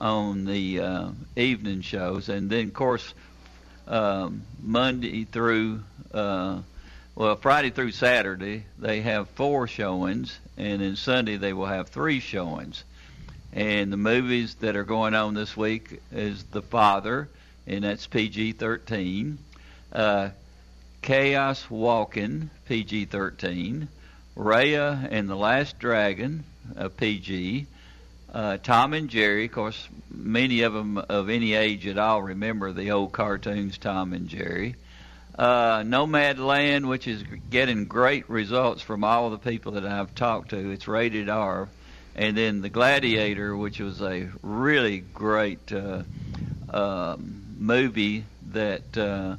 on 0.00 0.44
the 0.44 0.80
uh, 0.80 1.08
evening 1.36 1.80
shows, 1.80 2.28
and 2.28 2.50
then 2.50 2.66
of 2.66 2.74
course 2.74 3.14
um, 3.86 4.42
Monday 4.62 5.24
through 5.24 5.80
uh, 6.12 6.60
Well, 7.14 7.36
Friday 7.36 7.70
through 7.70 7.92
Saturday 7.92 8.64
they 8.78 9.00
have 9.00 9.28
four 9.30 9.66
showings, 9.66 10.38
and 10.56 10.82
then 10.82 10.96
Sunday 10.96 11.36
they 11.36 11.52
will 11.52 11.66
have 11.66 11.88
three 11.88 12.20
showings. 12.20 12.84
And 13.52 13.90
the 13.90 13.96
movies 13.96 14.54
that 14.56 14.76
are 14.76 14.84
going 14.84 15.14
on 15.14 15.34
this 15.34 15.56
week 15.56 16.00
is 16.12 16.44
The 16.44 16.62
Father, 16.62 17.28
and 17.66 17.82
that's 17.82 18.06
PG-13. 18.06 19.38
Uh, 19.92 20.28
Chaos 21.00 21.70
Walking, 21.70 22.50
PG-13. 22.66 23.88
Raya 24.36 25.08
and 25.10 25.28
the 25.28 25.34
Last 25.34 25.78
Dragon, 25.78 26.44
uh, 26.76 26.88
PG. 26.90 27.66
Uh, 28.32 28.58
Tom 28.58 28.92
and 28.92 29.08
Jerry, 29.08 29.46
of 29.46 29.52
course, 29.52 29.88
many 30.10 30.62
of 30.62 30.74
them 30.74 30.98
of 30.98 31.30
any 31.30 31.54
age 31.54 31.86
at 31.86 31.96
all 31.96 32.22
remember 32.22 32.72
the 32.72 32.90
old 32.90 33.12
cartoons 33.12 33.78
Tom 33.78 34.12
and 34.12 34.28
Jerry. 34.28 34.76
Uh, 35.38 35.82
Nomadland, 35.82 36.86
which 36.86 37.06
is 37.06 37.22
getting 37.48 37.84
great 37.84 38.28
results 38.28 38.82
from 38.82 39.04
all 39.04 39.30
the 39.30 39.38
people 39.38 39.72
that 39.72 39.86
I've 39.86 40.14
talked 40.14 40.50
to. 40.50 40.72
It's 40.72 40.88
rated 40.88 41.28
R. 41.28 41.68
And 42.16 42.36
then 42.36 42.60
The 42.60 42.68
Gladiator, 42.68 43.56
which 43.56 43.78
was 43.78 44.02
a 44.02 44.28
really 44.42 44.98
great 44.98 45.72
uh, 45.72 46.02
um, 46.70 47.44
movie 47.56 48.24
that 48.50 48.98
uh, 48.98 49.36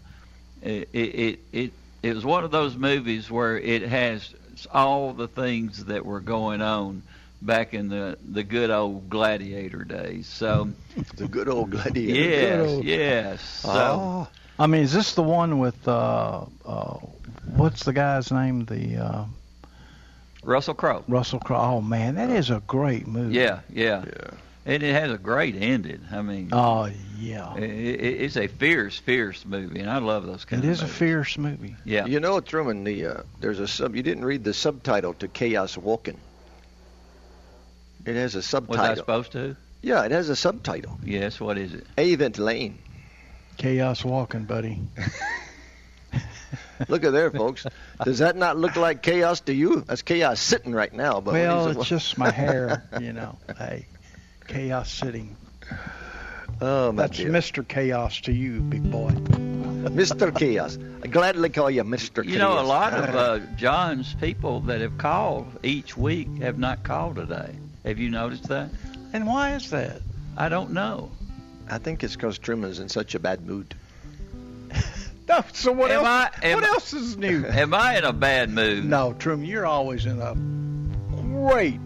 it, 0.61 0.87
it 0.93 1.39
it 1.51 1.73
it 2.01 2.15
was 2.15 2.23
one 2.23 2.45
of 2.45 2.51
those 2.51 2.75
movies 2.77 3.29
where 3.29 3.57
it 3.57 3.81
has 3.81 4.33
all 4.73 5.13
the 5.13 5.27
things 5.27 5.85
that 5.85 6.05
were 6.05 6.21
going 6.21 6.61
on 6.61 7.03
back 7.41 7.73
in 7.73 7.87
the 7.89 8.17
the 8.27 8.43
good 8.43 8.69
old 8.69 9.09
gladiator 9.09 9.83
days. 9.83 10.27
So 10.27 10.69
the 11.15 11.27
good 11.27 11.47
old 11.49 11.71
gladiator. 11.71 12.19
Yes, 12.19 12.57
Good 12.59 12.67
old- 12.69 12.83
yes. 12.85 13.41
So, 13.61 13.69
Oh. 13.71 14.27
I 14.61 14.67
mean, 14.67 14.83
is 14.83 14.91
this 14.93 15.13
the 15.15 15.23
one 15.23 15.59
with 15.59 15.87
uh, 15.87 16.45
uh, 16.65 16.97
what's 17.55 17.85
the 17.85 17.93
guy's 17.93 18.29
name? 18.31 18.65
The 18.65 18.97
uh, 18.97 19.25
Russell 20.43 20.73
Crowe. 20.73 21.03
Russell 21.07 21.39
Crowe. 21.39 21.59
Oh 21.59 21.81
man, 21.81 22.15
that 22.15 22.29
is 22.29 22.49
a 22.49 22.61
great 22.67 23.07
movie. 23.07 23.35
Yeah, 23.35 23.61
yeah. 23.71 24.03
Yeah. 24.05 24.31
And 24.65 24.83
it 24.83 24.93
has 24.93 25.11
a 25.11 25.17
great 25.17 25.55
ending. 25.55 26.01
I 26.11 26.21
mean, 26.21 26.49
Oh 26.51 26.89
yeah. 27.17 27.55
it, 27.55 27.63
it, 27.63 28.21
it's 28.21 28.35
a 28.37 28.47
fierce, 28.47 28.99
fierce 28.99 29.45
movie, 29.45 29.79
and 29.79 29.89
I 29.89 29.97
love 29.99 30.25
those 30.25 30.43
kind 30.45 30.63
It 30.63 30.67
of 30.67 30.71
is 30.73 30.81
a 30.81 30.87
fierce 30.87 31.37
movie. 31.37 31.75
Yeah. 31.85 32.05
You 32.05 32.19
know, 32.19 32.39
Truman, 32.41 32.83
the 32.83 33.05
uh, 33.05 33.21
there's 33.39 33.59
a 33.59 33.67
sub. 33.67 33.95
You 33.95 34.03
didn't 34.03 34.25
read 34.25 34.43
the 34.43 34.53
subtitle 34.53 35.13
to 35.15 35.27
Chaos 35.29 35.77
Walking. 35.77 36.19
It 38.05 38.15
has 38.15 38.35
a 38.35 38.41
subtitle. 38.41 38.77
Was 38.77 38.77
subtitle. 38.77 38.91
I 38.91 38.95
supposed 38.95 39.31
to? 39.33 39.55
Yeah, 39.81 40.03
it 40.05 40.11
has 40.11 40.29
a 40.29 40.35
subtitle. 40.35 40.99
Yes. 41.03 41.39
What 41.39 41.57
is 41.57 41.73
it? 41.73 41.85
Avent 41.97 42.37
Lane. 42.37 42.77
Chaos 43.57 44.03
Walking, 44.05 44.45
buddy. 44.45 44.79
Look 46.87 47.03
at 47.03 47.11
there, 47.11 47.29
folks. 47.29 47.65
Does 48.03 48.19
that 48.19 48.37
not 48.37 48.57
look 48.57 48.77
like 48.77 49.03
chaos 49.03 49.41
to 49.41 49.53
you? 49.53 49.83
That's 49.85 50.01
chaos 50.01 50.39
sitting 50.39 50.73
right 50.73 50.93
now. 50.93 51.19
But 51.19 51.33
well, 51.33 51.67
it's 51.67 51.89
just 51.89 52.17
my 52.17 52.31
hair, 52.31 52.87
you 53.01 53.11
know. 53.11 53.37
Hey, 53.57 53.85
Chaos 54.47 54.91
sitting. 54.91 55.35
Oh, 56.61 56.91
my 56.91 57.03
That's 57.03 57.17
dear. 57.17 57.29
Mr. 57.29 57.67
Chaos 57.67 58.21
to 58.21 58.31
you, 58.33 58.61
big 58.61 58.89
boy. 58.89 59.11
Mr. 59.11 60.35
Chaos. 60.35 60.77
I 61.03 61.07
gladly 61.07 61.49
call 61.49 61.69
you 61.69 61.83
Mr. 61.83 62.23
Chaos. 62.23 62.33
You 62.33 62.39
know, 62.39 62.59
a 62.59 62.63
lot 62.63 62.93
of 62.93 63.15
uh, 63.15 63.39
John's 63.55 64.13
people 64.15 64.61
that 64.61 64.81
have 64.81 64.97
called 64.97 65.47
each 65.63 65.95
week 65.95 66.27
have 66.41 66.57
not 66.57 66.83
called 66.83 67.17
today. 67.17 67.55
Have 67.89 67.97
you 67.97 68.11
noticed 68.11 68.43
that? 68.49 68.69
And 69.13 69.25
why 69.25 69.55
is 69.55 69.71
that? 69.71 70.03
I 70.37 70.47
don't 70.47 70.73
know. 70.73 71.09
I 71.71 71.79
think 71.79 72.03
it's 72.03 72.13
because 72.15 72.37
Truman's 72.37 72.77
in 72.77 72.87
such 72.87 73.15
a 73.15 73.19
bad 73.19 73.45
mood. 73.45 73.73
No, 75.27 75.43
so 75.53 75.71
what 75.71 75.91
Am 75.91 75.97
else? 75.97 76.07
I- 76.07 76.29
am- 76.47 76.55
what 76.55 76.63
else 76.63 76.91
is 76.91 77.15
new? 77.15 77.45
Am 77.49 77.71
I 77.71 77.99
in 77.99 78.03
a 78.03 78.11
bad 78.13 78.49
mood? 78.49 78.83
No, 78.85 79.13
Truman, 79.13 79.45
you're 79.45 79.65
always 79.67 80.07
in 80.07 80.19
a 80.19 80.33
great. 81.21 81.79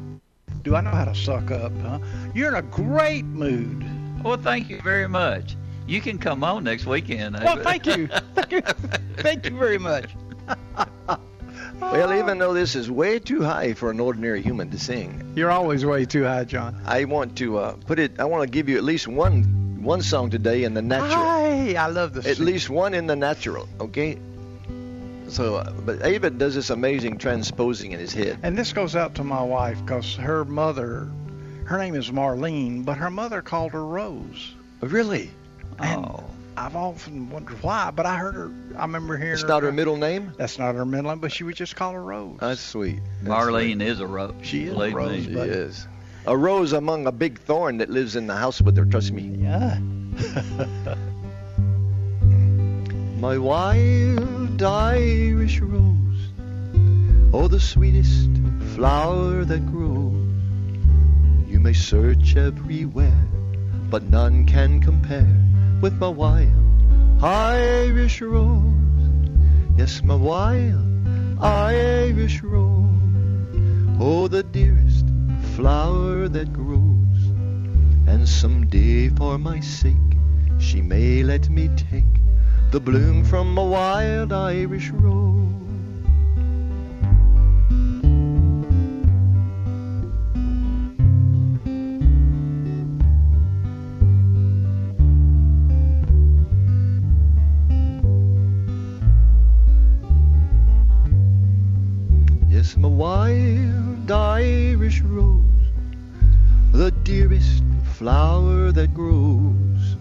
Do 0.63 0.75
I 0.77 0.81
know 0.81 0.91
how 0.91 1.03
to 1.03 1.13
suck 1.13 1.51
up? 1.51 1.73
Huh? 1.81 1.99
You're 2.33 2.47
in 2.49 2.55
a 2.55 2.61
great 2.61 3.25
mood. 3.25 3.85
Well, 4.23 4.37
thank 4.37 4.69
you 4.69 4.79
very 4.81 5.09
much. 5.09 5.57
You 5.87 5.99
can 5.99 6.17
come 6.19 6.41
on 6.41 6.63
next 6.63 6.85
weekend. 6.85 7.37
Well, 7.37 7.57
thank 7.57 7.85
you. 7.85 8.07
Thank 8.35 8.51
you, 8.53 8.61
thank 9.17 9.45
you 9.45 9.57
very 9.57 9.77
much. 9.77 10.09
Well, 11.79 12.13
even 12.13 12.37
though 12.37 12.53
this 12.53 12.75
is 12.75 12.89
way 12.89 13.19
too 13.19 13.43
high 13.43 13.73
for 13.73 13.91
an 13.91 13.99
ordinary 13.99 14.41
human 14.41 14.69
to 14.71 14.79
sing, 14.79 15.33
You're 15.35 15.51
always 15.51 15.85
way 15.85 16.05
too 16.05 16.23
high, 16.23 16.43
John. 16.45 16.75
I 16.85 17.05
want 17.05 17.37
to 17.37 17.57
uh, 17.57 17.71
put 17.73 17.99
it. 17.99 18.19
I 18.19 18.25
want 18.25 18.43
to 18.43 18.49
give 18.49 18.69
you 18.69 18.77
at 18.77 18.83
least 18.83 19.07
one 19.07 19.81
one 19.83 20.01
song 20.01 20.29
today 20.29 20.63
in 20.63 20.73
the 20.73 20.81
natural. 20.81 21.23
Hey, 21.23 21.75
I 21.75 21.87
love 21.87 22.13
this. 22.13 22.25
At 22.25 22.39
least 22.39 22.69
one 22.69 22.93
in 22.93 23.05
the 23.07 23.15
natural. 23.15 23.67
Okay. 23.81 24.17
So, 25.27 25.55
uh, 25.55 25.71
but 25.71 26.01
David 26.01 26.37
does 26.37 26.55
this 26.55 26.69
amazing 26.69 27.17
transposing 27.17 27.91
in 27.91 27.99
his 27.99 28.13
head. 28.13 28.37
And 28.43 28.57
this 28.57 28.71
goes 28.71 28.95
out 28.95 29.15
to 29.15 29.23
my 29.23 29.41
wife 29.41 29.83
because 29.83 30.15
her 30.15 30.45
mother, 30.45 31.09
her 31.65 31.77
name 31.77 31.95
is 31.95 32.09
Marlene, 32.11 32.85
but 32.85 32.97
her 32.97 33.09
mother 33.09 33.41
called 33.41 33.71
her 33.71 33.85
Rose. 33.85 34.53
Really? 34.81 35.31
And 35.79 36.05
Oh. 36.05 36.23
I've 36.55 36.75
often 36.75 37.29
wondered 37.29 37.61
why, 37.63 37.91
but 37.91 38.05
I 38.05 38.17
heard 38.17 38.35
her. 38.35 38.51
I 38.77 38.81
remember 38.83 39.17
hearing. 39.17 39.33
It's 39.33 39.41
her 39.41 39.47
not 39.47 39.63
her 39.63 39.71
middle 39.71 39.97
name. 39.97 40.33
That's 40.37 40.59
not 40.59 40.75
her 40.75 40.85
middle 40.85 41.09
name, 41.09 41.19
but 41.19 41.31
she 41.31 41.43
would 41.43 41.55
just 41.55 41.75
call 41.75 41.93
her 41.93 42.03
Rose. 42.03 42.37
That's 42.39 42.61
sweet. 42.61 42.99
That's 43.21 43.33
Marlene 43.33 43.81
is 43.81 43.99
a 43.99 44.07
rose. 44.07 44.35
She 44.43 44.65
is 44.65 44.73
a 44.73 44.89
rose, 44.91 45.11
me. 45.11 45.23
She 45.23 45.33
buddy. 45.33 45.49
is. 45.49 45.87
A 46.25 46.37
rose 46.37 46.73
among 46.73 47.07
a 47.07 47.11
big 47.11 47.39
thorn 47.39 47.79
that 47.79 47.89
lives 47.89 48.15
in 48.15 48.27
the 48.27 48.35
house 48.35 48.61
with 48.61 48.77
her. 48.77 48.85
Trust 48.85 49.11
me. 49.11 49.23
Yeah. 49.23 49.79
My 53.19 53.37
wild 53.37 54.61
Irish 54.61 55.59
rose, 55.59 56.29
oh, 57.33 57.47
the 57.47 57.59
sweetest 57.59 58.29
flower 58.75 59.43
that 59.45 59.65
grows. 59.71 60.13
You 61.47 61.59
may 61.59 61.73
search 61.73 62.35
everywhere, 62.35 63.27
but 63.89 64.03
none 64.03 64.45
can 64.45 64.81
compare 64.81 65.52
with 65.83 65.99
my 65.99 66.07
wild 66.07 67.21
Irish 67.21 68.21
rose. 68.21 69.03
Yes, 69.75 70.01
my 70.01 70.15
wild 70.15 70.81
Irish 71.41 72.41
rose, 72.41 73.59
oh, 73.99 74.29
the 74.29 74.43
dearest 74.43 75.05
flower 75.55 76.29
that 76.29 76.53
grows. 76.53 77.21
And 78.07 78.29
someday, 78.29 79.09
for 79.09 79.37
my 79.37 79.59
sake, 79.59 80.11
she 80.57 80.81
may 80.81 81.21
let 81.21 81.49
me 81.49 81.67
take 81.75 82.15
the 82.71 82.79
bloom 82.79 83.25
from 83.25 83.53
my 83.53 83.63
wild 83.63 84.31
Irish 84.31 84.89
rose. 84.91 85.62
My 102.75 102.87
wild 102.87 104.11
Irish 104.11 105.01
rose, 105.01 105.43
the 106.71 106.89
dearest 107.03 107.63
flower 107.93 108.71
that 108.71 108.93
grows. 108.95 109.95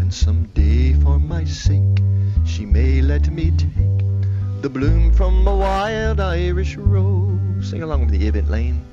And 0.00 0.12
someday, 0.12 0.92
for 0.92 1.18
my 1.18 1.44
sake, 1.44 1.98
she 2.44 2.66
may 2.66 3.00
let 3.00 3.30
me 3.30 3.50
take 3.52 4.60
the 4.60 4.68
bloom 4.68 5.12
from 5.12 5.46
a 5.48 5.56
wild 5.56 6.20
Irish 6.20 6.76
rose. 6.76 7.70
Sing 7.70 7.82
along 7.82 8.06
with 8.06 8.10
the 8.10 8.30
Ibit 8.30 8.50
Lane, 8.50 8.84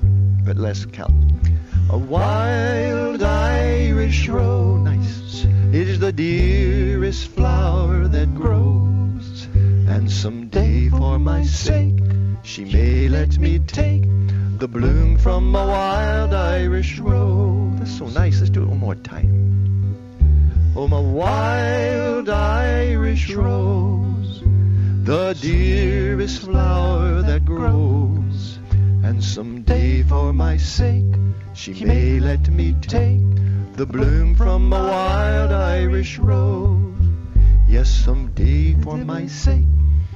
but 0.44 0.56
less 0.56 0.86
count. 0.86 1.30
A 1.90 1.98
wild 1.98 3.22
Irish 3.22 4.26
rose, 4.28 4.80
nice, 4.80 5.44
is 5.72 6.00
the 6.00 6.12
dearest 6.12 7.28
flower 7.28 8.08
that 8.08 8.34
grows. 8.34 9.46
And 9.86 10.10
someday, 10.10 10.88
for 10.88 11.18
my 11.18 11.44
sake, 11.44 12.07
she 12.42 12.64
may 12.64 13.08
let 13.08 13.38
me 13.38 13.58
take 13.58 14.04
the 14.58 14.68
bloom 14.68 15.18
from 15.18 15.54
a 15.54 15.66
wild 15.66 16.34
Irish 16.34 16.98
rose. 16.98 17.78
That's 17.78 17.96
so 17.98 18.06
nice. 18.06 18.40
Let's 18.40 18.50
do 18.50 18.62
it 18.62 18.68
one 18.68 18.78
more 18.78 18.94
time. 18.94 19.38
Oh, 20.76 20.88
my 20.88 21.00
wild 21.00 22.28
Irish 22.28 23.34
rose, 23.34 24.42
the 25.02 25.36
dearest 25.40 26.42
flower 26.42 27.22
that 27.22 27.44
grows. 27.44 28.58
And 29.02 29.22
someday, 29.22 30.02
for 30.02 30.32
my 30.32 30.56
sake, 30.56 31.14
she 31.54 31.84
may 31.84 32.20
let 32.20 32.48
me 32.48 32.74
take 32.82 33.26
the 33.74 33.86
bloom 33.86 34.34
from 34.34 34.72
a 34.72 34.76
wild 34.76 35.52
Irish 35.52 36.18
rose. 36.18 36.78
Yes, 37.68 37.90
someday, 37.90 38.74
for 38.74 38.96
my 38.96 39.26
sake, 39.26 39.66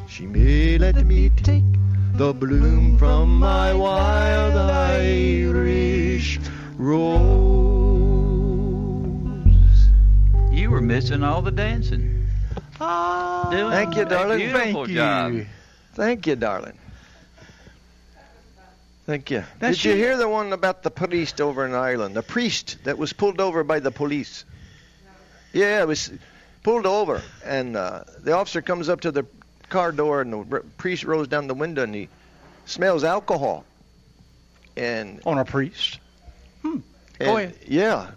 she 0.07 0.27
may 0.27 0.79
let 0.79 1.05
me 1.07 1.31
take 1.31 1.82
the 2.15 2.33
bloom 2.35 2.99
from 2.99 3.39
my 3.39 3.73
wild 3.73 4.55
Irish 4.55 6.39
rose. 6.77 7.09
You 10.51 10.71
were 10.71 10.81
missing 10.81 11.23
all 11.23 11.43
the 11.43 11.51
dancing. 11.51 12.27
Ah, 12.81 13.49
Doing 13.51 13.71
Thank 13.71 13.97
you, 13.97 14.05
darling. 14.05 14.39
Beautiful 14.39 14.61
Thank 14.85 14.89
you. 14.89 14.95
job. 14.95 15.47
Thank 15.95 16.27
you, 16.27 16.37
darling. 16.37 16.79
Thank 19.07 19.31
you. 19.31 19.45
That's 19.59 19.79
Did 19.79 19.85
you 19.85 19.93
you. 19.93 19.99
hear 19.99 20.17
the 20.17 20.29
one 20.29 20.53
about 20.53 20.83
the 20.83 20.91
priest 20.91 21.41
over 21.41 21.67
in 21.67 21.75
Ireland? 21.75 22.15
The 22.15 22.23
priest 22.23 22.79
that 22.85 22.99
was 22.99 23.13
pulled 23.13 23.41
over 23.41 23.65
by 23.65 23.81
the 23.81 23.91
police. 23.91 24.45
Yeah, 25.53 25.83
it 25.83 25.89
was 25.89 26.11
pulled 26.63 26.87
over, 26.87 27.21
and 27.45 27.77
uh, 27.77 28.05
the 28.21 28.33
officer 28.33 28.63
comes 28.63 28.89
up 28.89 29.01
to 29.03 29.11
the 29.11 29.27
car 29.73 29.91
door, 29.91 30.21
and 30.21 30.33
the 30.33 30.61
priest 30.77 31.05
rolls 31.05 31.27
down 31.27 31.49
the 31.49 31.55
window, 31.55 31.83
and 31.83 31.95
he 31.95 32.09
smells 32.67 33.03
alcohol. 33.03 33.65
And 34.77 35.21
on 35.27 35.39
a 35.39 35.45
priest. 35.45 35.99
Hmm. 36.63 36.79
Go 37.19 37.37
ahead. 37.37 37.57
Yeah, 37.67 38.11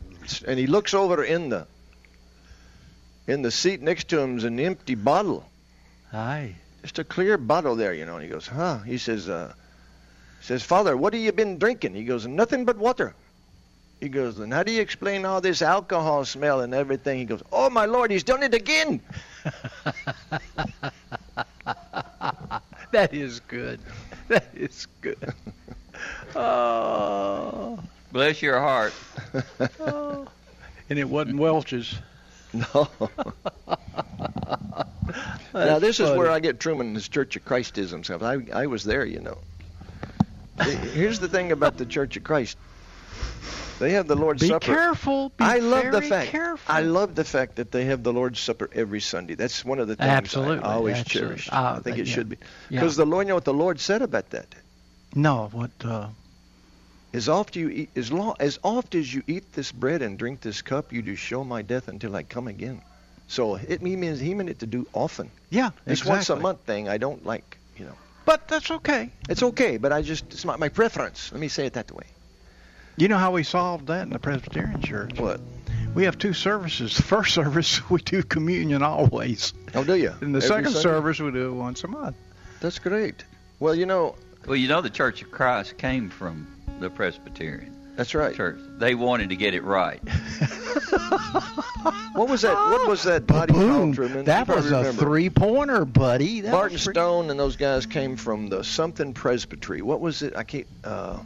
and 0.48 0.60
he 0.60 0.68
looks 0.68 0.94
over 0.94 1.24
in 1.24 1.50
the 1.50 1.68
in 3.28 3.42
the 3.42 3.52
seat 3.52 3.82
next 3.82 4.10
to 4.10 4.20
him's 4.20 4.44
an 4.44 4.60
empty 4.60 4.96
bottle. 4.96 5.46
Aye. 6.14 6.56
Just 6.84 7.00
a 7.00 7.04
clear 7.04 7.38
bottle 7.38 7.76
there, 7.76 7.94
you 7.94 8.06
know. 8.06 8.16
And 8.16 8.24
he 8.24 8.30
goes, 8.30 8.48
huh? 8.48 8.80
He 8.80 9.00
says, 9.00 9.28
uh, 9.28 9.54
says, 10.42 10.62
Father, 10.62 10.96
what 10.96 11.14
have 11.14 11.22
you 11.22 11.32
been 11.32 11.58
drinking? 11.58 11.96
He 11.96 12.04
goes, 12.04 12.28
nothing 12.28 12.66
but 12.66 12.78
water. 12.78 13.16
He 14.00 14.10
goes, 14.10 14.38
then 14.38 14.52
how 14.52 14.62
do 14.64 14.72
you 14.72 14.82
explain 14.82 15.26
all 15.26 15.42
this 15.42 15.62
alcohol 15.62 16.26
smell 16.26 16.62
and 16.62 16.74
everything? 16.74 17.18
He 17.18 17.26
goes, 17.26 17.42
oh 17.52 17.70
my 17.70 17.86
Lord, 17.86 18.12
he's 18.12 18.24
done 18.24 18.44
it 18.44 18.54
again. 18.54 19.02
that 22.92 23.14
is 23.14 23.40
good. 23.42 23.80
That 24.28 24.48
is 24.56 24.88
good. 25.02 25.18
Oh. 26.36 27.80
Bless 28.12 28.42
your 28.42 28.60
heart. 28.60 28.94
oh. 29.80 30.28
And 30.90 31.00
it 31.00 31.08
wasn't 31.08 31.38
Welch's. 31.40 31.96
No. 32.52 32.90
now 35.54 35.80
this 35.80 36.02
is 36.02 36.10
where 36.12 36.30
I 36.30 36.42
get 36.42 36.60
Truman 36.60 36.88
and 36.88 36.96
Truman's 36.96 37.08
Church 37.08 37.36
of 37.38 37.46
Christism 37.46 38.04
stuff. 38.04 38.22
I 38.24 38.40
I 38.52 38.66
was 38.66 38.84
there, 38.84 39.06
you 39.06 39.22
know. 39.22 39.38
Here's 40.94 41.20
the 41.20 41.30
thing 41.30 41.54
about 41.54 41.78
the 41.78 41.86
Church 41.86 42.18
of 42.18 42.26
Christ. 42.26 42.58
They 43.78 43.92
have 43.92 44.08
the 44.08 44.16
Lord's 44.16 44.42
Be 44.42 44.48
Supper. 44.48 44.66
careful. 44.74 45.30
Be 45.36 45.44
I 45.44 45.58
love 45.58 45.92
the 45.92 46.02
fact. 46.02 46.30
careful. 46.30 46.74
I 46.74 46.82
love 46.82 47.14
the 47.14 47.26
fact 47.26 47.58
that 47.58 47.72
they 47.72 47.86
have 47.86 48.04
the 48.04 48.14
Lord's 48.14 48.40
Supper 48.40 48.70
every 48.74 49.02
Sunday. 49.02 49.36
That's 49.36 49.66
one 49.66 49.80
of 49.80 49.88
the 49.90 49.98
things 49.98 50.10
Absolutely, 50.10 50.64
I 50.64 50.74
always 50.76 50.96
absolutely. 50.98 51.28
cherish. 51.36 51.50
Ah, 51.52 51.76
I 51.76 51.80
think 51.80 51.98
it 51.98 52.08
yeah. 52.08 52.14
should 52.14 52.30
be 52.30 52.38
Yeah. 52.70 52.80
because 52.80 52.96
the 52.96 53.06
Lord, 53.06 53.26
you 53.28 53.30
know 53.30 53.36
what 53.36 53.44
the 53.46 53.54
Lord 53.54 53.80
said 53.82 54.02
about 54.02 54.30
that. 54.30 54.56
No, 55.14 55.50
what? 55.52 55.72
Uh, 55.84 56.08
As 57.14 57.28
oft 57.28 57.56
you 57.58 57.70
eat, 57.70 57.90
as 57.98 58.12
long 58.14 58.36
as 58.40 58.60
oft 58.64 58.96
as 58.96 59.14
you 59.14 59.24
eat 59.28 59.52
this 59.54 59.72
bread 59.74 60.02
and 60.02 60.18
drink 60.18 60.40
this 60.42 60.62
cup, 60.62 60.94
you 60.94 61.02
do 61.02 61.16
show 61.16 61.44
my 61.44 61.62
death 61.62 61.88
until 61.90 62.16
I 62.16 62.24
come 62.24 62.48
again. 62.48 62.82
So 63.28 63.56
it 63.56 63.82
means 63.82 64.20
he 64.20 64.34
meant 64.36 64.50
it 64.50 64.60
to 64.60 64.68
do 64.68 64.88
often. 64.94 65.32
yeah, 65.50 65.72
This 65.86 66.00
exactly. 66.00 66.10
once 66.12 66.30
a 66.30 66.36
month 66.38 66.60
thing, 66.62 66.88
I 66.88 66.98
don't 66.98 67.26
like. 67.26 67.58
You 67.78 67.86
know, 67.88 67.98
But 68.26 68.48
that's 68.48 68.72
okay. 68.72 69.10
it's 69.28 69.44
okay, 69.44 69.76
but 69.78 69.92
I 69.92 70.02
just 70.02 70.26
it's 70.32 70.46
not 70.46 70.60
my 70.60 70.70
preference. 70.70 71.32
Let 71.34 71.42
me 71.42 71.50
say 71.50 71.66
it 71.66 71.74
that 71.74 71.92
way. 71.92 72.06
You 72.98 73.08
know 73.10 73.18
how 73.18 73.32
we 73.32 73.44
solved 73.44 73.88
that 73.88 74.04
in 74.04 74.10
the 74.10 74.20
Presbyterian 74.20 74.82
Church? 74.82 75.20
What? 75.20 75.42
We 75.94 76.04
have 76.06 76.18
two 76.18 76.34
services. 76.34 76.96
The 76.96 77.04
first 77.04 77.34
service 77.34 77.88
we 77.90 78.02
do 78.02 78.24
communion 78.24 78.84
always. 78.84 79.54
Oh, 79.74 79.84
do 79.84 79.96
you? 79.96 80.14
And 80.22 80.34
the 80.34 80.38
Every 80.38 80.42
second 80.48 80.66
Sunday? 80.72 80.82
service 80.82 81.20
we 81.20 81.32
do 81.32 81.50
it 81.50 81.54
once 81.54 81.84
a 81.84 81.88
month. 81.88 82.16
That's 82.62 82.80
great. 82.80 83.24
Well, 83.60 83.76
you 83.76 83.86
know, 83.86 84.16
Well, 84.46 84.56
you 84.56 84.68
know 84.68 84.82
the 84.82 84.90
Church 84.90 85.22
of 85.22 85.32
Christ 85.32 85.78
came 85.78 86.10
from 86.10 86.48
the 86.80 86.90
Presbyterian 86.90 87.72
that's 87.96 88.14
right. 88.14 88.36
Church. 88.36 88.60
They 88.78 88.94
wanted 88.94 89.30
to 89.30 89.38
get 89.38 89.54
it 89.54 89.64
right. 89.64 90.02
What 92.14 92.30
was 92.30 92.42
that? 92.42 92.54
What 92.56 92.88
was 92.88 93.04
that 93.04 93.28
body 93.28 93.54
Boom. 93.54 93.94
called, 93.94 93.96
Truman? 93.96 94.26
That 94.26 94.48
was 94.48 94.72
a 94.72 94.78
remember. 94.78 95.02
three-pointer, 95.02 95.86
buddy. 95.86 96.42
That 96.42 96.52
Barton 96.52 96.78
pretty- 96.78 96.92
Stone 96.92 97.30
and 97.30 97.40
those 97.40 97.56
guys 97.58 97.86
came 97.86 98.16
from 98.18 98.48
the 98.50 98.64
something 98.64 99.14
Presbytery. 99.14 99.82
What 99.82 100.00
was 100.02 100.22
it? 100.22 100.36
I 100.36 100.44
can't. 100.44 100.66
Uh, 100.84 101.20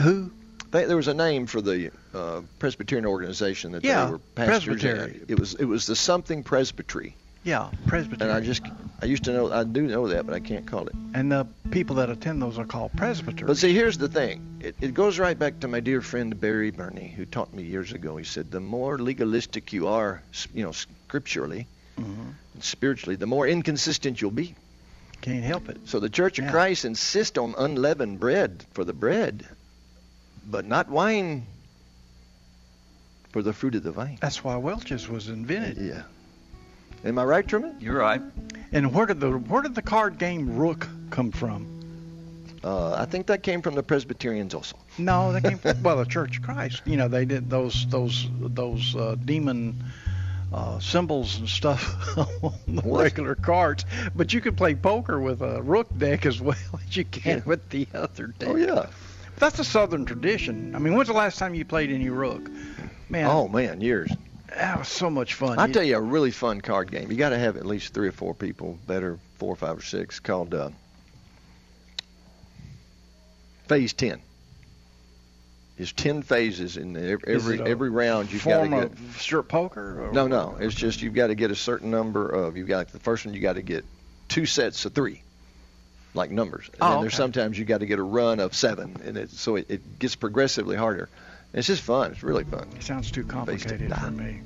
Who? 0.00 0.30
They, 0.70 0.84
there 0.84 0.96
was 0.96 1.08
a 1.08 1.14
name 1.14 1.46
for 1.46 1.60
the 1.60 1.90
uh, 2.14 2.42
Presbyterian 2.58 3.06
organization 3.06 3.72
that 3.72 3.84
Yeah, 3.84 4.04
they 4.06 4.10
were 4.12 4.18
pastors. 4.34 4.82
in. 4.84 4.90
Presbytery. 4.96 5.20
It 5.28 5.38
was 5.38 5.54
it 5.54 5.64
was 5.64 5.86
the 5.86 5.96
something 5.96 6.42
Presbytery, 6.42 7.14
Yeah, 7.44 7.70
Presbyterian. 7.86 8.36
and 8.36 8.44
I 8.44 8.46
just 8.46 8.62
I 9.00 9.06
used 9.06 9.24
to 9.24 9.32
know 9.32 9.52
I 9.52 9.64
do 9.64 9.82
know 9.82 10.08
that, 10.08 10.26
but 10.26 10.34
I 10.34 10.40
can't 10.40 10.66
call 10.66 10.86
it. 10.86 10.94
And 11.14 11.30
the 11.32 11.46
people 11.70 11.96
that 11.96 12.10
attend 12.10 12.42
those 12.42 12.58
are 12.58 12.64
called 12.66 12.92
presbyteries. 12.96 13.46
But 13.46 13.56
see, 13.56 13.72
here's 13.74 13.96
the 13.98 14.08
thing. 14.08 14.58
It, 14.60 14.74
it 14.80 14.94
goes 14.94 15.18
right 15.18 15.38
back 15.38 15.60
to 15.60 15.68
my 15.68 15.80
dear 15.80 16.00
friend 16.02 16.38
Barry 16.40 16.70
Burney, 16.70 17.08
who 17.16 17.24
taught 17.24 17.52
me 17.54 17.62
years 17.62 17.92
ago. 17.92 18.16
He 18.16 18.24
said, 18.24 18.50
the 18.50 18.60
more 18.60 18.98
legalistic 18.98 19.72
you 19.72 19.86
are, 19.88 20.22
you 20.54 20.64
know, 20.64 20.72
scripturally 20.72 21.66
Mhm. 21.98 22.34
and 22.54 22.62
spiritually, 22.64 23.16
the 23.16 23.26
more 23.26 23.46
inconsistent 23.48 24.20
you'll 24.20 24.30
be. 24.30 24.54
Can't 25.20 25.42
help 25.44 25.68
it. 25.68 25.78
So 25.86 25.98
the 25.98 26.08
Church 26.08 26.38
of 26.38 26.44
Yeah. 26.46 26.50
Christ 26.52 26.84
insists 26.84 27.36
on 27.38 27.54
unleavened 27.58 28.20
bread 28.20 28.64
for 28.72 28.84
the 28.84 28.92
bread, 28.92 29.44
but 30.50 30.64
not 30.64 30.88
wine 30.88 31.46
for 33.30 33.42
the 33.42 33.52
fruit 33.52 33.74
of 33.74 33.82
the 33.82 33.92
vine. 33.92 34.18
That's 34.20 34.42
why 34.42 34.56
Welch's 34.56 35.08
was 35.08 35.28
invented. 35.28 35.76
Yeah. 35.76 36.02
Am 37.04 37.18
I 37.18 37.24
right, 37.24 37.46
Truman? 37.46 37.76
You're 37.78 37.98
right. 37.98 38.20
And 38.72 38.92
where 38.92 39.06
did 39.06 39.20
the 39.20 39.30
where 39.30 39.62
did 39.62 39.74
the 39.74 39.82
card 39.82 40.18
game 40.18 40.56
Rook 40.56 40.88
come 41.10 41.30
from? 41.30 41.74
Uh, 42.64 42.94
I 42.94 43.04
think 43.04 43.26
that 43.26 43.44
came 43.44 43.62
from 43.62 43.76
the 43.76 43.82
Presbyterians 43.84 44.52
also. 44.52 44.76
No, 44.98 45.32
that 45.32 45.44
came 45.44 45.58
from 45.58 45.80
well 45.82 45.96
the 45.96 46.04
Church 46.04 46.38
of 46.38 46.42
Christ. 46.42 46.82
You 46.86 46.96
know 46.96 47.06
they 47.08 47.24
did 47.24 47.48
those 47.48 47.86
those 47.88 48.26
those 48.40 48.96
uh, 48.96 49.14
demon 49.24 49.84
uh, 50.52 50.80
symbols 50.80 51.38
and 51.38 51.48
stuff 51.48 51.84
on 52.42 52.52
the 52.66 52.82
What? 52.82 53.02
regular 53.04 53.36
cards. 53.36 53.84
But 54.16 54.32
you 54.32 54.40
can 54.40 54.56
play 54.56 54.74
poker 54.74 55.20
with 55.20 55.40
a 55.40 55.62
Rook 55.62 55.86
deck 55.96 56.26
as 56.26 56.40
well 56.40 56.56
as 56.88 56.96
you 56.96 57.04
can 57.04 57.42
with 57.46 57.68
the 57.68 57.86
other 57.94 58.28
deck. 58.38 58.48
Oh 58.48 58.56
yeah. 58.56 58.86
That's 59.38 59.58
a 59.58 59.64
Southern 59.64 60.04
tradition. 60.04 60.74
I 60.74 60.78
mean, 60.78 60.94
when's 60.94 61.08
the 61.08 61.14
last 61.14 61.38
time 61.38 61.54
you 61.54 61.64
played 61.64 61.90
any 61.90 62.10
Rook? 62.10 62.50
Man, 63.08 63.26
Oh 63.26 63.48
man, 63.48 63.80
years. 63.80 64.10
that 64.54 64.78
was 64.78 64.88
so 64.88 65.08
much 65.08 65.34
fun. 65.34 65.58
I 65.58 65.70
tell 65.70 65.82
you, 65.82 65.96
a 65.96 66.00
really 66.00 66.30
fun 66.30 66.60
card 66.60 66.90
game. 66.90 67.10
You 67.10 67.16
got 67.16 67.30
to 67.30 67.38
have 67.38 67.56
at 67.56 67.64
least 67.64 67.94
three 67.94 68.08
or 68.08 68.12
four 68.12 68.34
people, 68.34 68.78
better 68.86 69.18
four, 69.38 69.52
or 69.52 69.56
five, 69.56 69.78
or 69.78 69.82
six. 69.82 70.20
Called 70.20 70.54
uh, 70.54 70.70
Phase 73.66 73.92
Ten. 73.92 74.20
There's 75.76 75.92
ten 75.92 76.22
phases 76.22 76.76
in 76.76 76.92
the, 76.92 77.00
every 77.00 77.34
every, 77.34 77.54
it 77.54 77.60
a 77.60 77.66
every 77.66 77.88
round. 77.88 78.32
You've 78.32 78.44
got 78.44 78.62
to 78.62 78.68
get. 78.68 78.92
of 78.92 79.16
strip 79.16 79.46
poker. 79.48 80.08
Or 80.08 80.12
No, 80.12 80.26
no. 80.26 80.56
It's 80.58 80.74
just 80.74 81.00
you've 81.02 81.14
got 81.14 81.28
to 81.28 81.36
get 81.36 81.52
a 81.52 81.56
certain 81.56 81.90
number 81.90 82.28
of. 82.28 82.56
You've 82.56 82.66
got 82.66 82.88
the 82.88 82.98
first 82.98 83.24
one. 83.24 83.32
You 83.32 83.40
got 83.40 83.54
to 83.54 83.62
get 83.62 83.84
two 84.26 84.44
sets 84.44 84.84
of 84.84 84.92
three, 84.92 85.22
like 86.18 86.30
numbers. 86.30 86.68
And 86.74 86.82
Oh, 86.82 86.90
then 86.90 87.00
there's 87.02 87.14
okay. 87.14 87.16
sometimes 87.22 87.58
you 87.58 87.64
got 87.64 87.78
to 87.80 87.86
get 87.86 87.98
a 87.98 88.02
run 88.02 88.40
of 88.40 88.54
seven, 88.54 88.96
and 89.04 89.16
it, 89.16 89.30
so 89.30 89.56
it, 89.56 89.66
it 89.70 89.98
gets 89.98 90.14
progressively 90.16 90.76
harder. 90.76 91.08
It's 91.54 91.66
just 91.66 91.82
fun. 91.82 92.12
It's 92.12 92.22
really 92.22 92.44
fun. 92.44 92.68
It 92.76 92.82
sounds 92.82 93.10
too 93.10 93.24
complicated 93.24 93.94
for 93.94 94.10
me. 94.10 94.40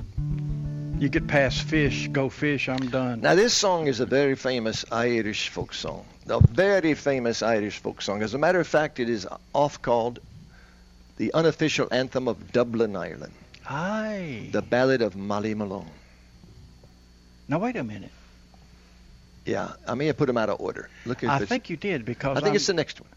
You 1.00 1.08
get 1.08 1.26
past 1.26 1.62
fish, 1.62 2.06
go 2.08 2.28
fish. 2.28 2.68
I'm 2.68 2.88
done. 2.90 3.22
Now, 3.22 3.34
this 3.34 3.52
song 3.54 3.88
is 3.88 3.98
a 3.98 4.06
very 4.06 4.36
famous 4.36 4.84
Irish 4.92 5.48
folk 5.48 5.74
song. 5.74 6.04
A 6.28 6.38
very 6.40 6.94
famous 6.94 7.42
Irish 7.42 7.78
folk 7.78 8.00
song. 8.02 8.22
As 8.22 8.34
a 8.34 8.38
matter 8.38 8.60
of 8.60 8.68
fact, 8.68 9.00
it 9.00 9.08
is 9.08 9.26
oft 9.52 9.82
called 9.82 10.20
the 11.16 11.34
unofficial 11.34 11.88
anthem 11.90 12.28
of 12.28 12.52
Dublin, 12.52 12.94
Ireland. 12.94 13.32
Aye. 13.68 14.50
The 14.52 14.62
Ballad 14.62 15.02
of 15.02 15.16
Molly 15.16 15.54
Malone. 15.54 15.90
Now 17.48 17.58
wait 17.58 17.74
a 17.76 17.82
minute. 17.82 18.12
Yeah, 19.44 19.72
I 19.88 19.94
may 19.94 20.06
have 20.06 20.16
put 20.16 20.26
them 20.26 20.38
out 20.38 20.48
of 20.48 20.60
order. 20.60 20.88
Look, 21.04 21.24
I 21.24 21.38
think 21.44 21.68
you 21.70 21.76
did 21.76 22.04
because 22.04 22.36
I 22.36 22.40
think 22.40 22.46
I'm- 22.48 22.56
it's 22.56 22.66
the 22.66 22.74
next 22.74 23.00
one. 23.00 23.08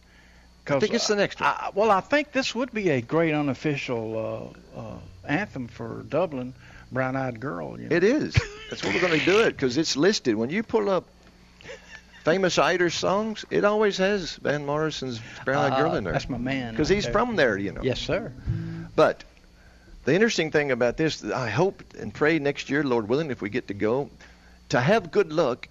I 0.68 0.80
think 0.80 0.96
it's 0.96 1.06
the 1.08 1.16
next 1.16 1.40
one. 1.40 1.50
I, 1.50 1.70
well, 1.76 1.92
I 1.92 2.00
think 2.02 2.32
this 2.32 2.56
would 2.56 2.72
be 2.74 2.90
a 2.90 3.00
great 3.00 3.36
unofficial 3.36 4.56
uh, 4.76 4.80
uh, 4.80 4.98
anthem 5.28 5.68
for 5.68 6.04
Dublin. 6.10 6.54
Brown 6.92 7.16
Eyed 7.16 7.40
Girl. 7.40 7.80
You 7.80 7.90
know? 7.90 7.96
It 7.96 8.04
is. 8.04 8.36
That's 8.70 8.84
what 8.84 8.94
we're 8.94 9.02
going 9.02 9.20
to 9.20 9.26
do 9.26 9.42
it 9.42 9.52
because 9.52 9.78
it's 9.78 9.96
listed. 9.98 10.36
When 10.36 10.50
you 10.50 10.64
pull 10.64 10.90
up 10.90 11.06
famous 12.24 12.58
Irish 12.58 12.96
songs, 12.96 13.46
it 13.52 13.64
always 13.66 13.98
has 13.98 14.36
Van 14.38 14.66
Morrison's 14.66 15.20
Brown 15.44 15.66
Eyed 15.72 15.74
Ah, 15.74 15.82
Girl 15.82 15.96
in 15.96 16.04
there. 16.04 16.14
That's 16.14 16.30
my 16.30 16.38
man. 16.38 16.72
Because 16.74 16.90
right 16.90 16.96
he's 16.96 17.04
there. 17.06 17.14
from 17.14 17.36
there, 17.36 17.58
you 17.58 17.72
know. 17.72 17.82
Yes, 17.84 18.00
sir. 18.00 18.32
But 18.96 19.24
the 20.06 20.14
interesting 20.14 20.52
thing 20.52 20.72
about 20.72 20.98
this, 20.98 21.24
I 21.24 21.50
hope 21.50 21.84
and 22.00 22.14
pray 22.14 22.40
next 22.40 22.70
year, 22.70 22.84
Lord 22.84 23.08
willing, 23.08 23.30
if 23.30 23.42
we 23.42 23.50
get 23.50 23.68
to 23.68 23.74
go, 23.74 24.10
to 24.70 24.80
have 24.80 25.12
good 25.12 25.32
luck 25.32 25.68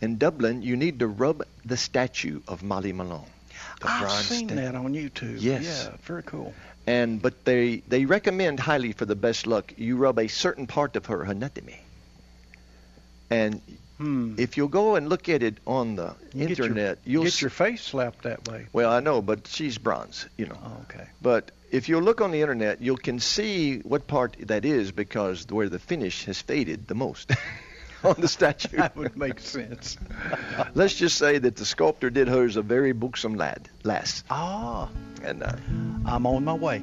in 0.00 0.18
Dublin, 0.18 0.62
you 0.62 0.76
need 0.76 0.98
to 1.00 1.06
rub 1.06 1.42
the 1.64 1.76
statue 1.76 2.40
of 2.48 2.62
Molly 2.62 2.92
Malone. 2.92 3.26
The 3.80 3.88
I've 3.90 4.10
seen 4.10 4.48
statue. 4.48 4.62
that 4.62 4.74
on 4.74 4.92
YouTube. 4.94 5.36
Yes. 5.40 5.64
Yeah, 5.90 5.96
very 6.02 6.22
cool. 6.22 6.54
And 6.86 7.20
but 7.20 7.44
they 7.44 7.82
they 7.88 8.04
recommend 8.04 8.60
highly 8.60 8.92
for 8.92 9.04
the 9.06 9.16
best 9.16 9.46
luck, 9.46 9.72
you 9.76 9.96
rub 9.96 10.18
a 10.18 10.28
certain 10.28 10.66
part 10.66 10.96
of 10.96 11.06
her 11.06 11.22
anatomy. 11.22 11.80
And 13.30 13.60
Hmm. 13.98 14.34
if 14.36 14.56
you'll 14.58 14.68
go 14.68 14.94
and 14.96 15.08
look 15.08 15.28
at 15.30 15.42
it 15.42 15.56
on 15.66 15.96
the 15.96 16.14
You 16.34 16.46
get 16.46 16.58
your- 16.58 16.66
internet, 16.68 16.98
you'll 17.06 17.22
get 17.24 17.32
s- 17.32 17.40
your 17.40 17.50
face 17.50 17.80
slapped 17.82 18.22
that 18.24 18.46
way. 18.46 18.66
well, 18.72 18.92
I 18.92 19.00
know, 19.00 19.22
but 19.22 19.46
she's 19.48 19.78
bronze, 19.78 20.26
you 20.36 20.44
know. 20.46 20.58
Oh, 20.62 20.82
okay. 20.82 21.06
But 21.22 21.50
if 21.70 21.88
you'll 21.88 22.02
look 22.02 22.20
on 22.20 22.30
the 22.30 22.42
internet, 22.42 22.82
you 22.82 22.96
can 22.96 23.18
see 23.20 23.78
what 23.78 24.06
part 24.06 24.36
that 24.48 24.66
is 24.66 24.92
because 24.92 25.46
where 25.48 25.70
the 25.70 25.78
finish 25.78 26.26
has 26.26 26.40
faded 26.42 26.86
the 26.88 26.94
most. 26.94 27.32
on 28.04 28.14
the 28.18 28.28
statue. 28.28 28.76
that 28.76 28.96
would 28.96 29.16
make 29.16 29.40
sense. 29.40 29.96
Let's 30.74 30.94
just 30.94 31.16
say 31.18 31.38
that 31.38 31.56
the 31.56 31.64
sculptor 31.64 32.10
did 32.10 32.28
hers 32.28 32.56
a 32.56 32.62
very 32.62 32.92
buxom 32.92 33.34
lad, 33.34 33.68
lass. 33.84 34.22
Ah, 34.30 34.88
And 35.22 35.42
uh, 35.42 35.52
I'm 36.04 36.26
on 36.26 36.44
my 36.44 36.54
way. 36.54 36.82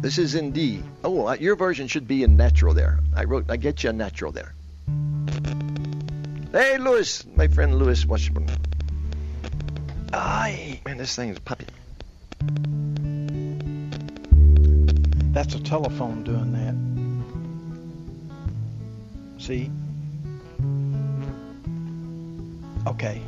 this 0.00 0.18
is 0.18 0.34
in 0.34 0.52
D. 0.52 0.82
Oh, 1.04 1.26
uh, 1.28 1.34
your 1.34 1.56
version 1.56 1.86
should 1.88 2.06
be 2.08 2.22
in 2.22 2.36
natural 2.36 2.74
there. 2.74 3.00
I 3.14 3.24
wrote, 3.24 3.50
I 3.50 3.56
get 3.56 3.82
you 3.84 3.90
a 3.90 3.92
natural 3.92 4.32
there. 4.32 4.54
Hey, 6.52 6.78
Lewis, 6.78 7.24
my 7.36 7.46
friend 7.48 7.78
Lewis 7.78 8.06
Washburn. 8.06 8.48
Aye. 10.12 10.80
Man, 10.86 10.96
this 10.96 11.14
thing's 11.14 11.36
a 11.36 11.40
puppy. 11.42 11.66
That's 15.34 15.54
a 15.54 15.60
telephone 15.60 16.24
doing 16.24 16.52
that. 16.54 16.74
See? 19.42 19.70
Okay. 22.86 23.22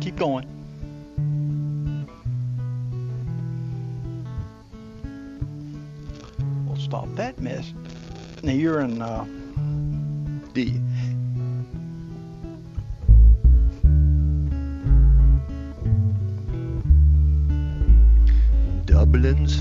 Keep 0.00 0.16
going. 0.16 0.46
We'll 6.66 6.76
stop 6.76 7.08
that 7.14 7.40
mess. 7.40 7.72
Now 8.42 8.52
you're 8.52 8.80
in 8.80 9.00
uh, 9.00 9.24
D. 10.52 10.80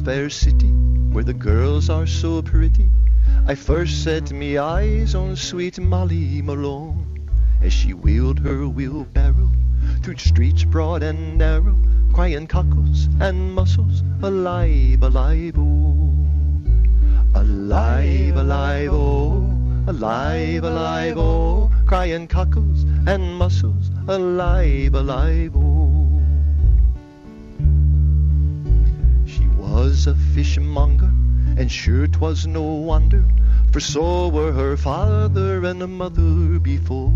fair 0.04 0.30
city, 0.30 0.72
where 1.14 1.24
the 1.24 1.34
girls 1.34 1.90
are 1.90 2.06
so 2.06 2.42
pretty. 2.42 2.90
I 3.48 3.56
first 3.56 4.04
set 4.04 4.32
me 4.32 4.58
eyes 4.58 5.16
on 5.16 5.38
sweet 5.38 5.80
Molly 5.80 6.42
Malone 6.42 7.30
as 7.62 7.72
she 7.72 7.94
wheeled 7.94 8.40
her 8.40 8.68
wheelbarrow 8.68 9.50
through 10.02 10.18
streets 10.18 10.66
broad 10.66 11.04
and 11.04 11.38
narrow, 11.38 11.78
crying 12.14 12.48
cockles 12.48 13.08
and 13.22 13.54
mussels, 13.54 14.04
alive, 14.22 15.02
alive, 15.04 15.56
oh, 15.58 16.14
alive, 17.34 18.36
alive, 18.36 18.90
oh, 18.92 19.86
alive, 19.88 20.64
alive, 20.66 21.18
oh, 21.18 21.72
crying 21.86 22.28
cockles 22.28 22.84
and 23.08 23.38
mussels, 23.38 23.90
alive, 24.10 24.96
alive, 24.96 25.56
oh. 25.56 25.63
Fishmonger, 30.34 31.12
and 31.58 31.72
sure 31.72 32.08
'twas 32.08 32.48
no 32.48 32.64
wonder, 32.64 33.24
for 33.72 33.80
so 33.80 34.30
were 34.30 34.52
her 34.52 34.76
father 34.76 35.64
and 35.64 35.88
mother 35.96 36.60
before, 36.60 37.14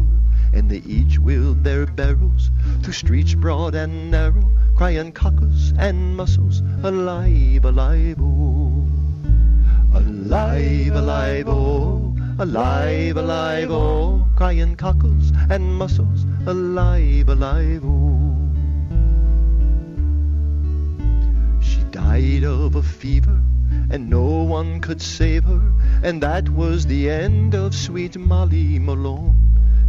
and 0.53 0.69
they 0.69 0.83
each 0.85 1.17
wheeled 1.17 1.63
their 1.63 1.87
barrows 1.87 2.51
through 2.83 2.93
streets 2.93 3.33
broad 3.33 3.73
and 3.73 4.11
narrow, 4.11 4.47
crying 4.75 5.11
cockles 5.11 5.73
and 5.79 6.15
mussels, 6.15 6.61
alive, 6.83 7.65
alive, 7.65 8.17
oh, 8.19 8.85
alive, 9.95 10.93
alive, 10.93 11.47
oh, 11.47 12.15
alive, 12.37 13.17
alive, 13.17 13.71
oh, 13.71 14.27
crying 14.35 14.75
cockles 14.75 15.31
and 15.49 15.75
mussels, 15.75 16.27
alive, 16.45 17.27
alive, 17.29 17.81
oh. 17.83 17.96
Died 22.17 22.43
of 22.43 22.75
a 22.75 22.81
fever, 22.81 23.39
and 23.91 24.09
no 24.09 24.25
one 24.41 24.79
could 24.79 24.99
save 24.99 25.43
her, 25.43 25.61
and 26.01 26.23
that 26.23 26.49
was 26.49 26.87
the 26.87 27.07
end 27.07 27.53
of 27.53 27.75
sweet 27.75 28.17
Molly 28.17 28.79
Malone. 28.79 29.35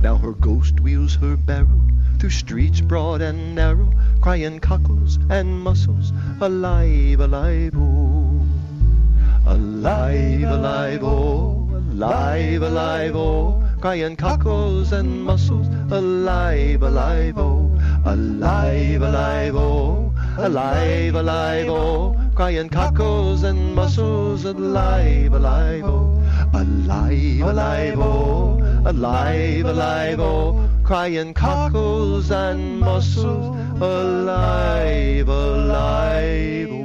Now 0.02 0.16
her 0.16 0.32
ghost 0.32 0.78
wheels 0.80 1.14
her 1.14 1.38
barrow 1.38 1.80
through 2.18 2.30
streets 2.30 2.82
broad 2.82 3.22
and 3.22 3.54
narrow, 3.54 3.90
crying 4.20 4.58
cockles 4.60 5.18
and 5.30 5.58
mussels, 5.62 6.12
alive, 6.42 7.20
alive, 7.20 7.72
oh, 7.74 8.46
alive, 9.46 10.42
alive, 10.42 11.02
oh, 11.02 11.66
alive, 11.72 12.60
alive, 12.60 13.16
oh, 13.16 13.64
crying 13.80 14.16
cockles 14.16 14.92
and 14.92 15.24
mussels, 15.24 15.68
alive, 15.90 16.82
alive, 16.82 17.38
oh, 17.38 17.72
alive, 18.04 19.00
alive, 19.00 19.56
oh, 19.56 20.12
alive, 20.38 21.14
alive, 21.14 21.68
oh, 21.68 22.16
crying 22.34 22.68
cockles 22.68 23.42
and 23.42 23.74
mussels, 23.74 24.44
alive, 24.44 25.32
alive, 25.32 25.84
oh, 25.84 26.50
alive, 26.54 27.40
alive, 27.40 27.98
oh, 27.98 28.82
alive, 28.84 29.64
alive, 29.64 30.20
oh, 30.20 30.68
crying 30.84 31.34
cockles 31.34 32.30
and 32.30 32.78
mussels, 32.78 33.56
alive, 33.82 35.28
alive, 35.28 36.68
oh. 36.70 36.84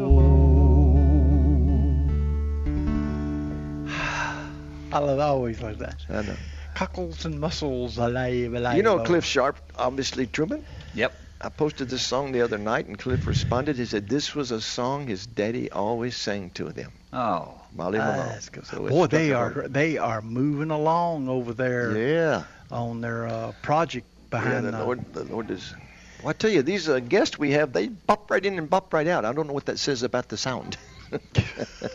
I 4.91 4.97
love 4.99 5.19
always 5.19 5.61
like 5.61 5.77
that. 5.77 5.97
I 6.09 6.23
know. 6.23 6.35
Cockles 6.73 7.23
and 7.25 7.39
mussels, 7.39 7.99
alive, 7.99 8.51
alive. 8.51 8.77
You 8.77 8.83
know 8.83 8.99
oh. 8.99 9.03
Cliff 9.03 9.23
Sharp, 9.23 9.57
obviously 9.77 10.25
Truman? 10.25 10.65
Yep. 10.95 11.13
I 11.43 11.49
posted 11.49 11.89
this 11.89 12.05
song 12.05 12.31
the 12.31 12.41
other 12.41 12.57
night, 12.57 12.85
and 12.85 12.97
Cliff 12.97 13.27
responded. 13.27 13.75
He 13.75 13.85
said 13.85 14.07
this 14.07 14.33
was 14.33 14.51
a 14.51 14.61
song 14.61 15.07
his 15.07 15.25
daddy 15.25 15.69
always 15.69 16.15
sang 16.15 16.51
to 16.51 16.71
them. 16.71 16.93
Oh. 17.11 17.59
Molly 17.75 17.99
Malone. 17.99 18.39
So 18.39 18.87
Boy, 18.87 19.07
they 19.07 19.33
are 19.33 19.67
they 19.67 19.97
are 19.97 20.21
moving 20.21 20.71
along 20.71 21.27
over 21.27 21.53
there. 21.53 21.97
Yeah. 21.97 22.43
On 22.71 23.01
their 23.01 23.27
uh, 23.27 23.51
project 23.61 24.07
Yeah, 24.07 24.29
behind 24.29 24.65
the 24.67 24.77
uh, 24.77 24.85
Lord, 24.85 25.13
the 25.13 25.25
Lord 25.25 25.51
is. 25.51 25.73
Well, 26.21 26.29
I 26.29 26.33
tell 26.33 26.49
you, 26.49 26.61
these 26.61 26.87
uh, 26.87 26.99
guests 26.99 27.37
we 27.37 27.51
have, 27.51 27.73
they 27.73 27.87
bop 27.87 28.31
right 28.31 28.43
in 28.43 28.57
and 28.57 28.69
bop 28.69 28.93
right 28.93 29.07
out. 29.07 29.25
I 29.25 29.33
don't 29.33 29.47
know 29.47 29.53
what 29.53 29.65
that 29.65 29.79
says 29.79 30.03
about 30.03 30.29
the 30.29 30.37
sound. 30.37 30.77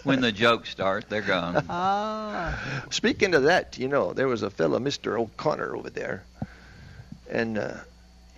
When 0.04 0.20
the 0.20 0.30
jokes 0.30 0.70
start, 0.70 1.08
they're 1.08 1.22
gone. 1.22 1.64
Ah. 1.68 2.84
Speaking 2.90 3.34
of 3.34 3.44
that, 3.44 3.76
you 3.76 3.88
know, 3.88 4.12
there 4.12 4.28
was 4.28 4.42
a 4.42 4.50
fellow, 4.50 4.78
Mr. 4.78 5.18
O'Connor, 5.18 5.74
over 5.74 5.90
there, 5.90 6.22
and 7.28 7.58
uh, 7.58 7.74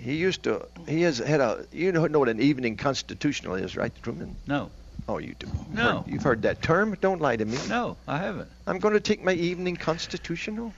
he 0.01 0.17
used 0.17 0.43
to. 0.45 0.67
He 0.89 1.03
has 1.03 1.19
had 1.19 1.41
a. 1.41 1.67
You 1.73 1.93
know, 1.93 2.07
know 2.07 2.19
what 2.19 2.29
an 2.29 2.41
evening 2.41 2.77
constitutional 2.77 3.55
is, 3.57 3.77
right, 3.77 3.93
Truman? 4.03 4.37
No. 4.47 4.71
Oh, 5.09 5.19
you 5.19 5.35
do. 5.39 5.49
No. 5.73 6.01
Heard- 6.03 6.13
you've 6.13 6.23
heard 6.23 6.43
that 6.43 6.63
term. 6.63 6.97
Don't 7.01 7.21
lie 7.21 7.37
to 7.37 7.45
me. 7.45 7.59
No, 7.69 7.97
I 8.07 8.19
haven't. 8.19 8.49
I'm 8.67 8.79
going 8.79 8.95
to 8.95 9.01
take 9.01 9.23
my 9.25 9.33
evening 9.33 9.77
constitutional. 9.77 10.73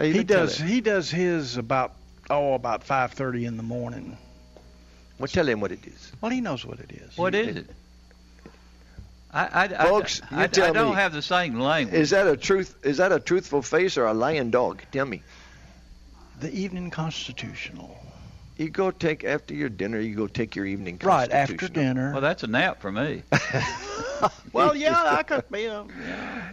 I 0.00 0.06
He 0.06 0.24
does 0.24 0.58
he 0.58 0.80
does 0.80 1.10
his 1.10 1.56
about 1.58 1.92
oh 2.30 2.54
about 2.54 2.82
five 2.84 3.12
thirty 3.12 3.44
in 3.44 3.56
the 3.56 3.62
morning. 3.62 4.16
Well, 5.18 5.28
tell 5.28 5.46
him 5.48 5.60
what 5.60 5.70
it 5.70 5.86
is. 5.86 6.12
Well, 6.20 6.30
he 6.32 6.40
knows 6.40 6.64
what 6.64 6.80
it 6.80 6.90
is. 6.90 7.16
What 7.16 7.34
is 7.34 7.56
it? 7.56 7.70
I, 9.32 9.46
I, 9.46 9.64
I- 9.64 9.86
Folks, 9.86 10.20
I, 10.30 10.36
you 10.38 10.42
I, 10.42 10.46
tell 10.48 10.72
don't 10.74 10.90
me. 10.90 10.94
have 10.96 11.12
the 11.12 11.22
same 11.22 11.60
language. 11.60 11.94
Is 12.00 12.10
that 12.10 12.26
a 12.26 12.36
truth? 12.36 12.74
Is 12.82 12.96
that 12.96 13.12
a 13.12 13.20
truthful 13.20 13.62
face 13.62 13.96
or 13.96 14.06
a 14.06 14.14
lying 14.14 14.50
dog? 14.50 14.82
Tell 14.90 15.06
me. 15.06 15.22
The 16.40 16.52
evening 16.52 16.90
constitutional. 16.90 17.96
You 18.58 18.68
go 18.70 18.90
take 18.90 19.24
after 19.24 19.54
your 19.54 19.68
dinner. 19.68 19.98
You 19.98 20.14
go 20.14 20.26
take 20.26 20.54
your 20.56 20.66
evening 20.66 20.98
Right 21.02 21.30
after 21.30 21.54
constitutional. 21.56 21.94
dinner. 21.94 22.12
Well, 22.12 22.20
that's 22.20 22.42
a 22.42 22.46
nap 22.46 22.80
for 22.80 22.92
me. 22.92 23.22
Well, 24.52 24.76
yeah, 24.76 25.02
I 25.04 25.22
could 25.24 25.50
be 25.50 25.64
a. 25.64 25.84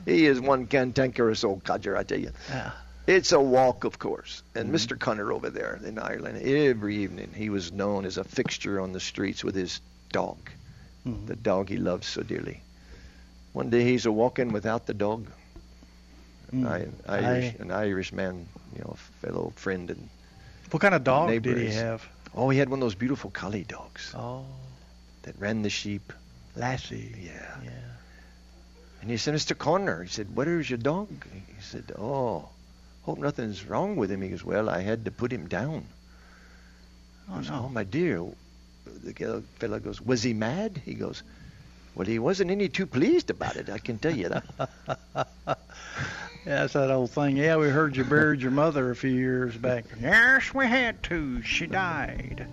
He 0.06 0.26
is 0.26 0.40
one 0.42 0.66
cantankerous 0.66 1.44
old 1.44 1.64
codger, 1.64 1.96
I 1.96 2.02
tell 2.02 2.18
you. 2.20 2.32
Yeah. 2.50 2.72
It's 3.06 3.32
a 3.32 3.40
walk, 3.40 3.84
of 3.84 4.00
course. 4.00 4.42
And 4.56 4.70
Mm-hmm. 4.70 4.76
Mr. 4.94 4.98
Connor 5.00 5.32
over 5.32 5.52
there 5.52 5.80
in 5.86 6.00
Ireland, 6.00 6.42
every 6.42 6.96
evening 7.04 7.32
he 7.36 7.50
was 7.52 7.72
known 7.72 8.06
as 8.06 8.18
a 8.18 8.24
fixture 8.24 8.80
on 8.82 8.92
the 8.94 9.00
streets 9.00 9.44
with 9.44 9.54
his 9.54 9.82
dog, 10.12 10.38
Mhm. 11.06 11.28
the 11.28 11.36
dog 11.36 11.70
he 11.70 11.78
loves 11.78 12.08
so 12.08 12.24
dearly. 12.24 12.62
One 13.54 13.70
day 13.70 13.84
he's 13.84 14.08
a 14.08 14.12
walking 14.12 14.52
without 14.52 14.88
the 14.88 14.94
dog. 14.96 15.28
An, 16.52 16.64
Mm. 16.64 16.92
I, 17.08 17.18
Irish, 17.18 17.54
Aye. 17.54 17.56
an 17.60 17.72
Irish 17.72 18.12
man, 18.14 18.48
you 18.76 18.82
know, 18.82 18.96
a 18.96 19.26
fellow 19.28 19.54
friend 19.58 19.92
and 19.92 20.10
What 20.72 20.82
kind 20.82 20.94
of 20.94 21.04
dog 21.04 21.30
neighbor. 21.30 21.54
did 21.54 21.68
he 21.68 21.74
have? 21.74 22.08
Oh, 22.36 22.50
he 22.50 22.60
had 22.60 22.70
one 22.70 22.80
of 22.80 22.82
those 22.82 22.96
beautiful 22.96 23.32
collie 23.32 23.64
dogs 23.64 24.14
Oh, 24.16 24.46
that 25.24 25.40
ran 25.40 25.62
the 25.64 25.70
sheep. 25.70 26.14
Lassie. 26.56 27.16
Yeah. 27.20 27.58
Yeah. 27.64 27.72
And 29.02 29.10
he 29.10 29.18
said, 29.18 29.34
Mr. 29.34 29.58
Connor, 29.58 30.04
he 30.04 30.10
said, 30.10 30.28
where's 30.36 30.70
your 30.70 30.78
dog? 30.78 31.08
He 31.34 31.62
said, 31.62 31.92
oh, 31.98 32.50
hope 33.04 33.18
nothing's 33.18 33.66
wrong 33.66 33.96
with 33.96 34.12
him. 34.12 34.22
He 34.22 34.30
goes, 34.30 34.44
well, 34.44 34.70
I 34.70 34.82
had 34.82 35.06
to 35.06 35.12
put 35.12 35.32
him 35.32 35.48
down. 35.48 35.86
Oh, 37.32 37.40
no. 37.40 37.66
oh 37.66 37.70
my 37.70 37.84
dear. 37.84 38.26
The 38.86 39.44
fellow 39.60 39.80
goes, 39.80 40.02
was 40.02 40.24
he 40.24 40.34
mad? 40.34 40.82
He 40.84 40.94
goes, 40.96 41.24
well, 42.00 42.08
he 42.08 42.18
wasn't 42.18 42.50
any 42.50 42.70
too 42.70 42.86
pleased 42.86 43.30
about 43.30 43.58
it, 43.58 43.70
I 43.70 43.78
can 43.78 43.98
tell 43.98 44.16
you 44.16 44.30
that. 44.30 44.46
Yeah, 46.46 46.62
that's 46.62 46.74
that 46.74 46.90
old 46.90 47.12
thing. 47.12 47.36
Yeah, 47.36 47.58
we 47.58 47.68
heard 47.68 47.98
you 47.98 48.06
buried 48.06 48.42
your 48.42 48.50
mother 48.50 48.90
a 48.90 48.96
few 48.96 49.12
years 49.12 49.58
back. 49.58 49.84
Yes, 50.00 50.54
we 50.54 50.66
had 50.66 51.04
to. 51.04 51.44
She 51.44 51.68
died. 51.68 52.48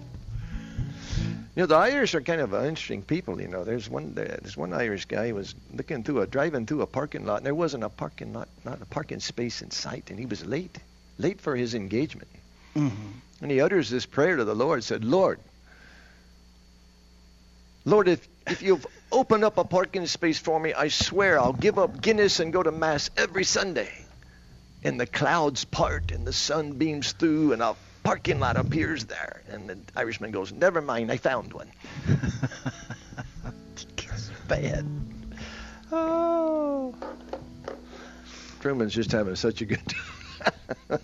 You 1.54 1.62
know, 1.62 1.66
the 1.66 1.76
Irish 1.76 2.12
are 2.16 2.20
kind 2.20 2.40
of 2.40 2.52
interesting 2.52 3.00
people. 3.00 3.40
You 3.40 3.46
know, 3.46 3.62
there's 3.62 3.88
one 3.88 4.12
there's 4.12 4.56
one 4.56 4.72
Irish 4.72 5.04
guy 5.04 5.28
who 5.28 5.36
was 5.36 5.54
looking 5.72 6.02
through 6.02 6.22
a 6.22 6.26
driving 6.26 6.66
through 6.66 6.82
a 6.82 6.86
parking 6.86 7.24
lot, 7.24 7.36
and 7.36 7.46
there 7.46 7.54
wasn't 7.54 7.84
a 7.84 7.88
parking 7.88 8.32
lot, 8.32 8.48
not 8.64 8.82
a 8.82 8.86
parking 8.86 9.20
space 9.20 9.62
in 9.62 9.70
sight, 9.70 10.10
and 10.10 10.18
he 10.18 10.26
was 10.26 10.44
late, 10.44 10.76
late 11.16 11.40
for 11.40 11.54
his 11.54 11.74
engagement. 11.74 12.28
Mm-hmm. 12.74 13.10
And 13.40 13.50
he 13.52 13.60
utters 13.60 13.88
this 13.88 14.04
prayer 14.04 14.34
to 14.34 14.44
the 14.44 14.56
Lord, 14.56 14.82
said, 14.82 15.04
Lord, 15.04 15.38
Lord, 17.86 18.08
if, 18.08 18.28
if 18.48 18.62
you've 18.62 18.84
opened 19.12 19.44
up 19.44 19.58
a 19.58 19.64
parking 19.64 20.06
space 20.08 20.40
for 20.40 20.58
me, 20.58 20.74
I 20.74 20.88
swear 20.88 21.38
I'll 21.38 21.52
give 21.52 21.78
up 21.78 22.02
Guinness 22.02 22.40
and 22.40 22.52
go 22.52 22.60
to 22.60 22.72
Mass 22.72 23.10
every 23.16 23.44
Sunday. 23.44 23.90
And 24.82 25.00
the 25.00 25.06
clouds 25.06 25.64
part 25.64 26.10
and 26.10 26.26
the 26.26 26.32
sun 26.32 26.72
beams 26.72 27.12
through 27.12 27.52
and 27.52 27.62
a 27.62 27.76
parking 28.02 28.40
lot 28.40 28.56
appears 28.56 29.04
there. 29.04 29.40
And 29.48 29.70
the 29.70 29.78
Irishman 29.94 30.32
goes, 30.32 30.52
Never 30.52 30.82
mind, 30.82 31.12
I 31.12 31.16
found 31.16 31.52
one. 31.52 31.70
It's 33.72 34.30
bad. 34.48 34.84
Oh. 35.92 36.92
Truman's 38.60 38.94
just 38.94 39.12
having 39.12 39.36
such 39.36 39.60
a 39.60 39.64
good 39.64 39.82
time. 40.90 40.98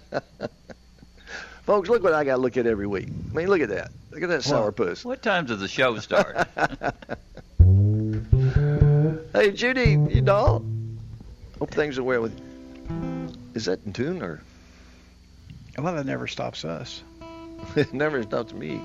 Folks, 1.63 1.89
look 1.89 2.03
what 2.03 2.13
I 2.13 2.25
got 2.25 2.37
to 2.37 2.43
look 2.43 2.57
at 2.57 2.67
every 2.67 2.89
week. 2.89 3.07
I 3.09 3.37
mean, 3.37 3.47
look 3.47 3.61
at 3.61 3.69
that. 3.69 3.93
Look 4.13 4.23
at 4.23 4.29
that 4.29 4.43
sourpuss. 4.43 5.05
What 5.05 5.23
time 5.23 5.47
does 5.47 5.61
the 5.61 5.69
show 5.69 5.99
start? 5.99 6.47
Hey, 9.35 9.51
Judy, 9.53 9.93
you 10.11 10.21
doll. 10.21 10.63
Hope 11.59 11.71
things 11.71 11.99
are 11.99 12.03
well 12.03 12.21
with 12.23 12.39
you. 12.39 13.33
Is 13.55 13.65
that 13.65 13.85
in 13.87 13.93
tune 13.93 14.23
or? 14.23 14.43
Well, 15.79 15.95
that 15.95 16.05
never 16.07 16.27
stops 16.27 16.65
us. 16.65 17.03
it 17.77 17.93
never 17.95 18.23
stops 18.23 18.53
me. 18.53 18.81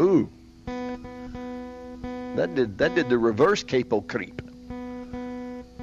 Ooh. 0.00 0.28
That 0.66 2.54
did 2.54 2.78
that 2.78 2.94
did 2.94 3.10
the 3.10 3.18
reverse 3.18 3.62
capo 3.62 4.00
creep. 4.00 4.40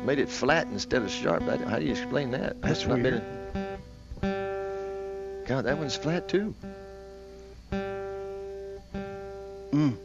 Made 0.03 0.19
it 0.19 0.29
flat 0.29 0.67
instead 0.67 1.03
of 1.03 1.11
sharp. 1.11 1.45
That- 1.45 1.61
How 1.61 1.77
do 1.77 1.85
you 1.85 1.91
explain 1.91 2.31
that? 2.31 2.61
That's 2.61 2.85
not 2.85 2.99
weird. 3.01 3.21
been- 4.21 5.45
God, 5.45 5.65
that 5.65 5.77
one's 5.77 5.95
flat 5.95 6.27
too. 6.27 6.55
Mm. 9.71 9.97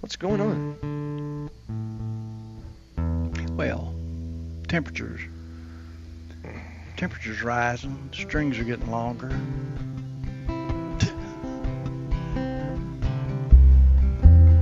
What's 0.00 0.16
going 0.16 0.40
on? 0.40 1.50
Well, 3.56 3.94
temperatures. 4.68 5.20
Temperatures 6.96 7.42
rising. 7.42 8.08
Strings 8.12 8.58
are 8.58 8.64
getting 8.64 8.90
longer. 8.90 9.28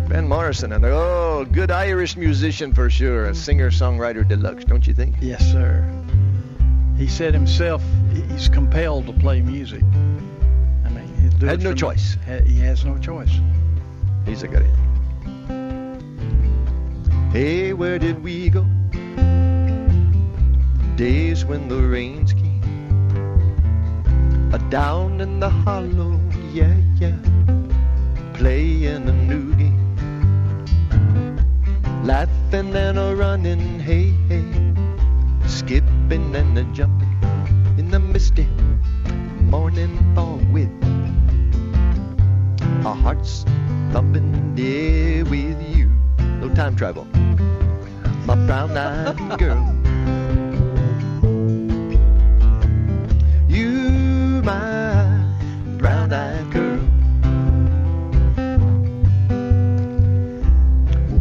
Van 0.09 0.29
Morrison, 0.29 0.73
and 0.73 0.85
oh, 0.85 1.45
good 1.51 1.71
Irish 1.71 2.17
musician 2.17 2.73
for 2.73 2.89
sure, 2.89 3.27
a 3.27 3.35
singer-songwriter 3.35 4.27
deluxe, 4.29 4.65
don't 4.65 4.87
you 4.87 4.95
think? 4.95 5.17
Yes, 5.21 5.45
sir. 5.51 5.85
He 6.97 7.09
said 7.09 7.35
himself 7.35 7.83
he's 8.31 8.49
compelled 8.49 9.07
to 9.07 9.13
play 9.13 9.41
music. 9.43 9.83
I 9.83 10.89
mean, 10.91 11.09
he'll 11.39 11.49
Had 11.49 11.63
no 11.63 11.75
choice. 11.75 12.17
Ha- 12.27 12.45
He 12.47 12.61
has 12.61 12.85
no 12.85 12.97
choice. 12.99 13.33
Good 14.25 14.65
Hey, 17.31 17.73
where 17.73 17.99
did 17.99 18.23
we 18.23 18.49
go? 18.49 18.65
Days 20.97 21.45
when 21.45 21.69
the 21.69 21.77
rains 21.77 22.33
came. 22.33 22.63
A 24.53 24.59
down 24.71 25.21
in 25.21 25.41
the 25.41 25.51
hollow, 25.51 26.19
yeah, 26.53 26.75
yeah. 26.97 27.19
Playing 28.33 29.09
a 29.09 29.13
new 29.13 29.55
game. 29.57 29.97
Laughing 32.03 32.75
and 32.75 32.99
a 32.99 33.15
running, 33.15 33.79
hey, 33.79 34.15
hey. 34.29 34.45
Skipping 35.47 36.35
and 36.35 36.59
a 36.59 36.65
jumping 36.73 37.13
in 37.77 37.91
the 37.91 38.01
misty 38.01 38.49
morning 39.51 39.99
fog 40.15 40.41
with 40.53 40.71
our 42.87 42.95
hearts 42.95 43.45
thumping 43.95 44.57
there 44.57 45.25
with 45.27 45.63
you. 45.63 45.89
No 46.41 46.53
time 46.53 46.75
travel. 46.75 47.05
My 48.27 48.35
brown 48.35 48.77
eyed 48.77 49.39
girl. 49.39 49.63
You, 53.49 54.43
my 54.43 55.25
brown 55.79 56.13
eyed 56.13 56.51
girl. 56.51 56.81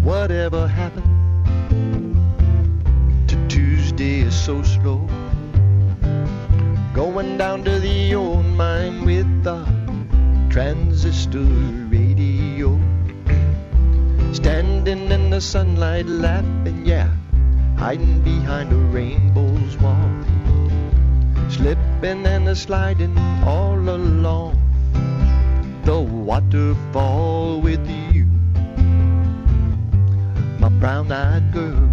Whatever 0.02 0.68
happened 0.68 1.06
to 3.28 3.48
Tuesday 3.50 4.22
is 4.22 4.34
so 4.34 4.64
slow. 4.64 5.08
Going 6.96 7.38
down 7.38 7.64
to 7.66 7.80
the 7.80 8.16
old 8.16 8.48
mine 8.48 9.06
with 9.06 9.44
the 9.44 9.64
transistor 10.50 11.83
the 15.34 15.42
sunlight 15.42 16.06
laughing, 16.06 16.86
yeah. 16.86 17.10
Hiding 17.76 18.22
behind 18.22 18.72
a 18.72 18.76
rainbow's 18.76 19.76
wall. 19.78 20.12
Slipping 21.50 22.28
and 22.28 22.48
a 22.48 22.56
sliding 22.56 23.18
all 23.44 23.80
along 23.80 24.62
the 25.86 26.00
waterfall 26.00 27.60
with 27.62 27.84
you. 28.14 28.26
My 30.60 30.70
brown 30.70 31.12
eyed 31.12 31.52
girl. 31.52 31.93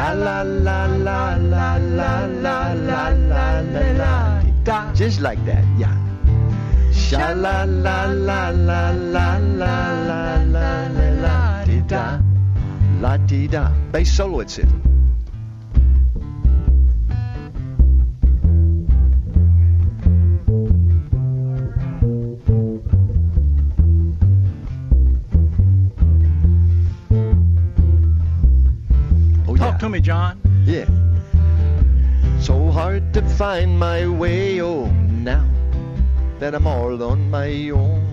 Sha 0.00 0.14
la 0.14 0.42
la 0.42 0.86
la 1.06 1.36
la 1.36 1.76
la 1.76 2.10
la 2.44 2.52
la 2.88 3.00
la 3.30 3.60
la 3.72 3.84
la 4.00 4.12
da. 4.64 4.92
Just 4.94 5.20
like 5.20 5.42
that, 5.44 5.64
yeah. 5.78 5.94
Sha 6.92 7.32
la 7.44 7.64
la 7.64 7.98
la 8.28 8.38
la 8.68 8.80
la 8.90 9.20
la 9.20 9.26
la 9.60 9.74
la 10.08 10.22
la 10.54 11.04
la 11.24 11.36
da. 11.86 12.04
La 13.00 13.16
di 13.18 13.46
da. 13.46 13.64
Bass 13.92 14.16
solo 14.16 14.40
it's 14.40 14.58
it. 14.58 14.89
Me, 29.90 30.00
John. 30.00 30.40
Yeah. 30.64 30.86
So 32.38 32.70
hard 32.70 33.12
to 33.14 33.22
find 33.30 33.76
my 33.78 34.06
way, 34.06 34.60
oh, 34.62 34.86
now 34.86 35.44
that 36.38 36.54
I'm 36.54 36.66
all 36.66 37.02
on 37.02 37.28
my 37.28 37.70
own. 37.70 38.06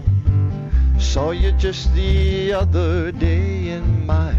Saw 0.97 1.31
you 1.31 1.51
just 1.51 1.93
the 1.93 2.51
other 2.53 3.11
day, 3.11 3.69
and 3.69 4.07
my, 4.07 4.33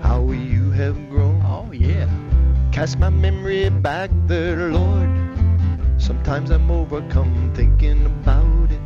how 0.00 0.30
you 0.30 0.70
have 0.70 0.96
grown. 1.10 1.42
Oh, 1.44 1.70
yeah. 1.70 2.08
Cast 2.72 2.98
my 2.98 3.10
memory 3.10 3.68
back 3.68 4.10
there, 4.26 4.72
Lord. 4.72 5.10
Sometimes 5.98 6.50
I'm 6.50 6.70
overcome 6.70 7.52
thinking 7.54 8.06
about 8.06 8.70
it. 8.70 8.80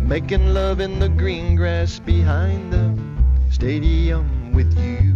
Making 0.00 0.54
love 0.54 0.78
in 0.78 1.00
the 1.00 1.08
green 1.08 1.56
grass 1.56 1.98
behind 1.98 2.72
the 2.72 2.96
stadium 3.50 4.52
with 4.52 4.78
you, 4.78 5.15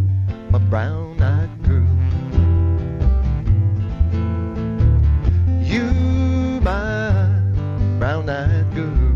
my 0.50 0.58
brown 0.58 1.22
eyed 1.22 1.62
girl. 1.62 1.86
You, 5.62 5.84
my 6.60 7.28
brown 8.00 8.28
eyed 8.28 8.74
girl. 8.74 9.12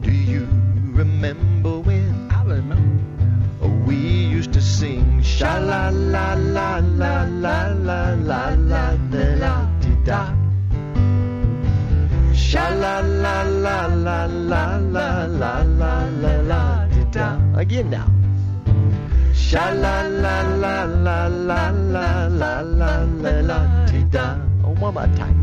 Do 0.00 0.12
you 0.12 0.48
remember 0.94 1.78
when? 1.80 2.30
I 2.30 2.42
remember. 2.42 3.04
Oh, 3.60 3.68
we 3.86 3.96
used 3.96 4.54
to 4.54 4.62
sing 4.62 5.22
sha 5.22 5.58
la 5.58 5.90
la 5.90 6.32
la 6.32 6.78
la 6.78 7.24
la 7.24 7.64
la 7.68 8.14
la 8.14 8.14
la 8.14 8.54
la 8.54 8.94
la 9.44 9.68
di 9.80 9.94
da. 10.04 10.32
Sha 12.32 12.68
la 12.70 13.00
la 13.00 13.42
la 13.42 13.86
la 13.86 14.24
la 14.24 14.76
la 14.76 15.26
la 15.26 15.62
la 15.62 16.08
la 16.22 16.40
la 16.40 16.86
di 16.86 17.04
da. 17.10 17.38
Again 17.54 17.90
now. 17.90 18.17
Sha 19.48 19.70
la 19.70 20.02
la 20.02 20.42
la 20.42 20.84
la 20.84 21.26
la 21.26 21.70
la 21.70 22.26
la 22.28 22.60
la 22.60 22.92
la 23.22 23.40
la 23.40 23.58
di 23.86 24.00
da. 24.10 24.36
Oh, 24.62 24.74
one 24.78 24.92
more 24.92 25.08
time. 25.16 25.38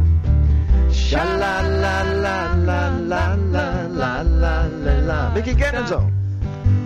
Sha 0.94 1.24
la 1.24 1.62
la 1.62 2.04
la 2.04 2.54
la 2.54 2.90
la 3.12 3.34
la 3.34 3.82
la 3.82 4.22
la 4.22 4.68
la 4.86 4.94
la. 5.10 5.34
Mickey 5.34 5.56
Gannon's 5.56 5.92
on. 5.92 6.12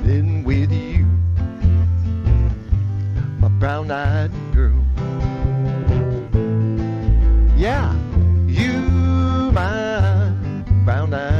Been 0.05 0.45
with 0.45 0.72
you, 0.72 1.05
my 3.41 3.49
brown-eyed 3.59 4.32
girl. 4.53 4.82
Yeah, 7.57 7.93
you, 8.47 8.80
my 9.51 10.32
brown-eyed 10.86 11.39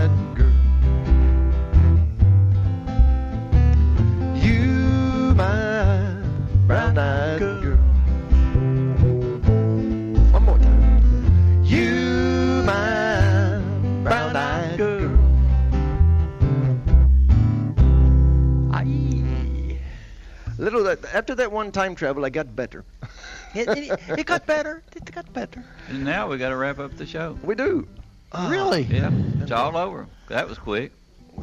Little 20.80 20.95
that 20.95 21.13
after 21.13 21.36
that 21.36 21.51
one 21.51 21.73
time 21.73 21.93
travel, 21.93 22.23
I 22.23 22.30
got 22.30 22.55
better. 22.55 22.86
it, 23.53 23.67
it, 23.67 23.99
it 24.19 24.25
got 24.25 24.45
better. 24.45 24.82
It 24.95 25.13
got 25.13 25.32
better. 25.34 25.61
And 25.89 26.05
now 26.05 26.30
we 26.30 26.38
got 26.38 26.49
to 26.49 26.55
wrap 26.55 26.80
up 26.80 26.95
the 26.95 27.05
show. 27.05 27.38
We 27.43 27.55
do. 27.55 27.86
Oh. 28.32 28.49
Really? 28.49 28.84
Yeah, 28.84 29.11
it's 29.41 29.51
all 29.51 29.75
over. 29.75 30.07
That 30.30 30.47
was 30.47 30.57
quick. 30.57 30.93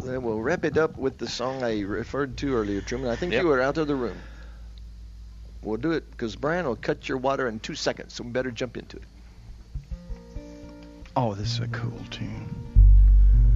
Then 0.02 0.22
we'll 0.22 0.40
wrap 0.40 0.64
it 0.64 0.78
up 0.78 0.96
with 0.96 1.18
the 1.18 1.28
song 1.28 1.62
I 1.62 1.80
referred 1.82 2.38
to 2.38 2.54
earlier, 2.54 2.80
Truman. 2.80 3.10
I 3.10 3.16
think 3.16 3.32
Yep. 3.32 3.42
you 3.42 3.48
were 3.48 3.60
out 3.60 3.76
of 3.76 3.88
the 3.88 3.94
room. 3.94 4.16
We'll 5.62 5.76
do 5.78 5.92
it 5.92 6.10
because 6.12 6.34
Brian 6.34 6.64
will 6.64 6.76
cut 6.76 7.06
your 7.06 7.18
water 7.18 7.46
in 7.46 7.60
two 7.60 7.74
seconds, 7.74 8.14
so 8.14 8.24
we 8.24 8.30
better 8.30 8.50
jump 8.50 8.78
into 8.78 8.96
it. 8.96 9.02
Oh, 11.14 11.34
this 11.34 11.52
is 11.52 11.60
a 11.60 11.68
cool 11.68 12.00
tune. 12.10 12.54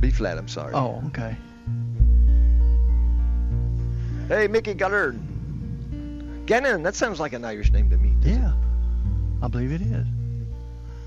B 0.01 0.11
flat, 0.11 0.37
I'm 0.37 0.49
sorry. 0.49 0.75
Oh, 0.75 1.03
okay. 1.07 1.37
Hey, 4.29 4.47
Mickey 4.47 4.75
Guller. 4.75 5.15
Gannon, 6.47 6.83
that 6.83 6.95
sounds 6.95 7.21
like 7.21 7.33
an 7.33 7.45
Irish 7.45 7.71
name 7.73 7.89
to 7.91 7.97
me. 7.97 8.15
Yeah, 8.23 8.53
I 9.43 9.49
believe 9.49 9.73
it 9.73 9.83
is. 9.83 10.07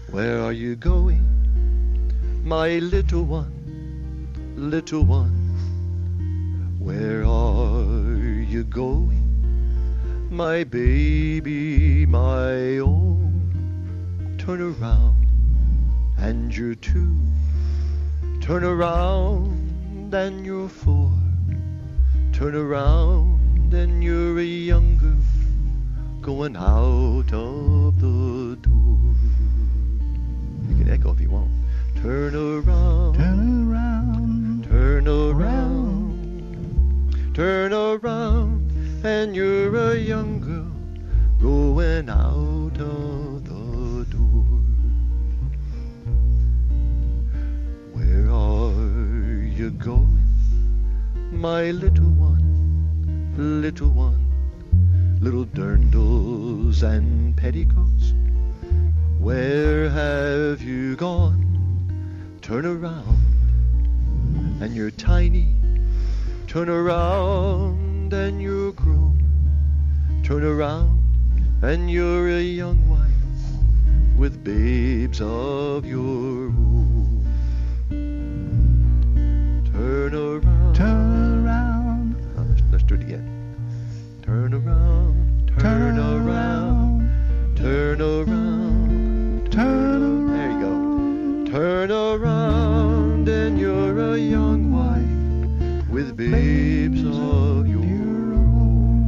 Where 0.09 0.39
are 0.41 0.51
you 0.53 0.75
going, 0.75 1.23
my 2.43 2.79
little 2.79 3.23
one, 3.23 3.51
little 4.55 5.03
one? 5.03 5.39
Where 6.79 7.25
are 7.25 8.43
you 8.47 8.63
going, 8.63 10.27
my 10.29 10.63
baby, 10.63 12.05
my 12.05 12.77
own? 12.79 14.35
Turn 14.37 14.61
around, 14.61 15.27
and 16.17 16.55
you're 16.55 16.75
two. 16.75 17.17
Turn 18.41 18.63
around, 18.63 20.13
and 20.13 20.45
you're 20.45 20.69
four. 20.69 21.11
Turn 22.33 22.55
around, 22.55 23.39
and 23.73 24.03
you're 24.03 24.39
a 24.39 24.43
young 24.43 24.97
girl 24.97 25.17
going 26.21 26.55
out 26.55 27.33
of 27.33 27.99
the 27.99 28.55
door. 28.61 28.99
You 30.69 30.75
can 30.77 30.89
echo 30.89 31.11
if 31.13 31.19
you 31.19 31.31
want. 31.31 31.49
Turn 31.95 32.35
around. 32.35 33.15
Turn 33.15 33.69
around. 33.69 34.63
Turn 34.69 35.07
around. 35.07 36.13
Turn 37.33 37.73
around. 37.73 38.69
And 39.03 39.35
you're 39.35 39.75
a 39.75 39.97
young 39.97 40.39
girl 40.39 40.71
going 41.41 42.09
out 42.09 42.79
of 42.79 43.43
the 43.43 44.05
door. 44.09 44.45
Where 47.93 48.29
are 48.29 49.43
you 49.43 49.71
going, 49.71 50.21
my 51.31 51.71
little 51.71 52.11
one, 52.11 52.52
little 53.37 53.89
one? 53.89 54.19
Little 55.19 55.45
dirndls 55.45 56.83
and 56.83 57.35
petticoats. 57.35 58.13
Where 59.19 59.89
have 59.89 60.61
you 60.61 60.95
gone? 60.95 62.37
Turn 62.41 62.65
around, 62.65 63.19
and 64.61 64.75
you're 64.75 64.91
tiny. 64.91 65.55
Turn 66.47 66.69
around, 66.69 68.13
and 68.13 68.41
you're 68.41 68.73
grown. 68.73 69.23
Turn 70.23 70.43
around, 70.43 71.01
and 71.61 71.89
you're 71.89 72.29
a 72.29 72.41
young 72.41 72.87
wife 72.89 72.99
with 74.17 74.43
babes 74.43 75.21
of 75.21 75.85
your 75.85 76.49
own. 76.49 77.25
Turn 79.71 80.13
around. 80.13 80.75
Turn 80.75 81.12
do 82.97 83.01
it 83.01 83.05
again. 83.05 83.25
Turn 84.21 84.53
around. 84.53 85.51
Turn 85.59 85.97
around. 85.97 87.55
Turn 87.55 88.01
around. 88.01 89.51
Turn 89.51 90.03
around. 90.03 90.27
There 90.33 90.51
you 90.51 90.59
go. 90.59 91.51
Turn 91.51 91.91
around, 91.91 93.27
and 93.29 93.59
you're 93.59 94.13
a 94.13 94.17
young 94.17 94.71
wife 94.71 95.89
with 95.89 96.15
babes 96.17 97.01
of 97.01 97.67
your 97.67 97.81
own. 97.81 99.03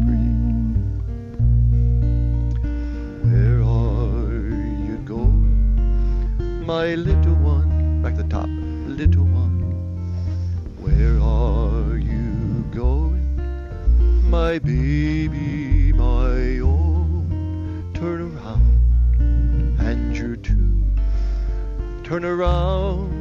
Where 3.24 3.62
are 3.64 4.44
you 4.88 4.98
going, 5.06 6.66
my 6.66 6.96
little 6.96 7.36
one? 7.36 8.02
Back 8.02 8.16
to 8.16 8.24
the 8.24 8.30
top, 8.30 8.48
little 8.48 9.24
one. 9.24 9.35
My 14.56 14.60
baby, 14.60 15.91
my 15.91 16.60
own? 16.64 17.91
Turn 17.93 18.22
around, 18.22 19.78
and 19.82 20.16
you're 20.16 20.38
two. 20.38 20.82
Turn 22.06 22.24
around, 22.24 23.14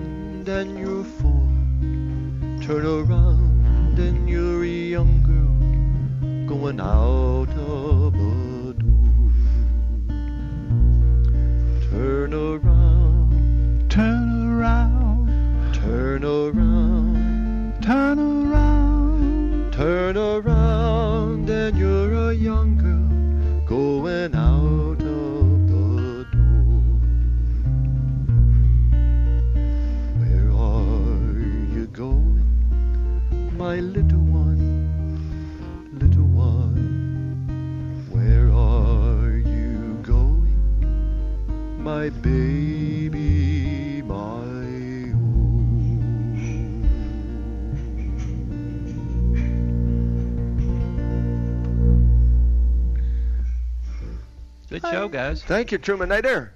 guys. 55.35 55.45
Thank 55.45 55.73
you, 55.73 55.79
Truman 55.79 56.09
Nader. 56.11 56.51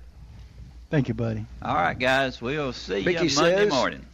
Thank 0.90 1.08
you, 1.08 1.14
buddy. 1.14 1.44
All 1.62 1.74
right, 1.74 1.98
guys. 1.98 2.40
We'll 2.40 2.72
see 2.72 3.04
Mickey 3.04 3.28
you 3.28 3.34
Monday 3.36 3.56
says- 3.64 3.70
morning. 3.72 4.04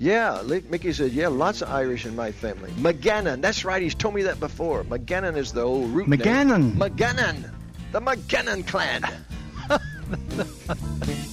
Yeah, 0.00 0.42
Mickey 0.46 0.92
said, 0.92 1.10
yeah, 1.10 1.26
lots 1.26 1.60
of 1.60 1.70
Irish 1.70 2.06
in 2.06 2.14
my 2.14 2.30
family. 2.30 2.70
McGannon, 2.70 3.40
that's 3.40 3.64
right, 3.64 3.82
he's 3.82 3.96
told 3.96 4.14
me 4.14 4.22
that 4.22 4.38
before. 4.38 4.84
McGannon 4.84 5.36
is 5.36 5.52
the 5.52 5.62
old 5.62 5.90
root 5.90 6.06
name. 6.06 6.20
McGannon. 6.20 6.72
McGannon. 6.74 7.50
The 7.90 8.00
McGannon 8.00 8.64
clan. 8.64 9.02
I, 9.68 9.78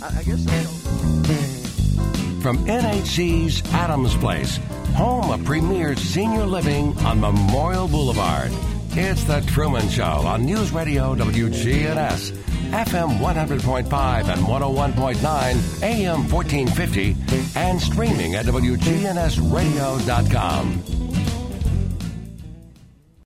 I 0.02 0.24
guess 0.24 0.44
that's 0.46 0.72
From 2.42 2.58
NHC's 2.66 3.62
Adams 3.72 4.16
Place, 4.18 4.58
home 4.96 5.30
of 5.30 5.46
premier 5.46 5.96
senior 5.96 6.48
living 6.48 6.98
on 7.06 7.20
Memorial 7.22 7.88
Boulevard. 7.88 8.50
It's 8.98 9.26
The 9.26 9.42
Truman 9.42 9.90
Show 9.90 10.04
on 10.04 10.44
News 10.44 10.72
Radio 10.72 11.14
WGNS, 11.14 12.32
FM 12.76 13.20
100.5 13.20 14.28
and 14.28 14.42
101.9, 14.42 15.82
AM 15.82 16.30
1450, 16.30 17.16
and 17.56 17.82
streaming 17.82 18.36
at 18.36 18.46
WGNSradio.com. 18.46 20.95